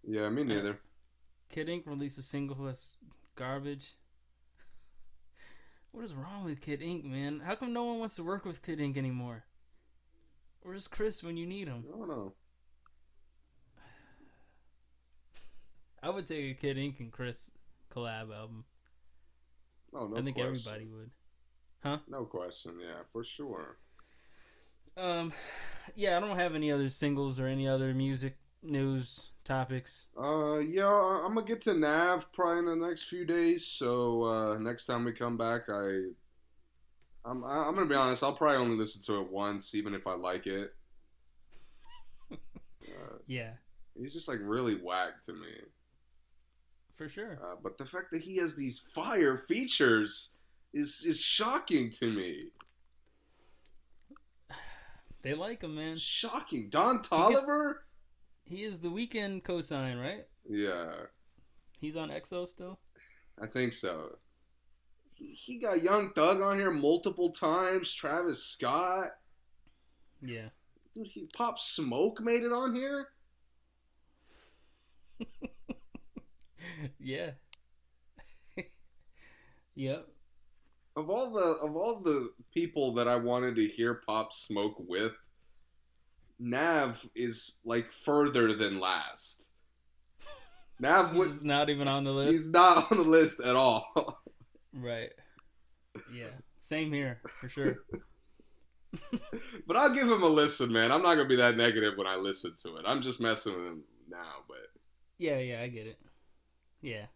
[0.06, 0.78] Yeah, me neither.
[1.48, 2.96] Kid Ink released a single that's
[3.34, 3.94] garbage.
[5.92, 7.40] What is wrong with Kid Ink, man?
[7.40, 9.44] How come no one wants to work with Kid Ink anymore?
[10.60, 11.84] Where's Chris when you need him?
[11.88, 12.34] I don't know.
[16.02, 17.52] I would take a Kid Ink and Chris
[17.90, 18.64] collab album.
[19.94, 20.52] Oh no, I think question.
[20.52, 21.10] everybody would.
[21.82, 21.98] Huh?
[22.06, 22.74] No question.
[22.80, 23.78] Yeah, for sure.
[24.94, 25.32] Um,
[25.94, 30.06] yeah, I don't have any other singles or any other music news topics.
[30.20, 30.86] Uh, yeah,
[31.24, 33.66] I'm gonna get to Nav probably in the next few days.
[33.66, 36.08] So uh, next time we come back, I,
[37.24, 38.22] I'm I'm gonna be honest.
[38.22, 40.74] I'll probably only listen to it once, even if I like it.
[42.88, 43.50] Uh, Yeah,
[44.00, 45.48] he's just like really whack to me.
[46.96, 47.38] for sure.
[47.42, 50.36] Uh, but the fact that he has these fire features
[50.72, 52.50] is is shocking to me.
[55.22, 55.96] They like him, man.
[55.96, 56.70] Shocking.
[56.70, 57.74] Don Toliver.
[58.48, 60.24] He is the Weeknd cosign, right?
[60.48, 60.92] Yeah,
[61.80, 62.78] He's on XO still.
[63.40, 64.16] I think so.
[65.10, 67.94] He, he got Young Thug on here multiple times.
[67.94, 69.08] Travis Scott.
[70.20, 70.48] Yeah.
[70.94, 73.08] Dude, he Pop Smoke made it on here.
[76.98, 77.30] yeah.
[79.74, 80.08] yep.
[80.96, 85.12] Of all the of all the people that I wanted to hear Pop Smoke with,
[86.38, 89.52] Nav is like further than last.
[90.80, 92.32] Nav He's not even on the list.
[92.32, 93.84] he's not on the list at all.
[94.72, 95.10] Right.
[96.14, 96.28] Yeah.
[96.58, 97.78] Same here, for sure.
[99.66, 100.92] but I'll give him a listen, man.
[100.92, 102.84] I'm not gonna be that negative when I listen to it.
[102.86, 104.68] I'm just messing with him now, but
[105.18, 105.98] Yeah, yeah, I get it.
[106.80, 107.06] Yeah.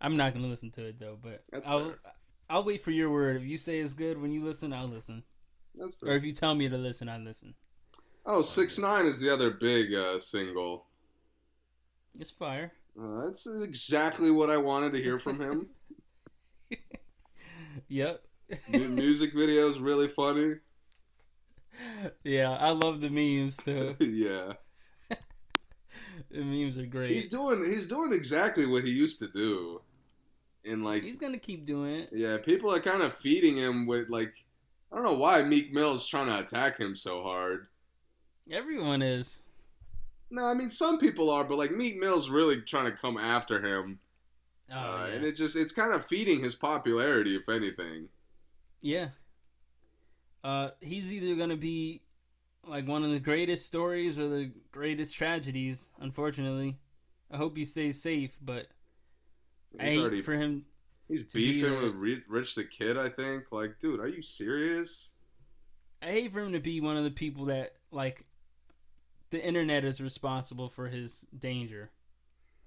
[0.00, 1.98] I'm not gonna listen to it though, but That's I'll fair.
[2.50, 3.36] I'll wait for your word.
[3.36, 5.22] If you say it's good when you listen, I'll listen.
[5.74, 6.10] that's fair.
[6.12, 7.54] Or if you tell me to listen, I listen.
[8.26, 10.86] Oh, six nine is the other big uh, single.
[12.18, 12.72] It's fire.
[13.00, 15.68] Uh, that's exactly what I wanted to hear from him.
[17.90, 18.22] Yep.
[18.70, 20.56] The music video is really funny.
[22.22, 23.96] yeah, I love the memes too.
[24.00, 24.54] yeah,
[26.30, 27.12] The memes are great.
[27.12, 29.80] he's doing he's doing exactly what he used to do,
[30.66, 32.10] and like He's gonna keep doing it.
[32.12, 34.44] yeah, people are kind of feeding him with like
[34.92, 37.68] I don't know why Meek Mill's trying to attack him so hard.
[38.50, 39.42] Everyone is.
[40.30, 43.60] No, I mean some people are, but like Meek Mill's really trying to come after
[43.64, 43.98] him,
[44.70, 45.14] Oh, uh, yeah.
[45.14, 48.08] and it just it's kind of feeding his popularity, if anything.
[48.80, 49.08] Yeah.
[50.44, 52.02] Uh, he's either gonna be
[52.66, 55.90] like one of the greatest stories or the greatest tragedies.
[56.00, 56.76] Unfortunately,
[57.30, 58.38] I hope he stays safe.
[58.42, 58.66] But
[59.78, 60.64] I He's hate already for him.
[61.08, 62.96] he's be beefing a- with Rich the Kid.
[62.98, 65.12] I think like, dude, are you serious?
[66.02, 68.24] I hate for him to be one of the people that like
[69.30, 71.90] the internet is responsible for his danger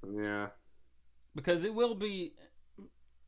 [0.07, 0.47] Yeah,
[1.35, 2.33] because it will be.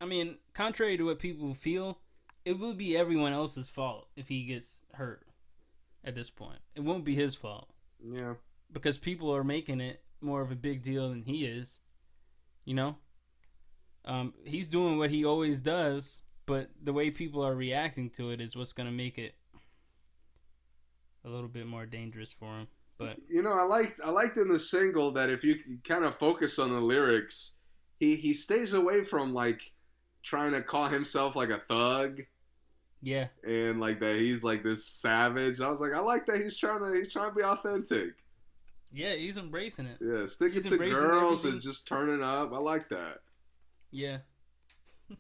[0.01, 1.99] I mean, contrary to what people feel,
[2.43, 5.26] it will be everyone else's fault if he gets hurt.
[6.03, 7.69] At this point, it won't be his fault.
[8.03, 8.34] yeah.
[8.72, 11.80] because people are making it more of a big deal than he is.
[12.65, 12.97] You know,
[14.03, 18.41] um, he's doing what he always does, but the way people are reacting to it
[18.41, 19.35] is what's going to make it
[21.23, 22.68] a little bit more dangerous for him.
[22.98, 26.15] But You know, I liked I liked in the single that if you kind of
[26.15, 27.60] focus on the lyrics,
[27.99, 29.74] he he stays away from like
[30.22, 32.22] trying to call himself like a thug
[33.03, 35.60] yeah, and like that he's like this savage.
[35.60, 38.14] I was like, I like that he's trying to he's trying to be authentic.
[38.94, 39.98] yeah, he's embracing it.
[39.99, 42.53] Yeah, sticking He's to girls and just turning up.
[42.53, 43.18] I like that.
[43.91, 44.20] Yeah.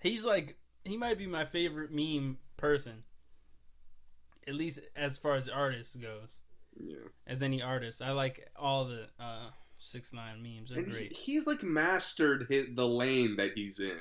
[0.00, 3.02] he's like he might be my favorite meme person.
[4.48, 6.40] At least as far as artists goes.
[6.80, 6.96] Yeah,
[7.26, 8.00] as any artist.
[8.00, 10.70] I like all the uh six nine memes.
[10.70, 13.98] They're and he, he's like mastered hit the lane that he's in.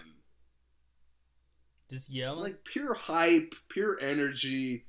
[1.90, 2.42] Just yelling.
[2.42, 4.86] Like pure hype, pure energy.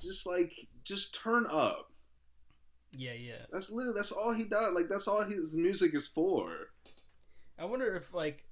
[0.00, 0.52] Just like
[0.82, 1.90] just turn up.
[2.92, 3.46] yeah, yeah.
[3.50, 4.72] That's literally that's all he does.
[4.74, 6.68] Like that's all his music is for.
[7.58, 8.44] I wonder if like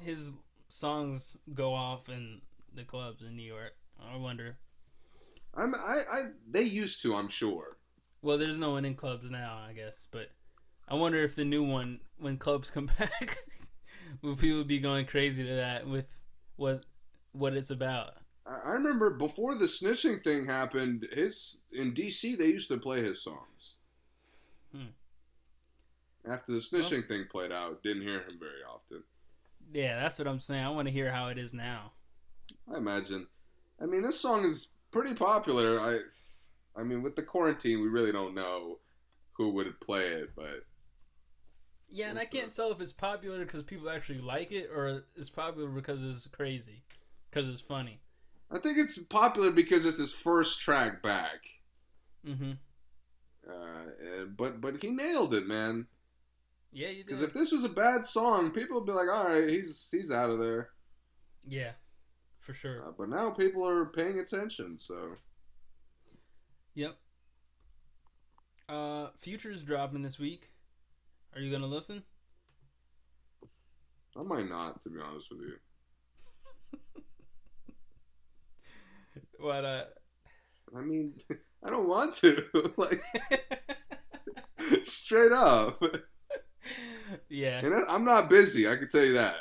[0.00, 0.32] his
[0.68, 2.40] songs go off in
[2.74, 3.76] the clubs in New York.
[4.00, 4.56] I wonder.
[5.56, 7.76] I'm I, I they used to, I'm sure.
[8.22, 10.30] Well, there's no one in clubs now, I guess, but
[10.88, 13.38] I wonder if the new one, when clubs come back,
[14.22, 16.06] will people be going crazy to that with
[16.56, 16.84] what
[17.32, 18.14] what it's about?
[18.46, 23.22] I, remember before the snitching thing happened, his in DC they used to play his
[23.22, 23.74] songs.
[24.74, 24.92] Hmm.
[26.30, 29.02] After the snitching thing played out, didn't hear him very often.
[29.72, 30.62] Yeah, that's what I'm saying.
[30.62, 31.92] I want to hear how it is now.
[32.72, 33.26] I imagine.
[33.80, 35.80] I mean, this song is pretty popular.
[35.80, 35.98] I,
[36.80, 38.78] I mean, with the quarantine, we really don't know
[39.32, 40.64] who would play it, but
[41.90, 45.28] Yeah, and I can't tell if it's popular because people actually like it or it's
[45.28, 46.84] popular because it's crazy,
[47.28, 48.00] because it's funny.
[48.50, 51.40] I think it's popular because it's his first track back.
[52.24, 52.52] Mm-hmm.
[53.48, 55.86] Uh, but but he nailed it, man.
[56.72, 57.06] Yeah, you did.
[57.06, 60.12] Because if this was a bad song, people would be like, "All right, he's he's
[60.12, 60.70] out of there."
[61.46, 61.72] yeah,
[62.44, 62.86] for sure.
[62.86, 65.16] Uh, but now people are paying attention, so
[66.74, 66.96] Yep.
[68.68, 70.50] Uh, Future's dropping this week.
[71.34, 72.02] Are you gonna listen?
[74.16, 75.54] I might not, to be honest with you.
[79.38, 79.64] What?
[79.64, 79.84] Uh.
[80.76, 81.14] I mean,
[81.64, 82.72] I don't want to.
[82.76, 83.02] like
[84.82, 85.74] straight up.
[87.28, 87.60] yeah.
[87.64, 88.68] And I'm not busy.
[88.68, 89.36] I can tell you that.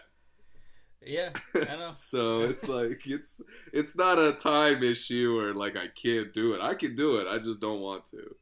[1.05, 1.29] Yeah.
[1.55, 1.73] I know.
[1.73, 6.61] so it's like it's it's not a time issue or like I can't do it.
[6.61, 7.27] I can do it.
[7.27, 8.35] I just don't want to.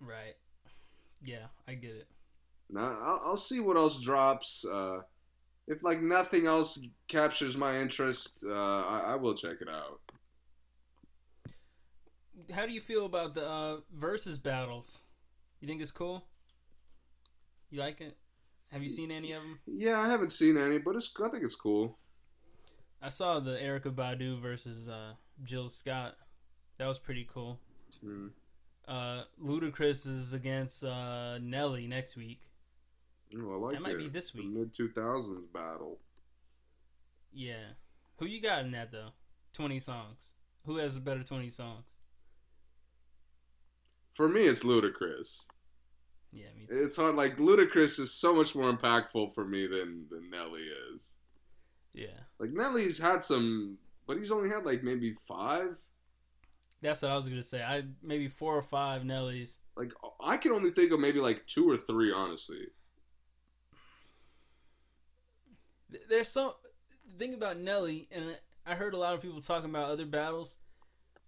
[0.00, 0.36] Right.
[1.22, 2.06] Yeah, I get it.
[2.70, 4.64] Now I'll, I'll see what else drops.
[4.64, 5.00] Uh,
[5.66, 10.00] if like nothing else captures my interest, uh, I, I will check it out.
[12.52, 15.02] How do you feel about the uh, versus battles?
[15.60, 16.24] You think it's cool?
[17.70, 18.16] You like it?
[18.70, 19.58] Have you seen any of them?
[19.66, 21.98] Yeah, I haven't seen any, but it's I think it's cool.
[23.02, 25.12] I saw the Erykah Badu versus uh,
[25.44, 26.16] Jill Scott.
[26.78, 27.60] That was pretty cool.
[28.00, 28.28] Hmm.
[28.86, 32.40] Uh, Ludacris is against uh, Nelly next week.
[33.36, 34.46] Oh, I like That might be this week.
[34.46, 35.98] Mid two thousands battle.
[37.32, 37.72] Yeah.
[38.18, 39.10] Who you got in that though?
[39.52, 40.32] Twenty songs.
[40.64, 41.86] Who has a better twenty songs?
[44.14, 45.48] For me, it's Ludacris.
[46.32, 46.82] Yeah, me too.
[46.82, 47.16] It's hard.
[47.16, 50.64] Like Ludacris is so much more impactful for me than than Nelly
[50.94, 51.18] is.
[51.96, 55.78] Yeah, Like Nelly's had some, but he's only had like maybe five.
[56.82, 57.62] that's what I was gonna say.
[57.62, 59.56] I maybe four or five Nellies.
[59.76, 62.66] Like I can only think of maybe like two or three, honestly.
[66.08, 66.52] There's some
[67.18, 68.36] thing about Nelly, and
[68.66, 70.56] I heard a lot of people talking about other battles.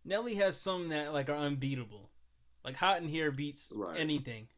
[0.05, 2.11] Nelly has some that like are unbeatable.
[2.65, 3.99] Like Hot in Here beats Right.
[3.99, 4.49] anything.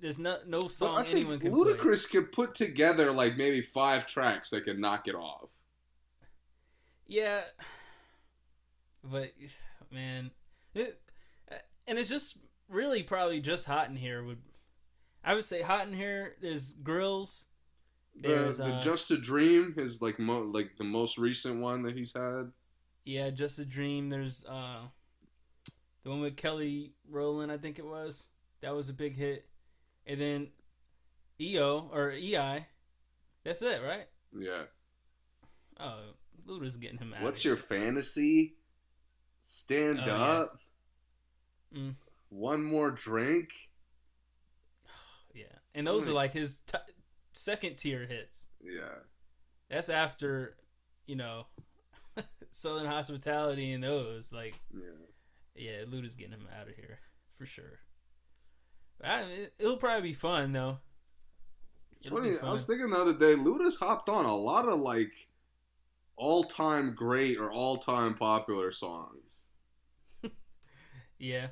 [0.00, 1.60] There's no no song I think anyone can play.
[1.72, 5.48] Ludacris can put together like maybe five tracks that can knock it off.
[7.06, 7.42] Yeah,
[9.04, 9.32] but
[9.92, 10.30] man,
[10.74, 11.00] it,
[11.86, 12.38] and it's just
[12.68, 14.24] really probably just hot in here.
[14.24, 14.38] Would
[15.24, 16.34] I would say hot in here?
[16.40, 17.46] There's grills.
[18.20, 21.82] The, There's the uh, Just a Dream is like mo- like the most recent one
[21.82, 22.50] that he's had.
[23.04, 24.08] yeah, just a dream.
[24.08, 24.80] There's uh,
[26.02, 28.28] the one with Kelly Rowland, I think it was.
[28.62, 29.46] That was a big hit,
[30.06, 30.48] and then
[31.40, 32.66] EO or EI.
[33.44, 34.06] That's it, right?
[34.36, 34.62] Yeah.
[35.78, 35.98] Oh,
[36.46, 37.22] Luda's getting him out.
[37.22, 38.56] What's your fantasy?
[39.40, 40.14] Stand Oh, yeah.
[40.14, 40.58] up.
[41.74, 41.94] Mm.
[42.30, 43.50] One more drink.
[45.34, 46.78] Yeah, and those are like his t-
[47.34, 48.48] second tier hits.
[48.62, 48.88] Yeah.
[49.68, 50.56] That's after,
[51.06, 51.46] you know,
[52.52, 54.32] Southern Hospitality and those.
[54.32, 54.88] Like, Yeah.
[55.54, 57.00] yeah, Luda's getting him out of here
[57.36, 57.80] for sure.
[59.02, 60.78] I, it, it'll probably be fun though.
[62.08, 62.36] Funny.
[62.42, 65.28] I was thinking the other day, Luda's hopped on a lot of like
[66.16, 69.48] all-time great or all-time popular songs.
[71.18, 71.48] Yeah,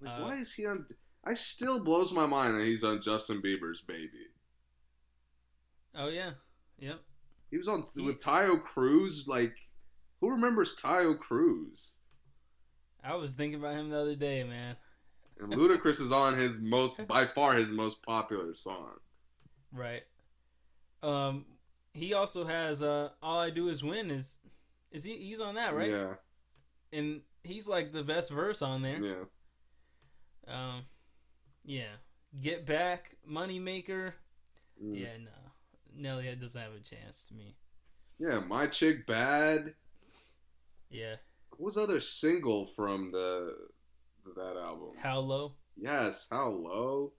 [0.00, 0.86] Like, Uh, why is he on?
[1.24, 4.26] I still blows my mind that he's on Justin Bieber's "Baby."
[5.94, 6.32] oh yeah,
[6.78, 7.00] yep.
[7.50, 9.26] He was on He- with Taio Cruz.
[9.28, 9.54] Like,
[10.20, 11.98] who remembers Taio Cruz?
[13.02, 14.76] I was thinking about him the other day, man.
[15.40, 18.92] And Ludacris is on his most, by far, his most popular song.
[19.72, 20.02] Right.
[21.02, 21.44] Um,
[21.94, 24.38] he also has uh, "All I Do Is Win." Is
[24.90, 25.16] is he?
[25.16, 25.90] He's on that, right?
[25.90, 26.14] Yeah,
[26.92, 29.00] And he's like the best verse on there.
[29.00, 29.24] yeah.
[30.48, 30.82] Um,
[31.64, 31.92] yeah.
[32.40, 34.12] Get back, Moneymaker.
[34.82, 34.98] Mm.
[35.00, 35.30] Yeah, no.
[35.94, 37.54] Nelly doesn't have a chance to me.
[38.18, 39.74] Yeah, My Chick Bad.
[40.90, 41.16] Yeah.
[41.50, 43.54] What was other single from the
[44.36, 44.90] that album?
[44.98, 45.54] How low?
[45.76, 47.12] Yes, How Low.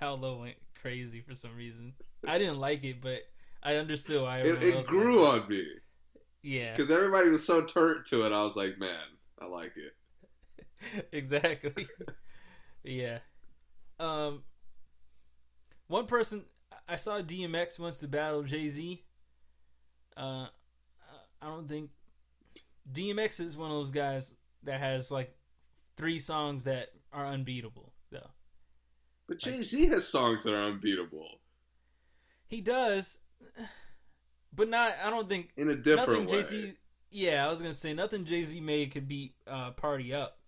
[0.00, 1.92] How low went crazy for some reason.
[2.26, 3.20] I didn't like it, but
[3.62, 5.64] I understood why It, it grew on me.
[6.42, 8.32] Yeah, because everybody was so turned to it.
[8.32, 8.96] I was like, man,
[9.38, 11.08] I like it.
[11.12, 11.86] exactly.
[12.84, 13.18] yeah.
[13.98, 14.42] Um.
[15.88, 16.44] One person
[16.88, 19.04] I saw DMX wants to battle Jay Z.
[20.16, 20.46] Uh,
[21.42, 21.90] I don't think
[22.90, 24.34] DMX is one of those guys
[24.64, 25.34] that has like
[26.00, 28.30] three songs that are unbeatable though.
[29.28, 31.28] But Jay Z has songs that are unbeatable
[32.48, 33.18] He does,
[34.52, 34.94] but not.
[35.04, 36.38] I don't think in a different way.
[36.38, 36.74] Jay Z.
[37.10, 40.38] Yeah, I was gonna say nothing Jay Z made could beat uh, "Party Up."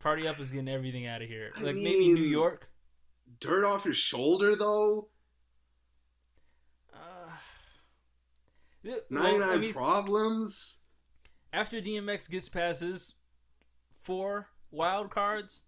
[0.00, 1.52] "Party Up" is getting everything out of here.
[1.56, 2.68] I Like maybe New York.
[3.38, 5.10] Dirt off your shoulder though.
[6.92, 6.98] Uh,
[8.82, 10.82] yeah, well, I mean, problems.
[11.52, 13.14] after DMX gets past his
[14.08, 15.64] four, wild cards,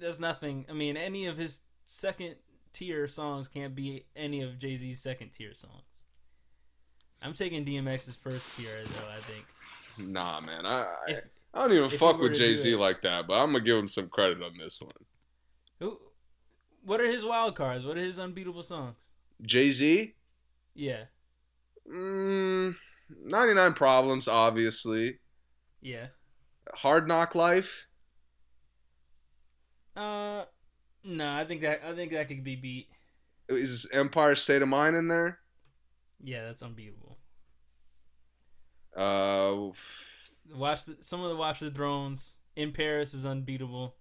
[0.00, 0.64] there's nothing.
[0.70, 2.36] I mean, any of his second
[2.72, 6.06] tier songs can't be any of Jay Z's second tier songs.
[7.20, 9.08] I'm taking DMX's first tier though.
[9.12, 9.44] I think.
[9.98, 10.64] Nah, man.
[10.64, 13.64] I I, If- I don't even fuck with Jay Z like that, but I'm gonna
[13.64, 14.92] give him some credit on this one.
[15.80, 15.98] Who?
[16.84, 17.84] What are his wild cards?
[17.84, 19.10] What are his unbeatable songs?
[19.42, 20.14] Jay Z,
[20.74, 21.04] Yeah,
[21.90, 22.74] mm,
[23.24, 25.18] 99 Problems, obviously.
[25.82, 26.08] yeah.
[26.74, 27.86] Hard Knock Life.
[29.96, 30.44] Uh,
[31.04, 32.88] no, I think that I think that could be beat.
[33.48, 35.38] Is Empire State of Mind in there?
[36.22, 37.18] Yeah, that's unbeatable.
[38.96, 39.72] Uh,
[40.54, 43.94] Watch the, some of the Watch the Drones in Paris is unbeatable.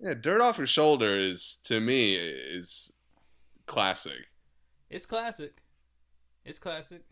[0.00, 2.92] yeah, Dirt Off Your Shoulder is to me is
[3.66, 4.26] classic.
[4.88, 5.62] It's classic.
[6.44, 7.02] It's classic.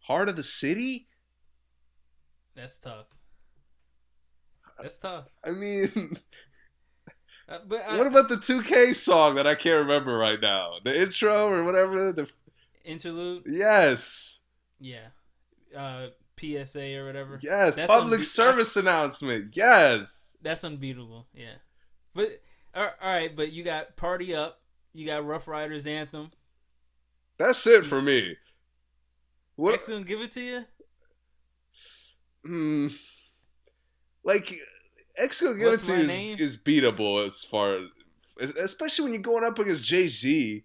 [0.00, 1.08] Heart of the City.
[2.54, 3.06] That's tough.
[4.80, 5.24] That's tough.
[5.44, 6.18] I mean,
[7.48, 10.74] Uh, but I, what about the 2K song that I can't remember right now?
[10.84, 12.12] The intro or whatever.
[12.12, 12.28] The
[12.84, 13.44] interlude?
[13.48, 14.42] yes,
[14.78, 15.08] Yeah.
[15.76, 17.38] Uh, PSA or whatever.
[17.42, 19.56] yes, That's public unbe- service announcement.
[19.56, 21.26] Yes, That's unbeatable.
[21.34, 21.54] Yeah.
[22.14, 22.40] But
[22.74, 24.60] all all right, but you got Party Up.
[24.92, 26.30] You got Ruff Ryders Anthem.
[27.38, 28.36] that's it for me.
[29.56, 29.74] What?
[29.74, 30.64] X gonna give it to you?
[32.44, 32.88] Hmm.
[34.28, 34.54] Like
[35.16, 36.38] X gonna give What's it to my you name?
[36.38, 37.78] is, is beatable as far
[38.40, 40.64] as especially when you're going up against Jay Z.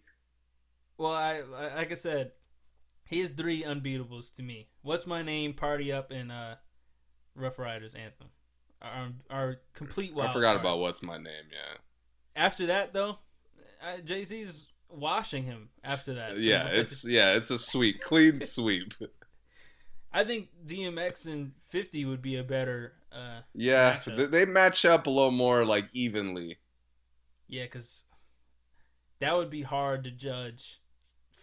[0.97, 1.41] Well, I
[1.77, 2.33] like I said,
[3.05, 4.67] he has three unbeatables to me.
[4.81, 5.53] What's my name?
[5.53, 6.55] Party Up and uh,
[7.35, 8.27] Ruff Ryders Anthem
[8.81, 10.59] Our, are complete I forgot cards.
[10.59, 11.45] about what's my name.
[11.49, 11.77] Yeah,
[12.35, 13.19] After that, though,
[14.03, 15.69] Jay Z's washing him.
[15.85, 18.93] After that, yeah, it's yeah, it's a sweep, clean sweep.
[20.11, 22.93] I think DMX and Fifty would be a better.
[23.13, 24.31] Uh, Yeah, Matchup.
[24.31, 26.57] they, match up a little more like evenly.
[27.47, 28.05] yeah, because
[29.19, 30.79] that would be hard to judge.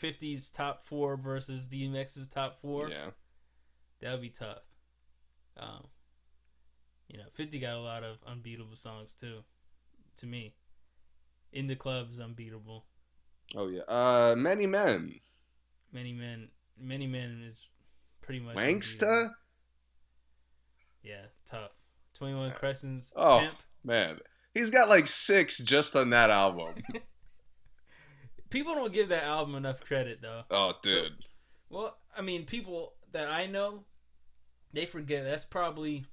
[0.03, 2.89] 50's top four versus DMX's top four.
[2.89, 3.11] Yeah,
[4.01, 4.59] That would be tough.
[5.59, 5.87] Um,
[7.09, 9.41] you know, 50 got a lot of unbeatable songs too.
[10.19, 10.55] To me,
[11.53, 12.85] in the club's unbeatable.
[13.55, 13.83] oh yeah.
[13.89, 15.21] Uh, many men.
[15.93, 16.49] Many men,
[16.79, 17.67] many men is
[18.23, 19.35] pretty much unbeatable.
[21.03, 21.71] Yeah, tough.
[22.15, 23.13] 21 Questions.
[23.17, 23.41] Oh.
[23.41, 23.55] Pimp.
[23.83, 24.19] Man,
[24.53, 26.75] he's got like six just on that album.
[28.51, 30.43] People don't give that album enough credit though.
[30.51, 31.13] oh, dude.
[31.71, 33.85] Well, I mean, people that I know,
[34.73, 36.05] they forget that's probably.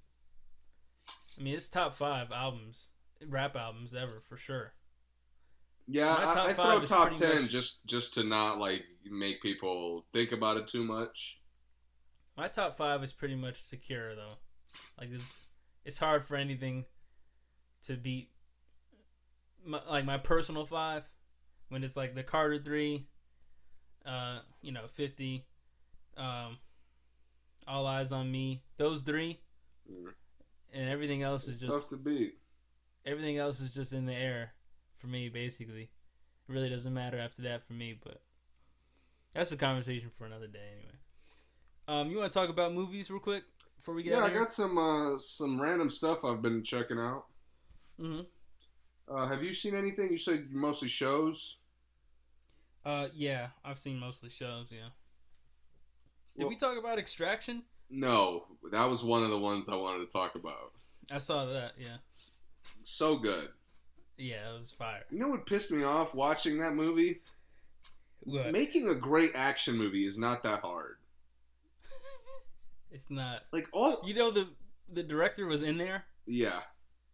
[1.38, 2.90] I mean, it's top five albums,
[3.28, 4.74] rap albums ever for sure.
[5.88, 10.32] Yeah, I, I throw top ten much- just just to not like make people think
[10.32, 11.40] about it too much.
[12.38, 14.36] My top five is pretty much secure though.
[15.00, 15.40] Like it's
[15.86, 16.86] it's hard for anything
[17.86, 18.30] to beat.
[19.66, 21.04] My, like my personal five,
[21.70, 23.08] when it's like the Carter three,
[24.06, 25.46] uh, you know, fifty,
[26.16, 26.58] um,
[27.68, 28.64] all eyes on me.
[28.78, 29.40] Those three,
[29.92, 30.14] Mm.
[30.74, 32.38] and everything else is just tough to beat.
[33.06, 34.54] everything else is just in the air
[34.98, 35.30] for me.
[35.30, 37.98] Basically, it really doesn't matter after that for me.
[38.02, 38.22] But
[39.34, 40.94] that's a conversation for another day anyway.
[41.88, 43.44] Um, you want to talk about movies real quick
[43.78, 44.42] before we get Yeah, out I of here?
[44.42, 47.26] got some uh, some random stuff I've been checking out.
[48.00, 48.22] hmm
[49.10, 50.12] Uh, have you seen anything?
[50.12, 51.58] You said mostly shows.
[52.86, 54.72] Uh, yeah, I've seen mostly shows.
[54.72, 54.90] Yeah.
[56.36, 57.64] Did Well- we talk about Extraction?
[57.90, 60.74] No, that was one of the ones I wanted to talk about.
[61.10, 61.76] I saw that.
[61.78, 61.98] Yeah.
[62.84, 63.50] So good.
[64.18, 65.06] Yeah, it was fire.
[65.10, 67.22] You know what pissed me off watching that movie?
[68.22, 68.52] What?
[68.52, 70.98] Making a great action movie is not that hard.
[72.92, 73.42] It's not.
[73.52, 74.48] Like all, You know the
[74.92, 76.06] the director was in there.
[76.26, 76.62] yeah,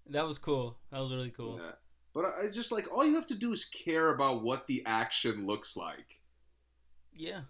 [0.10, 0.78] That was cool.
[0.92, 1.60] That was really cool.
[1.62, 1.72] yeah.
[2.14, 5.48] But I just like all you have to do is care about what the action
[5.48, 6.20] looks like.
[7.14, 7.42] Yeah.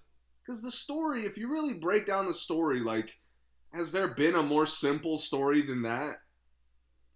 [0.46, 3.20] Because the story, if you really break down the story, like,
[3.74, 6.16] has there been a more simple story than that?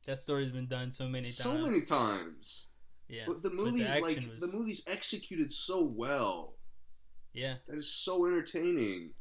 [0.05, 1.35] That story's been done so many times.
[1.38, 2.69] so many times.
[3.09, 3.23] Yeah.
[3.27, 6.55] But the But movie's like was- the movie's executed so well.
[7.34, 7.55] Yeah.
[7.67, 9.13] That is so entertaining.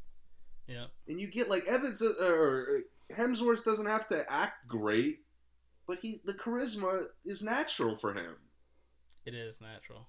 [0.67, 0.87] Yeah.
[1.09, 2.81] And you get like Evans uh, or
[3.13, 5.21] Hemsworth doesn't have to act great,
[5.87, 8.37] but he the charisma is natural for him.
[9.25, 10.09] It is natural.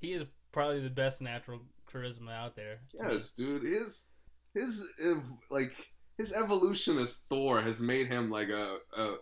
[0.00, 1.60] He is probably the best natural
[1.92, 2.80] charisma out there.
[2.94, 3.00] me.
[3.12, 3.62] Yes, dude.
[3.62, 4.06] His
[4.54, 9.16] his ev- like his evolution as Thor has made him like a, a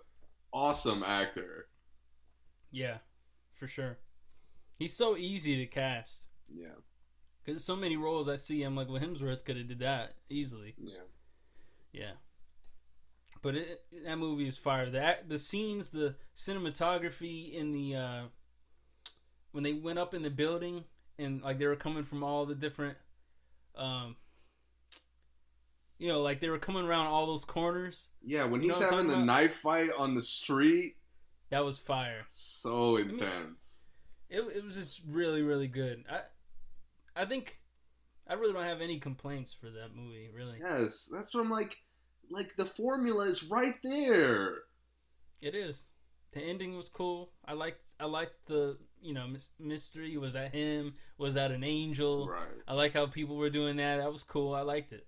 [0.53, 1.69] awesome actor.
[2.71, 2.99] Yeah,
[3.55, 3.99] for sure.
[4.79, 6.29] He's so easy to cast.
[6.55, 6.75] Yeah,
[7.47, 10.75] Cause so many roles I see, I'm like, well, Hemsworth could have did that easily.
[10.83, 10.95] yeah.
[11.93, 12.13] Yeah.
[13.41, 14.91] but it, that movie is fire.
[14.91, 18.23] That the scenes, the cinematography in the uh,
[19.53, 20.85] when they went up in the building
[21.19, 22.99] and like they were coming from all the different,
[23.77, 24.17] um,
[25.99, 28.09] you know, like they were coming around all those corners.
[28.23, 29.25] Yeah, when You he's having the about?
[29.25, 30.97] knife fight on the street,
[31.51, 32.25] That was fire.
[32.27, 33.87] so intense.
[34.29, 36.05] It, it was just really really good.
[36.11, 36.21] I
[37.17, 37.59] I think
[38.29, 40.29] I really don't have any complaints for that movie.
[40.33, 41.79] Really, Yes, that's what I'm like.
[42.31, 44.55] Like the formula is right there.
[45.41, 45.89] it is.
[46.33, 47.31] The ending was cool.
[47.45, 50.17] I liked I liked the you know mys- mystery.
[50.17, 50.95] Was that him?
[51.19, 52.29] Was that an angel?
[52.29, 52.49] Right.
[52.69, 53.99] I like how people were doing that.
[53.99, 54.55] That was cool.
[54.55, 55.07] I liked it.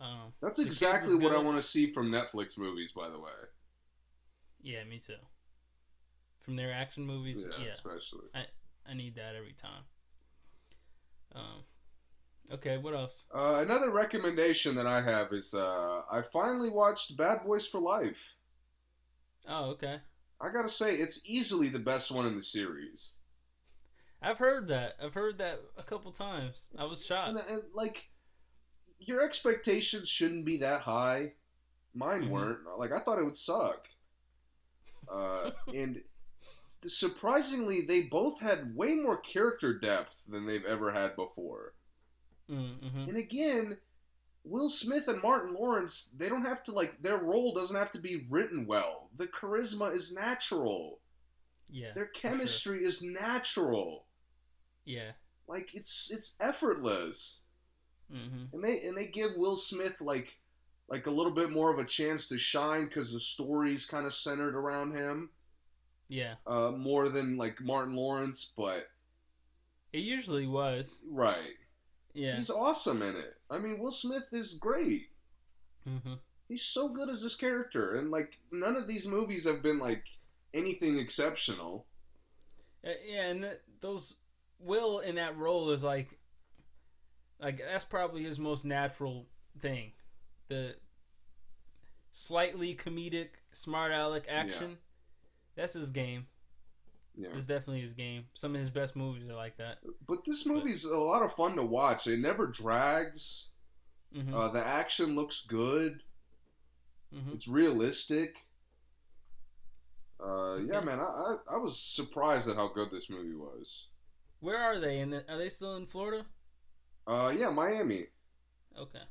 [0.00, 3.32] Um, That's exactly what I want to see from Netflix movies, by the way.
[4.62, 5.14] Yeah, me too.
[6.40, 8.28] From their action movies, Yeah, yeah, especially.
[8.88, 9.82] I need that every time.
[11.34, 11.64] Um,
[12.52, 13.26] okay, what else?
[13.34, 18.34] Uh, another recommendation that I have is uh, I finally watched Bad Boys for Life.
[19.46, 19.98] Oh, okay.
[20.40, 23.16] I gotta say, it's easily the best one in the series.
[24.22, 24.94] I've heard that.
[25.02, 26.68] I've heard that a couple times.
[26.76, 27.28] I was shocked.
[27.30, 28.10] And, and like,
[28.98, 31.32] your expectations shouldn't be that high.
[31.94, 32.30] Mine Mhm.
[32.30, 32.58] weren't.
[32.78, 33.88] Like, I thought it would suck.
[35.10, 36.02] Uh, and
[36.86, 41.74] surprisingly, they both had way more character depth than they've ever had before.
[42.50, 43.08] Mm-hmm.
[43.08, 43.78] And again,
[44.44, 47.98] Will Smith and Martin Lawrence, they don't have to like their role doesn't have to
[47.98, 49.10] be written well.
[49.16, 51.00] The charisma is natural.
[51.68, 51.92] Yeah.
[51.94, 52.30] Their for sure.
[52.30, 54.06] chemistry is natural.
[54.84, 55.12] Yeah.
[55.46, 57.42] Like it's it's effortless.
[58.12, 58.54] Mm-hmm.
[58.54, 60.38] And they and they give Will Smith like
[60.88, 64.14] like a little bit more of a chance to shine cuz the story's kind of
[64.14, 65.30] centered around him
[66.08, 66.34] Yeah.
[66.46, 68.88] uh more than like Martin Lawrence, but
[69.92, 71.00] It usually was.
[71.10, 71.56] right.
[72.14, 72.36] Yeah.
[72.36, 73.36] He's awesome in it.
[73.50, 75.08] I mean, Will Smith is great.
[75.88, 76.14] Mm-hmm.
[76.48, 80.04] he's so good as this character and like none of these movies have been like
[80.52, 81.86] anything exceptional
[82.84, 84.14] Uh, Yeah, and th- those
[84.60, 86.18] Will in that role is like,
[87.40, 89.26] like that's probably his most natural
[89.60, 89.92] thing,
[90.48, 90.74] the
[92.12, 94.78] slightly comedic, smart aleck action.
[95.58, 96.26] That's his game.
[97.16, 98.24] yeah It's definitely his game.
[98.34, 99.78] Some of his best movies are like that.
[100.06, 103.48] but this movie's a lot of fun to watch it never drags
[104.14, 106.02] hmm uh, the action looks good
[107.12, 108.46] hmm it's realistic
[110.24, 110.86] uh, yeah Okay.
[110.86, 113.88] man I, I, I was surprised at how good this movie was
[114.40, 115.00] Where are they?
[115.00, 116.24] And are they still in Florida?
[117.06, 118.06] uh, yeah miami
[118.78, 119.02] Okay.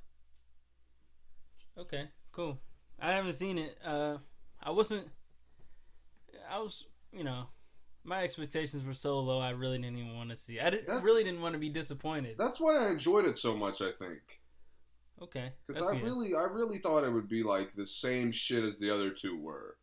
[1.78, 2.57] Okay, cool.
[2.99, 3.78] I haven't seen it.
[3.86, 4.18] Uh,
[4.64, 5.10] I wasn't.
[6.49, 7.48] I was, you know,
[8.04, 9.40] my expectations were so low.
[9.40, 10.60] I really didn't even want to see.
[10.60, 12.36] I didn't, really didn't want to be disappointed.
[12.38, 14.20] that's why i enjoyed it so much i think
[15.22, 16.04] Okay, because i good.
[16.04, 19.38] really i really thought it would be like the same shit as the other two
[19.40, 19.78] were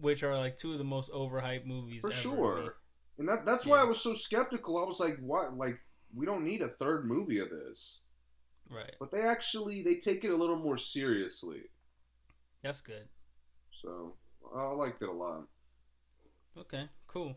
[0.00, 2.16] which are like two of the most overhyped movies For ever.
[2.16, 2.76] sure.
[3.18, 4.78] And that that's why I was so skeptical.
[4.82, 5.54] I was like, what?
[5.54, 5.80] Like,
[6.14, 8.00] we don't need a third movie of this.
[8.70, 8.94] Right.
[8.98, 11.62] But they actually they take it a little more seriously.
[12.62, 13.08] That's good.
[13.80, 14.14] So
[14.54, 15.44] I liked it a lot.
[16.58, 17.36] Okay, cool.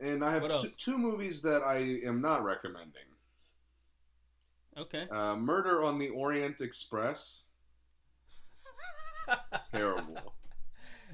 [0.00, 3.02] And I have two, two movies that I am not recommending.
[4.76, 5.06] Okay.
[5.10, 7.44] Uh, Murder on the Orient Express.
[9.72, 10.34] Terrible.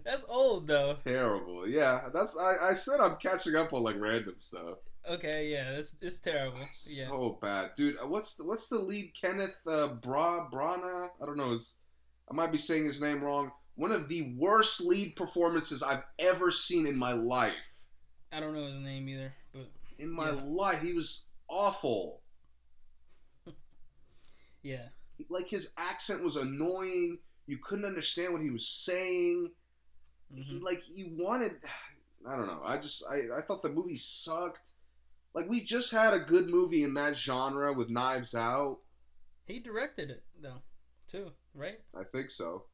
[0.05, 0.95] That's old though.
[0.95, 1.67] Terrible.
[1.67, 4.79] Yeah, that's I, I said I'm catching up on like random stuff.
[5.09, 6.61] Okay, yeah, that's it's terrible.
[6.89, 7.07] Yeah.
[7.09, 7.97] So bad, dude.
[8.03, 9.13] uh, What's the, what's the lead?
[9.19, 11.09] Kenneth uh, Bra Brana.
[11.23, 11.53] I don't know.
[11.53, 11.77] His,
[12.31, 13.51] I might be saying his name wrong.
[13.77, 17.83] One of the worst lead performances I've ever seen in my life.
[18.33, 20.43] I don't know his name either, but In my Yeah.
[20.45, 22.21] life, he was awful.
[24.63, 24.89] yeah.
[25.29, 27.19] Like his accent was annoying.
[27.47, 29.53] You couldn't understand what he was saying.
[30.35, 30.63] He Mhm.
[30.63, 31.61] like you wanted.
[32.27, 32.63] I don't know.
[32.65, 34.73] I just I I thought the movie sucked.
[35.35, 38.81] Like we just had a good movie in that genre with Knives Out.
[39.47, 40.63] He directed it though,
[41.07, 41.81] too, right?
[41.95, 42.67] I think so.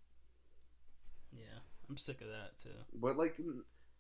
[1.91, 2.71] I'm sick of that too.
[2.95, 3.37] But like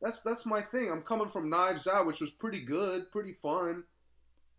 [0.01, 0.91] that's that's my thing.
[0.91, 3.83] I'm coming from Knives Out, which was pretty good, pretty fun.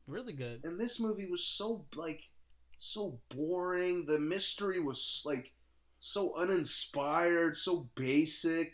[0.05, 0.61] Really good.
[0.65, 2.29] And this movie was so like
[2.77, 4.05] so boring.
[4.05, 5.53] The mystery was like
[6.01, 8.73] so uninspired, so basic.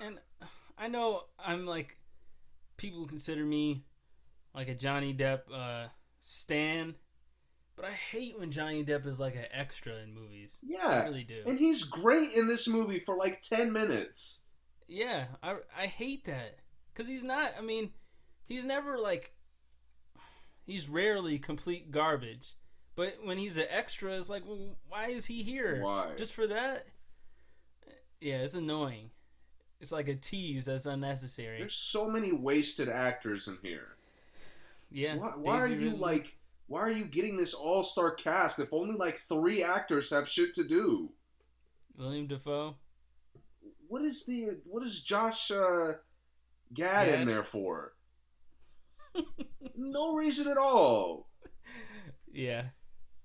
[0.00, 0.18] And
[0.78, 1.98] I know I'm like
[2.78, 3.84] people consider me
[4.54, 5.88] like a Johnny Depp uh
[6.22, 6.94] stan,
[7.76, 10.58] but I hate when Johnny Depp is like an extra in movies.
[10.62, 11.42] Yeah, I really do.
[11.46, 14.42] And he's great in this movie for like 10 minutes.
[14.88, 16.58] Yeah, I I hate that
[16.94, 17.90] cuz he's not I mean,
[18.46, 19.34] he's never like
[20.64, 22.54] he's rarely complete garbage,
[22.94, 25.80] But when he's an extra, it's like, well, why is he here?
[25.82, 26.14] Why?
[26.16, 26.86] Just for that?
[28.20, 29.10] Yeah, it's annoying.
[29.80, 31.58] It's like a tease that's unnecessary.
[31.58, 33.96] There's so many wasted actors in here.
[34.90, 35.16] yeah.
[35.16, 36.38] Why, why are you like?
[36.68, 40.64] Why are you getting this all-star cast if only like three actors have shit to
[40.64, 41.12] do?
[41.96, 42.76] William Defoe?
[43.88, 45.94] What is the what is Josh uh,
[46.74, 47.94] Gad in there for?
[49.76, 51.28] no reason at all.
[52.32, 52.64] Yeah.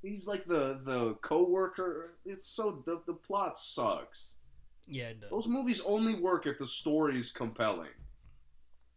[0.03, 2.15] He's like the the co-worker.
[2.25, 4.37] It's so the the plot sucks.
[4.87, 5.29] Yeah, it does.
[5.29, 7.89] Those movies only work if the story is compelling,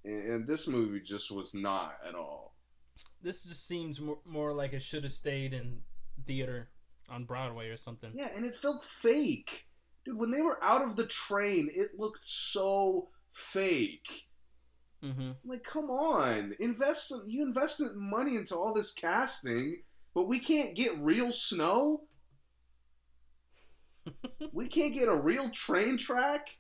[0.05, 2.54] and, and this movie just was not at all.
[3.23, 5.79] This just seems more, more like it should have stayed in
[6.27, 6.69] theater
[7.09, 8.11] on Broadway or something.
[8.15, 9.67] Yeah, and it felt fake,
[10.05, 10.19] dude.
[10.19, 14.27] When they were out of the train, it looked so fake.
[15.03, 15.33] Mm-hmm.
[15.45, 17.25] Like, come on, invest some.
[17.27, 19.83] You invested money into all this casting,
[20.15, 22.03] but we can't get real snow.
[24.53, 26.59] we can't get a real train track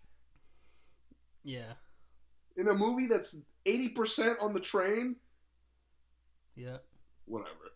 [1.43, 1.74] Yeah.
[2.56, 5.16] in a movie that's eighty percent on the train.
[6.56, 6.78] Yeah.
[7.26, 7.72] Whatever.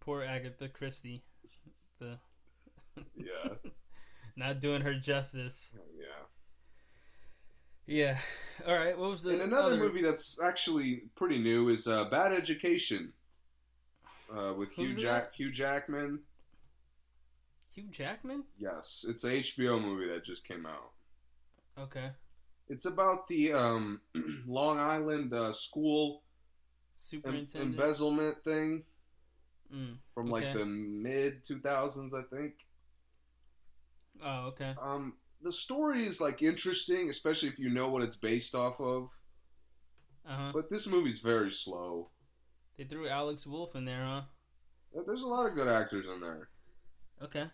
[0.00, 1.22] Poor Agatha Christie.
[1.98, 2.18] The
[3.16, 3.54] Yeah.
[4.36, 5.70] not doing her justice.
[5.98, 6.06] yeah.
[7.86, 8.18] Yeah.
[8.66, 8.96] All right.
[8.98, 13.12] What was the And another other- movie that's actually pretty new is uh, Bad Education.
[14.34, 16.20] Uh, with Hugh Who's in Jack Hugh Jackman.
[17.72, 18.44] Hugh Jackman?
[18.58, 20.92] Yes, it's a HBO movie that just came out.
[21.78, 22.10] Okay.
[22.68, 24.00] It's about the um,
[24.46, 26.22] Long Island uh, school
[26.96, 27.72] Superintendent.
[27.74, 28.84] embezzlement thing
[29.72, 29.96] mm.
[30.14, 30.58] from like Okay.
[30.58, 32.54] the mid 2000s, I think.
[34.22, 34.74] Oh, okay.
[34.80, 39.10] Um, the story is like interesting, especially if you know what it's based off of.
[40.26, 40.50] Uh huh.
[40.54, 42.10] But this movie's very slow.
[42.78, 44.22] They threw Alex Wolff in there, huh?
[45.06, 46.48] There's a lot of good actors in there.
[47.22, 47.44] Okay.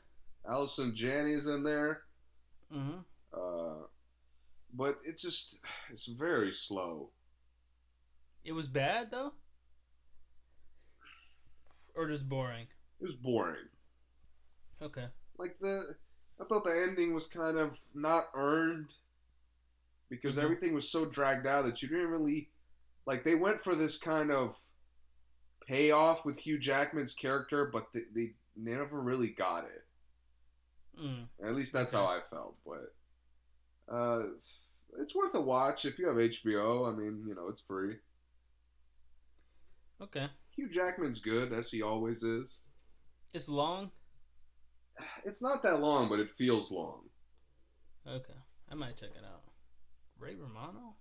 [0.48, 2.02] Allison Janney's in there.
[2.74, 2.98] Mm-hmm.
[3.32, 3.86] Uh,
[4.72, 5.60] but it's just
[5.90, 7.10] it's very slow.
[8.44, 9.32] It was bad though,
[11.94, 12.66] or just boring.
[13.00, 13.68] It was boring.
[14.82, 15.06] Okay.
[15.38, 15.96] Like the
[16.40, 18.94] I thought the ending was kind of not earned
[20.08, 20.42] because Mhm.
[20.42, 22.50] everything was so dragged out that you didn't really
[23.06, 24.58] like they went for this kind of
[25.66, 29.86] payoff with Hugh Jackman's character, but they, they never really got it.
[30.98, 31.28] Mm.
[31.42, 32.56] At least that's how I felt.
[32.64, 32.94] But
[33.94, 34.28] uh,
[34.98, 36.90] it's worth a watch if you have HBO.
[36.92, 37.96] I mean, you know, it's free.
[40.02, 40.26] Okay.
[40.54, 42.58] Hugh Jackman's good, as he always is.
[43.34, 43.90] It's long.
[45.24, 47.02] It's not that long, but it feels long.
[48.06, 48.38] Okay.
[48.70, 49.42] I might check it out.
[50.18, 50.96] Ray Romano.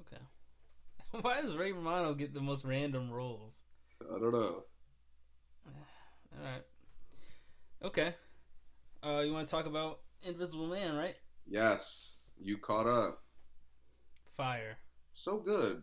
[0.00, 0.22] Okay.
[1.22, 3.62] Why does Ray Romano get the most random roles?
[4.02, 4.64] I don't know.
[5.66, 6.62] All right.
[7.82, 8.14] Okay.
[9.04, 11.16] Uh, you want to talk about Invisible Man, right?
[11.46, 13.22] Yes, you caught up.
[14.36, 14.78] Fire.
[15.12, 15.82] So good.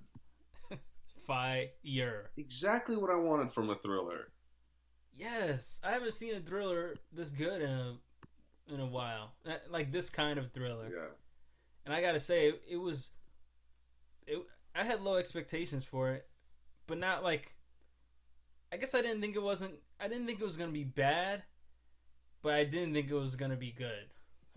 [1.25, 2.31] Fire.
[2.37, 4.31] Exactly what I wanted from a thriller.
[5.13, 7.95] Yes, I haven't seen a thriller this good in a
[8.73, 9.33] in a while.
[9.47, 10.89] Uh, Like this kind of thriller.
[10.91, 11.09] Yeah.
[11.85, 13.11] And I gotta say, it, was.
[14.27, 14.39] It,
[14.75, 16.27] I had low expectations for it,
[16.87, 17.55] but not like.
[18.73, 19.73] I guess I didn't think it wasn't.
[19.99, 21.43] I didn't think it was gonna be bad,
[22.41, 24.09] but I didn't think it was gonna be good.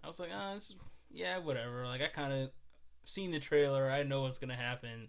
[0.02, 0.56] I was like, ah,
[1.10, 1.86] yeah, whatever.
[1.86, 2.50] Like I kind of
[3.04, 3.90] seen the trailer.
[3.90, 5.08] I know what's gonna happen.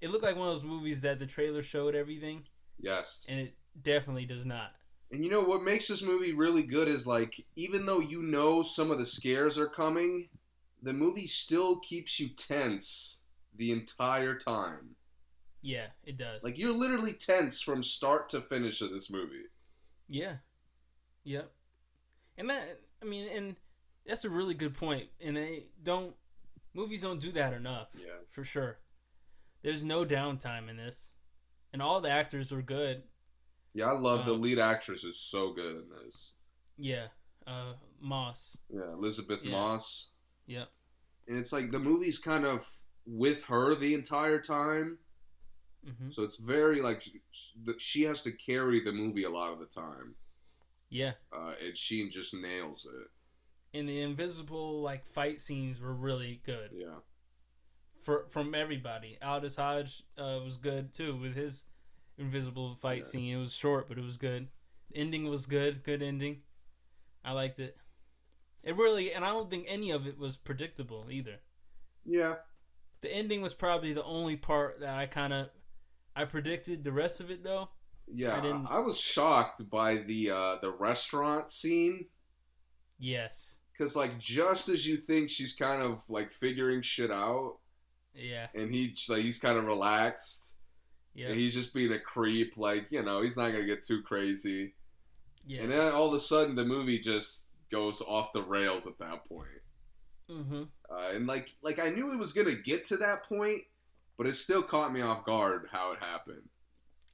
[0.00, 2.44] It looked like one of those movies that the trailer showed everything,
[2.78, 3.24] Yes.
[3.28, 4.74] and it definitely does not.
[5.10, 8.62] And you know what makes this movie really good is like even though you know
[8.62, 10.28] some of the scares are coming,
[10.82, 13.22] the movie still keeps you tense
[13.54, 14.96] the entire time.
[15.62, 16.42] Yeah, it does.
[16.42, 19.44] Like you're literally tense from start to finish of this movie.
[20.08, 20.36] Yeah.
[21.24, 21.50] Yep.
[22.36, 23.56] And that I mean and
[24.06, 25.08] that's a really good point.
[25.20, 26.14] And they don't
[26.74, 27.88] movies don't do that enough.
[27.96, 28.12] Yeah.
[28.30, 28.78] For sure.
[29.66, 31.10] There's no downtime in this.
[31.72, 33.02] And all the actors were good.
[33.74, 36.34] Yeah, I love the Um, lead actress is so good in this.
[36.78, 37.08] Yeah.
[37.48, 38.58] Uh Moss.
[38.72, 39.50] Yeah, Elisabeth Yeah.
[39.50, 40.10] Moss.
[40.46, 40.68] Yep.
[41.26, 42.64] And it's like the movie's kind of
[43.04, 45.00] with her the entire time.
[45.84, 47.02] hmm So it's very like
[47.78, 50.14] she has to carry the movie a lot of the time.
[50.90, 51.14] Yeah.
[51.32, 53.08] Uh, and she just nails it.
[53.76, 56.70] And the invisible like fight scenes were really good.
[56.72, 57.00] Yeah.
[58.06, 59.18] For from everybody.
[59.20, 61.64] Aldis Hodge uh, was good too with his
[62.16, 63.04] invisible fight Yeah.
[63.04, 63.34] scene.
[63.34, 64.46] It was short, but it was good.
[64.90, 65.82] The ending was good.
[65.82, 66.42] Good ending.
[67.24, 67.76] I liked it.
[68.62, 71.40] It really, and I don't think any of it was predictable either.
[72.04, 72.36] Yeah.
[73.00, 75.48] The ending was probably the only part that I kind of
[76.14, 76.84] I predicted.
[76.84, 77.70] The rest of it though,
[78.06, 82.06] Yeah, I didn't- I, was shocked by the uh, the restaurant scene
[82.98, 83.56] Yes.
[83.72, 87.58] because like just as you think she's kind of like figuring shit out,
[88.16, 88.46] Yeah.
[88.54, 90.54] and he like he's kind of relaxed.
[91.14, 91.28] Yeah.
[91.28, 94.74] And he's just being a creep, like you know, he's not gonna get too crazy.
[95.46, 95.62] yeah.
[95.62, 99.24] And then all of a sudden, the movie just goes off the rails at that
[99.28, 99.48] point.
[100.30, 100.62] mm-hmm.
[100.90, 103.62] Uh, and like, like I knew it was gonna get to that point,
[104.18, 106.48] but it still caught me off guard how it happened.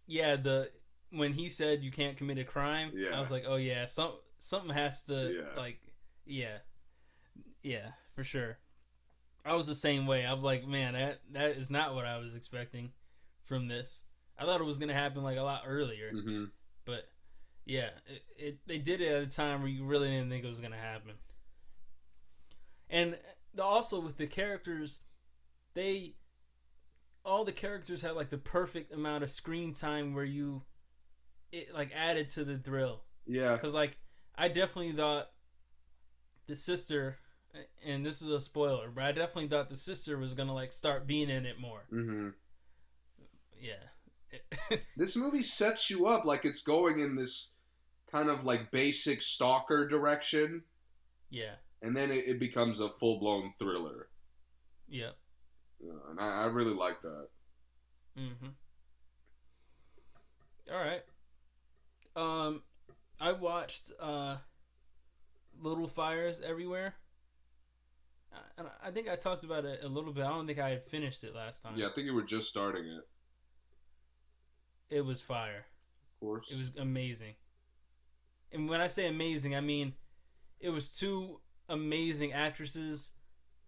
[0.06, 0.36] Yeah.
[0.36, 0.70] The
[1.10, 3.16] when he said you can't commit a crime, Yeah.
[3.16, 5.60] I was like, oh yeah, some something has to Yeah.
[5.60, 5.78] like,
[6.26, 6.58] yeah,
[7.62, 8.58] yeah, for sure.
[9.44, 10.24] I was the same way.
[10.24, 12.92] I'm like, man, that that is not what I was expecting
[13.44, 14.04] from this.
[14.38, 16.44] I thought it was gonna happen like a lot earlier, hmm
[16.86, 17.08] but
[17.66, 20.50] yeah, it, it they did it at a time where you really didn't think it
[20.50, 21.12] was gonna happen.
[22.90, 23.18] And
[23.54, 25.00] the, also with the characters,
[25.74, 26.16] they
[27.24, 30.62] all the characters had like the perfect amount of screen time where you
[31.52, 33.98] it like added to the thrill Yeah, because like
[34.36, 35.30] I definitely thought
[36.46, 37.18] the sister,
[37.84, 41.06] and this is a spoiler, but I definitely thought the sister was gonna like start
[41.06, 41.82] being in it more.
[41.90, 42.30] hmm
[43.60, 47.50] Yeah, this movie sets you up like it's going in this
[48.10, 50.62] kind of like basic stalker direction,
[51.30, 54.08] yeah, and then it, it becomes a full blown thriller.
[54.88, 55.10] yeah.
[55.84, 57.26] Yeah, and I, I really like that.
[58.16, 58.48] Mm-hmm.
[60.70, 61.02] All right.
[62.14, 62.62] Um,
[63.20, 64.36] I watched uh,
[65.60, 66.94] Little Fires Everywhere.
[68.58, 70.24] And I think I talked about it a little bit.
[70.24, 71.74] I don't think I had finished it last time.
[71.76, 73.06] Yeah, I think you were just starting it.
[74.90, 75.66] It was fire.
[76.14, 76.46] Of course.
[76.50, 77.34] It was amazing.
[78.52, 79.94] And when I say amazing, I mean
[80.60, 83.12] it was two amazing actresses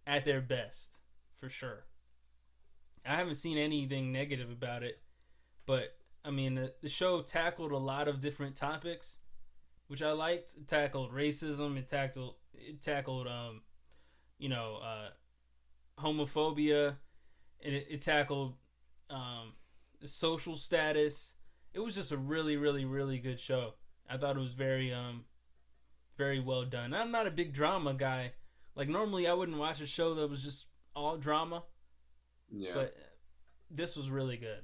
[0.07, 0.99] at their best,
[1.41, 1.87] for sure.
[3.07, 5.01] I haven't seen anything negative about it,
[5.67, 9.21] but I mean the, the show tackled a lot of different topics,
[9.89, 10.55] which I liked.
[10.57, 11.79] It tackled racism.
[11.79, 13.63] It tackled it tackled um,
[14.39, 15.09] you know, uh,
[16.01, 16.97] homophobia.
[17.65, 18.55] And it, it tackled
[19.11, 19.53] um,
[20.05, 21.35] social status.
[21.73, 23.75] It was just a really, really, really good show.
[24.09, 25.25] I thought it was very, um,
[26.17, 26.95] very well done.
[26.95, 28.33] I'm not a big drama guy.
[28.77, 31.63] Like normally, I wouldn't watch a show that was just all drama,
[32.51, 32.73] yeah.
[32.75, 32.97] but
[33.71, 34.63] this was really good.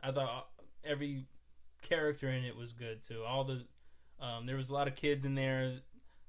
[0.00, 0.48] I thought
[0.84, 1.26] every
[1.82, 3.22] character in it was good too.
[3.24, 3.64] All the,
[4.20, 5.74] um, there was a lot of kids in there,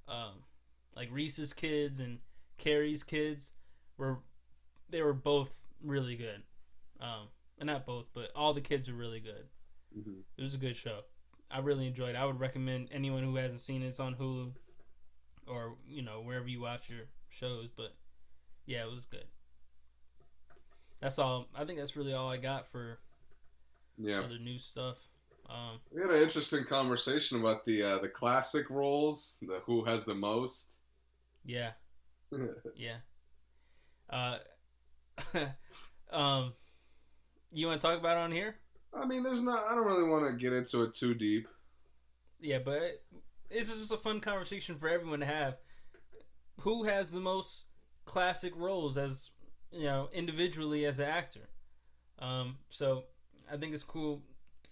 [0.07, 0.43] um,
[0.95, 2.19] like Reese's kids and
[2.59, 3.53] Carrie's kids
[3.97, 4.19] were,
[4.89, 6.43] they were both really good.
[7.01, 9.47] Um, and not both, but all the kids were really good.
[9.97, 10.23] Mhm.
[10.37, 11.01] It was a good show.
[11.49, 12.15] I really enjoyed it.
[12.15, 13.87] I would recommend anyone who hasn't seen it.
[13.87, 14.53] It's on Hulu
[15.47, 17.69] or, you know, wherever you watch your shows.
[17.75, 17.95] But
[18.65, 19.25] yeah, it was good.
[21.01, 21.47] That's all.
[21.55, 22.99] I think that's really all I got for
[23.97, 24.19] yeah.
[24.19, 24.97] other new stuff.
[25.49, 30.05] Um, We had an interesting conversation about the uh, the classic roles, the who has
[30.05, 30.81] the most.
[31.43, 31.71] yeah,
[32.75, 32.97] yeah.
[34.09, 34.37] Uh,
[36.15, 36.53] um,
[37.51, 38.55] you want to talk about it on here?
[38.93, 39.65] I mean, there's not.
[39.69, 41.47] I don't really want to get into it too deep.
[42.39, 43.03] Yeah, but
[43.49, 45.57] this is just a fun conversation for everyone to have.
[46.61, 47.65] Who has the most
[48.05, 49.29] classic roles as
[49.71, 51.49] you know individually as an actor?
[52.17, 53.03] Um, so
[53.51, 54.23] I think it's cool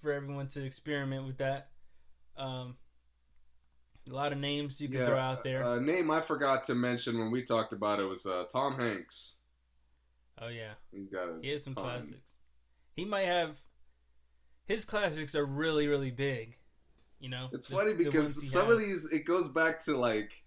[0.02, 1.70] for everyone to experiment with that.
[2.38, 2.76] Um,
[4.10, 5.62] a lot of names you can throw out there.
[5.62, 9.38] A name I forgot to mention when we talked about it was uh, Tom Hanks.
[10.42, 11.84] oh yeah, He's got a he has some ton.
[11.84, 12.38] classics.
[12.96, 13.58] He might have
[14.66, 16.58] his classics are really really big.
[17.20, 20.44] You know, It's the- funny because some of these it goes back to like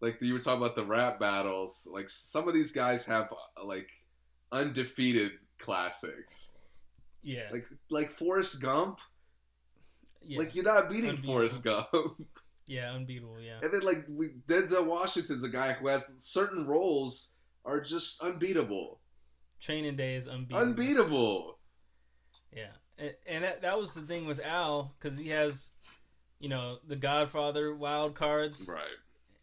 [0.00, 1.88] like you were talking about the rap battles.
[1.90, 3.88] Like some of these guys have uh, like
[4.52, 6.52] undefeated classics.
[7.22, 8.98] yeah, Like like Forrest Gump.
[10.26, 11.34] yeah, Like you're not beating Unbeatable.
[11.34, 11.88] Forrest Gump.
[12.70, 13.40] yeah, unbeatable.
[13.40, 17.32] Yeah, and then like we, Denzel Washington's a guy who has certain roles
[17.64, 19.00] are just unbeatable.
[19.60, 20.60] Training Day is unbeatable.
[20.70, 21.58] Unbeatable.
[22.56, 25.70] Yeah, and, and that, that was the thing with Al because he has,
[26.38, 28.96] you know, the Godfather wild cards, Right.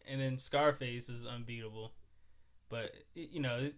[0.08, 1.92] and then Scarface is unbeatable.
[2.70, 3.74] But you know, it,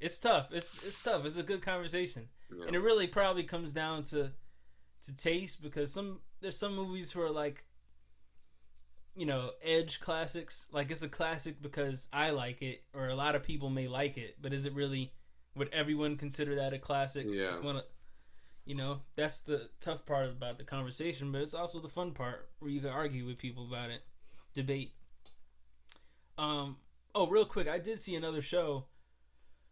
[0.00, 0.48] it's tough.
[0.52, 1.24] It's it's tough.
[1.24, 2.66] It's a good conversation, Yeah.
[2.66, 4.32] and it really probably comes down to
[5.04, 7.64] to taste because some there's some movies who are like,
[9.16, 10.66] you know, edge classics.
[10.70, 14.18] Like it's a classic because I like it, or a lot of people may like
[14.18, 15.14] it, but is it really?
[15.56, 17.26] Would everyone consider that a classic?
[17.26, 17.48] Yeah.
[17.48, 17.84] It's one of,
[18.66, 22.50] you know, that's the tough part about the conversation, but it's also the fun part
[22.58, 24.02] where you can argue with people about it,
[24.54, 24.92] debate.
[26.36, 26.76] Um.
[27.14, 28.86] Oh, real quick, I did see another show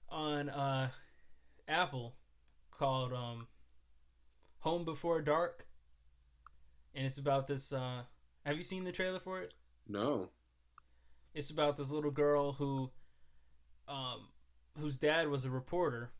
[0.09, 0.89] on uh,
[1.69, 2.15] Apple
[2.71, 3.49] called um,
[4.61, 5.67] Home Before Dark,
[6.95, 7.73] and it's about this.
[7.73, 8.03] Uh,
[8.45, 9.55] have you seen the trailer for it?
[9.89, 10.31] No.
[11.35, 12.91] It's about this little girl who,
[13.89, 14.29] um,
[14.79, 16.13] whose dad was a reporter,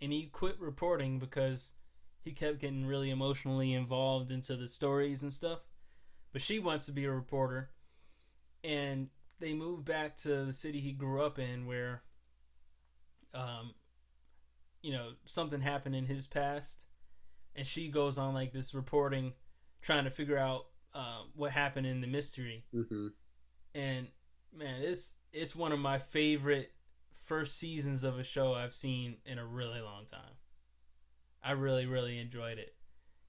[0.00, 1.74] and he quit reporting because
[2.22, 5.60] he kept getting really emotionally involved into the stories and stuff.
[6.32, 7.70] But she wants to be a reporter,
[8.62, 9.08] and
[9.40, 12.02] they move back to the city he grew up in, where,
[13.32, 13.74] um,
[14.82, 16.80] you know, something happened in his past,
[17.54, 19.32] and she goes on like this reporting,
[19.80, 23.08] trying to figure out uh, what happened in the mystery hmm
[23.74, 24.08] and
[24.56, 26.72] man, it's it's one of my favorite
[27.24, 30.36] first seasons of a show I've seen in a really long time.
[31.42, 32.74] I really really enjoyed it.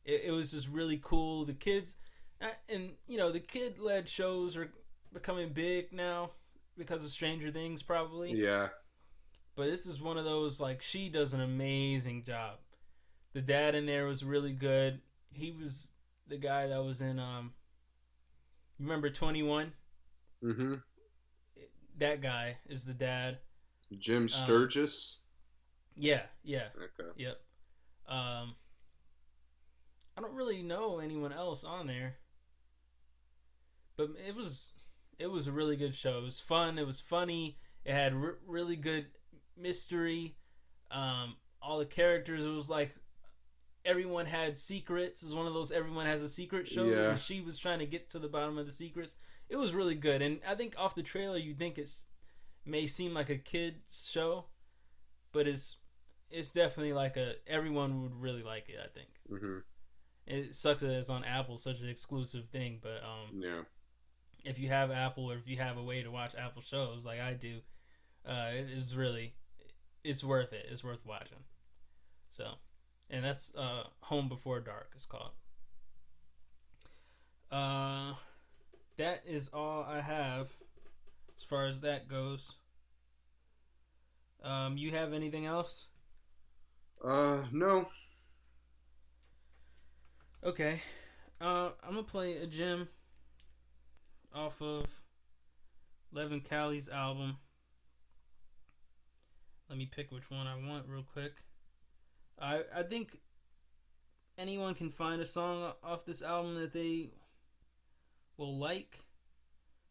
[0.06, 1.46] It, it was just really cool.
[1.46, 1.98] The kids,
[2.42, 4.72] uh, and you know, the kid led shows are
[5.14, 6.32] becoming big now
[6.78, 8.32] because of Stranger Things, probably.
[8.34, 8.70] Yeah.
[9.56, 12.60] But this is one of those like she does an amazing job.
[13.34, 15.02] The dad in there was really good.
[15.32, 15.92] He was
[16.30, 17.53] the guy that was in um.
[18.77, 19.73] you Remember Twenty One?
[20.41, 20.76] hmm
[21.97, 23.39] That guy is the dad.
[23.97, 25.22] Jim Sturgess.
[25.95, 27.10] Yeah, yeah, okay.
[27.18, 27.41] yep.
[28.07, 28.56] Um,
[30.18, 32.18] I don't really know anyone else on there,
[33.97, 34.73] but it was
[35.18, 36.19] it was a really good show.
[36.19, 36.77] It was fun.
[36.77, 37.57] It was funny.
[37.84, 39.07] It had r- really good
[39.57, 40.35] mystery.
[40.91, 42.45] Um, all the characters.
[42.45, 42.95] It was like
[43.85, 45.22] everyone had secrets.
[45.23, 47.11] It was one of those everyone has a secret shows, Yeah.
[47.11, 49.15] and she was trying to get to the bottom of the secrets.
[49.49, 52.06] It was really good, and I think off the trailer you think it's
[52.65, 54.45] may seem like a kid show,
[55.31, 55.77] but it's
[56.30, 58.77] it's definitely like a everyone would really like it.
[58.84, 59.60] I think hmm
[60.27, 62.77] it sucks that it's on Apple, such an exclusive thing.
[62.84, 63.61] But um, Yeah.
[64.45, 67.19] if you have Apple or if you have a way to watch Apple shows like
[67.19, 67.61] I do,
[68.27, 69.34] uh, it is really
[70.03, 70.68] it's worth it.
[70.69, 71.39] It's worth watching.
[72.30, 72.60] So,
[73.10, 74.91] and that's uh, Home Before Dark.
[74.95, 75.31] It's called.
[77.52, 78.14] Uh,
[78.98, 80.52] that is all I have
[81.36, 82.57] as far as that goes.
[84.44, 85.88] Um, you have anything else?
[87.03, 87.90] Uh, no.
[90.44, 90.81] Okay.
[91.41, 92.88] Uh, I'm gonna play a gem
[94.34, 94.86] off of
[96.11, 97.38] Leven Kali's album.
[99.69, 101.34] Let me pick which one I want real quick.
[102.41, 103.20] I I think
[104.38, 107.10] anyone can find a song off this album that they
[108.38, 108.99] will like.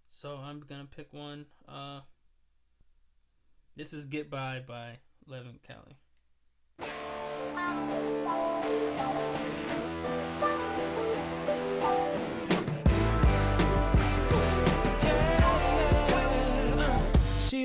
[0.09, 1.47] So I'm gonna pick one.
[1.69, 2.01] Uh,
[3.77, 5.97] this is "Get By" by Leven Kali.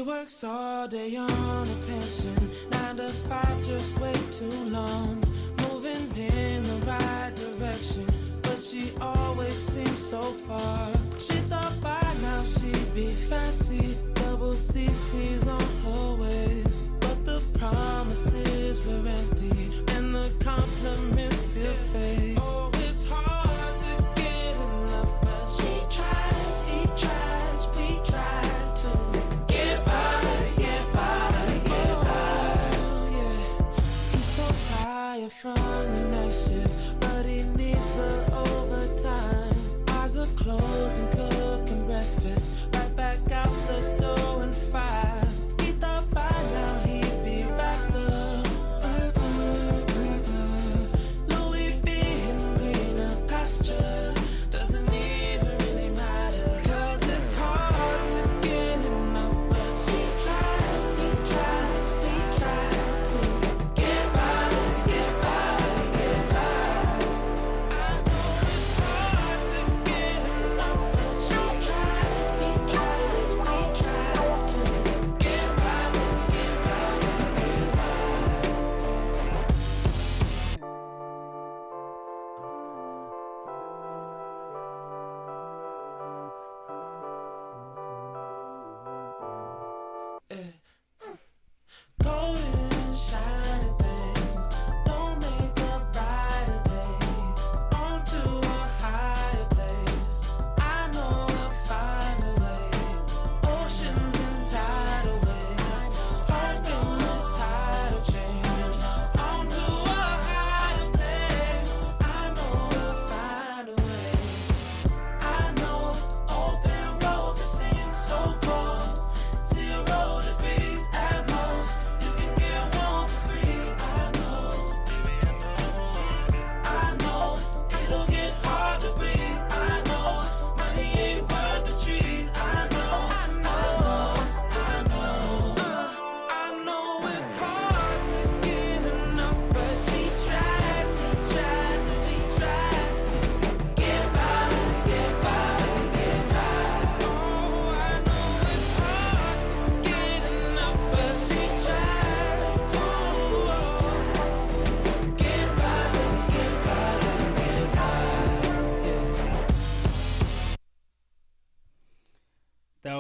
[0.06, 2.36] Works all day on a pension.
[2.72, 5.24] Nine to five, just way too long.
[5.62, 8.06] Moving in the right direction,
[8.42, 10.92] but she always seems so far.
[11.20, 13.96] She thought by now she'd be fancy.
[14.16, 16.90] Double CC's on her waist.
[17.00, 22.38] But the promises were empty, and the compliments feel fake.
[22.42, 23.43] Oh, it's hard
[35.30, 39.56] tired from the night shift, but he needs the overtime.
[39.90, 42.68] Eyes are closed and cooking breakfast.
[42.74, 45.23] Right back out the door in five.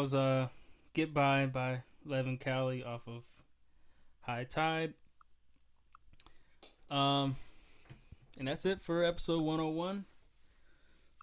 [0.03, 0.49] Was uh
[0.93, 3.23] Get By by Leven Kali off of
[4.27, 4.91] Hightide.
[6.91, 7.37] Um,
[8.37, 10.03] and that's it for episode 101.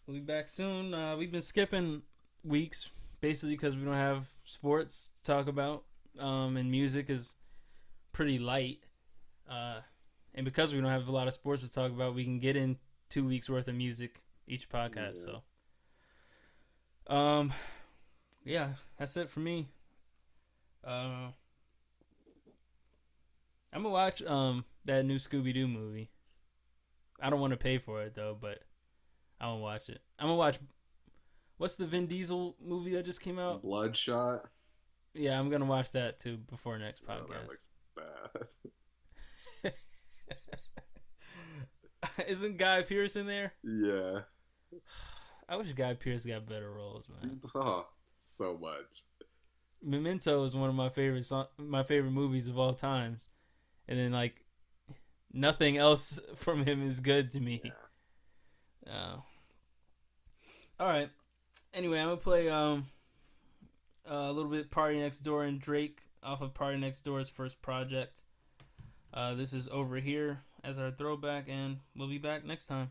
[0.07, 0.95] We'll be back soon.
[0.95, 2.01] Uh, we've been skipping
[2.43, 2.89] weeks
[3.21, 5.85] basically because we don't have sports to talk about.
[6.19, 7.35] Um, and music is
[8.13, 8.89] pretty light.
[9.47, 9.81] Uh,
[10.35, 12.57] and because we don't have a lot of sports to talk about, we can get
[12.57, 12.79] in
[13.11, 15.27] two weeks worth of music each podcast.
[15.27, 15.35] Yeah.
[17.09, 17.53] So, um,
[18.45, 19.69] yeah, that's it for me.
[20.85, 21.29] Uh,
[23.73, 26.11] I'm gonna watch um that new Scooby Doo movie.
[27.21, 28.63] I don't want to pay for it though, but
[29.41, 30.01] I'm gonna watch it.
[30.19, 30.59] I'm gonna watch.
[31.59, 33.63] What's the Vin Diesel movie that just came out?
[33.63, 34.47] Bloodshot.
[35.15, 37.29] Yeah, I'm gonna watch that too before next Oh, podcast.
[37.29, 37.69] that looks
[39.63, 39.73] bad.
[42.29, 43.53] Isn't Guy Pearce in there?
[43.63, 44.21] yeah.
[45.49, 47.41] I wish Guy Pearce got better roles, man.
[47.55, 47.87] Oh,
[48.21, 49.05] so much.
[49.83, 53.29] Memento is one of my favorite song, my favorite movies of all times,
[53.89, 54.45] and then like
[55.33, 57.63] nothing else from him is good to me.
[57.65, 58.93] Yeah.
[58.93, 59.17] Uh,
[60.79, 61.11] all right.
[61.73, 62.87] Anyway, I'm gonna play um
[64.07, 68.23] a little bit PartyNextDoor and Drake off of PartyNextDoor's first project.
[69.13, 72.91] Uh, this is over here as our throwback, and we'll be back next time.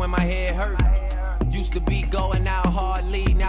[0.00, 0.80] When my head hurt.
[1.50, 2.69] Used to be going out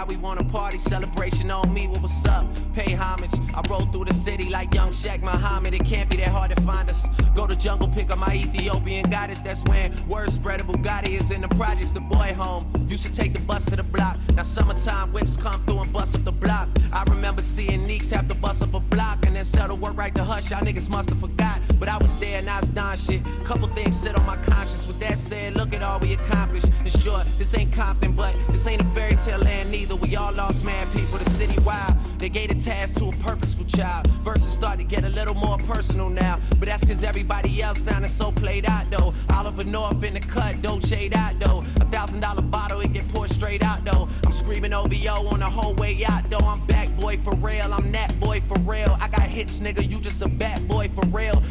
[0.02, 1.86] now we want a party celebration on me.
[1.86, 2.44] What was up?
[2.72, 3.34] Pay homage.
[3.54, 5.74] I roll through the city like young Sheikh Muhammad.
[5.74, 7.06] It can't be that hard to find us.
[7.36, 9.40] Go to jungle, pick up my Ethiopian goddess.
[9.42, 11.92] That's when word spread a Bugatti is in the projects.
[11.92, 14.18] The boy home used to take the bus to the block.
[14.34, 16.68] Now summertime whips come through and bust up the block.
[16.92, 20.14] I remember seeing Neeks have to bust up a block and then settle work right
[20.16, 20.50] to hush.
[20.50, 23.22] Y'all niggas must have forgot, but I was there and I was done shit.
[23.44, 24.86] Couple things sit on my conscience.
[24.86, 26.70] With that said, look at all we accomplished.
[26.80, 29.91] In short, this ain't Compton, but this ain't a fairy tale land neither.
[29.96, 31.94] We all lost man people, the city wild.
[32.18, 34.06] They gave a task to a purposeful child.
[34.22, 38.10] Verses start to get a little more personal now, but that's cause everybody else sounded
[38.10, 39.12] so played out though.
[39.34, 41.64] Oliver North in the cut, Dolce out though.
[41.80, 44.08] A thousand dollar bottle, it get poured straight out though.
[44.24, 46.46] I'm screaming OVO on the whole way out though.
[46.46, 48.96] I'm back boy for real, I'm that boy for real.
[49.00, 51.42] I got hits, nigga, you just a bad boy for real.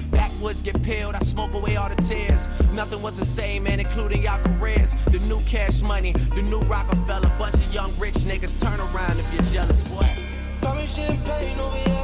[0.41, 2.47] Backwoods get peeled, I smoke away all the tears.
[2.73, 4.95] Nothing was the same, man, including y'all careers.
[5.11, 7.31] The new cash money, the new Rockefeller.
[7.37, 10.09] Bunch of young rich niggas turn around if you're jealous, boy.
[10.73, 12.00] Me champagne over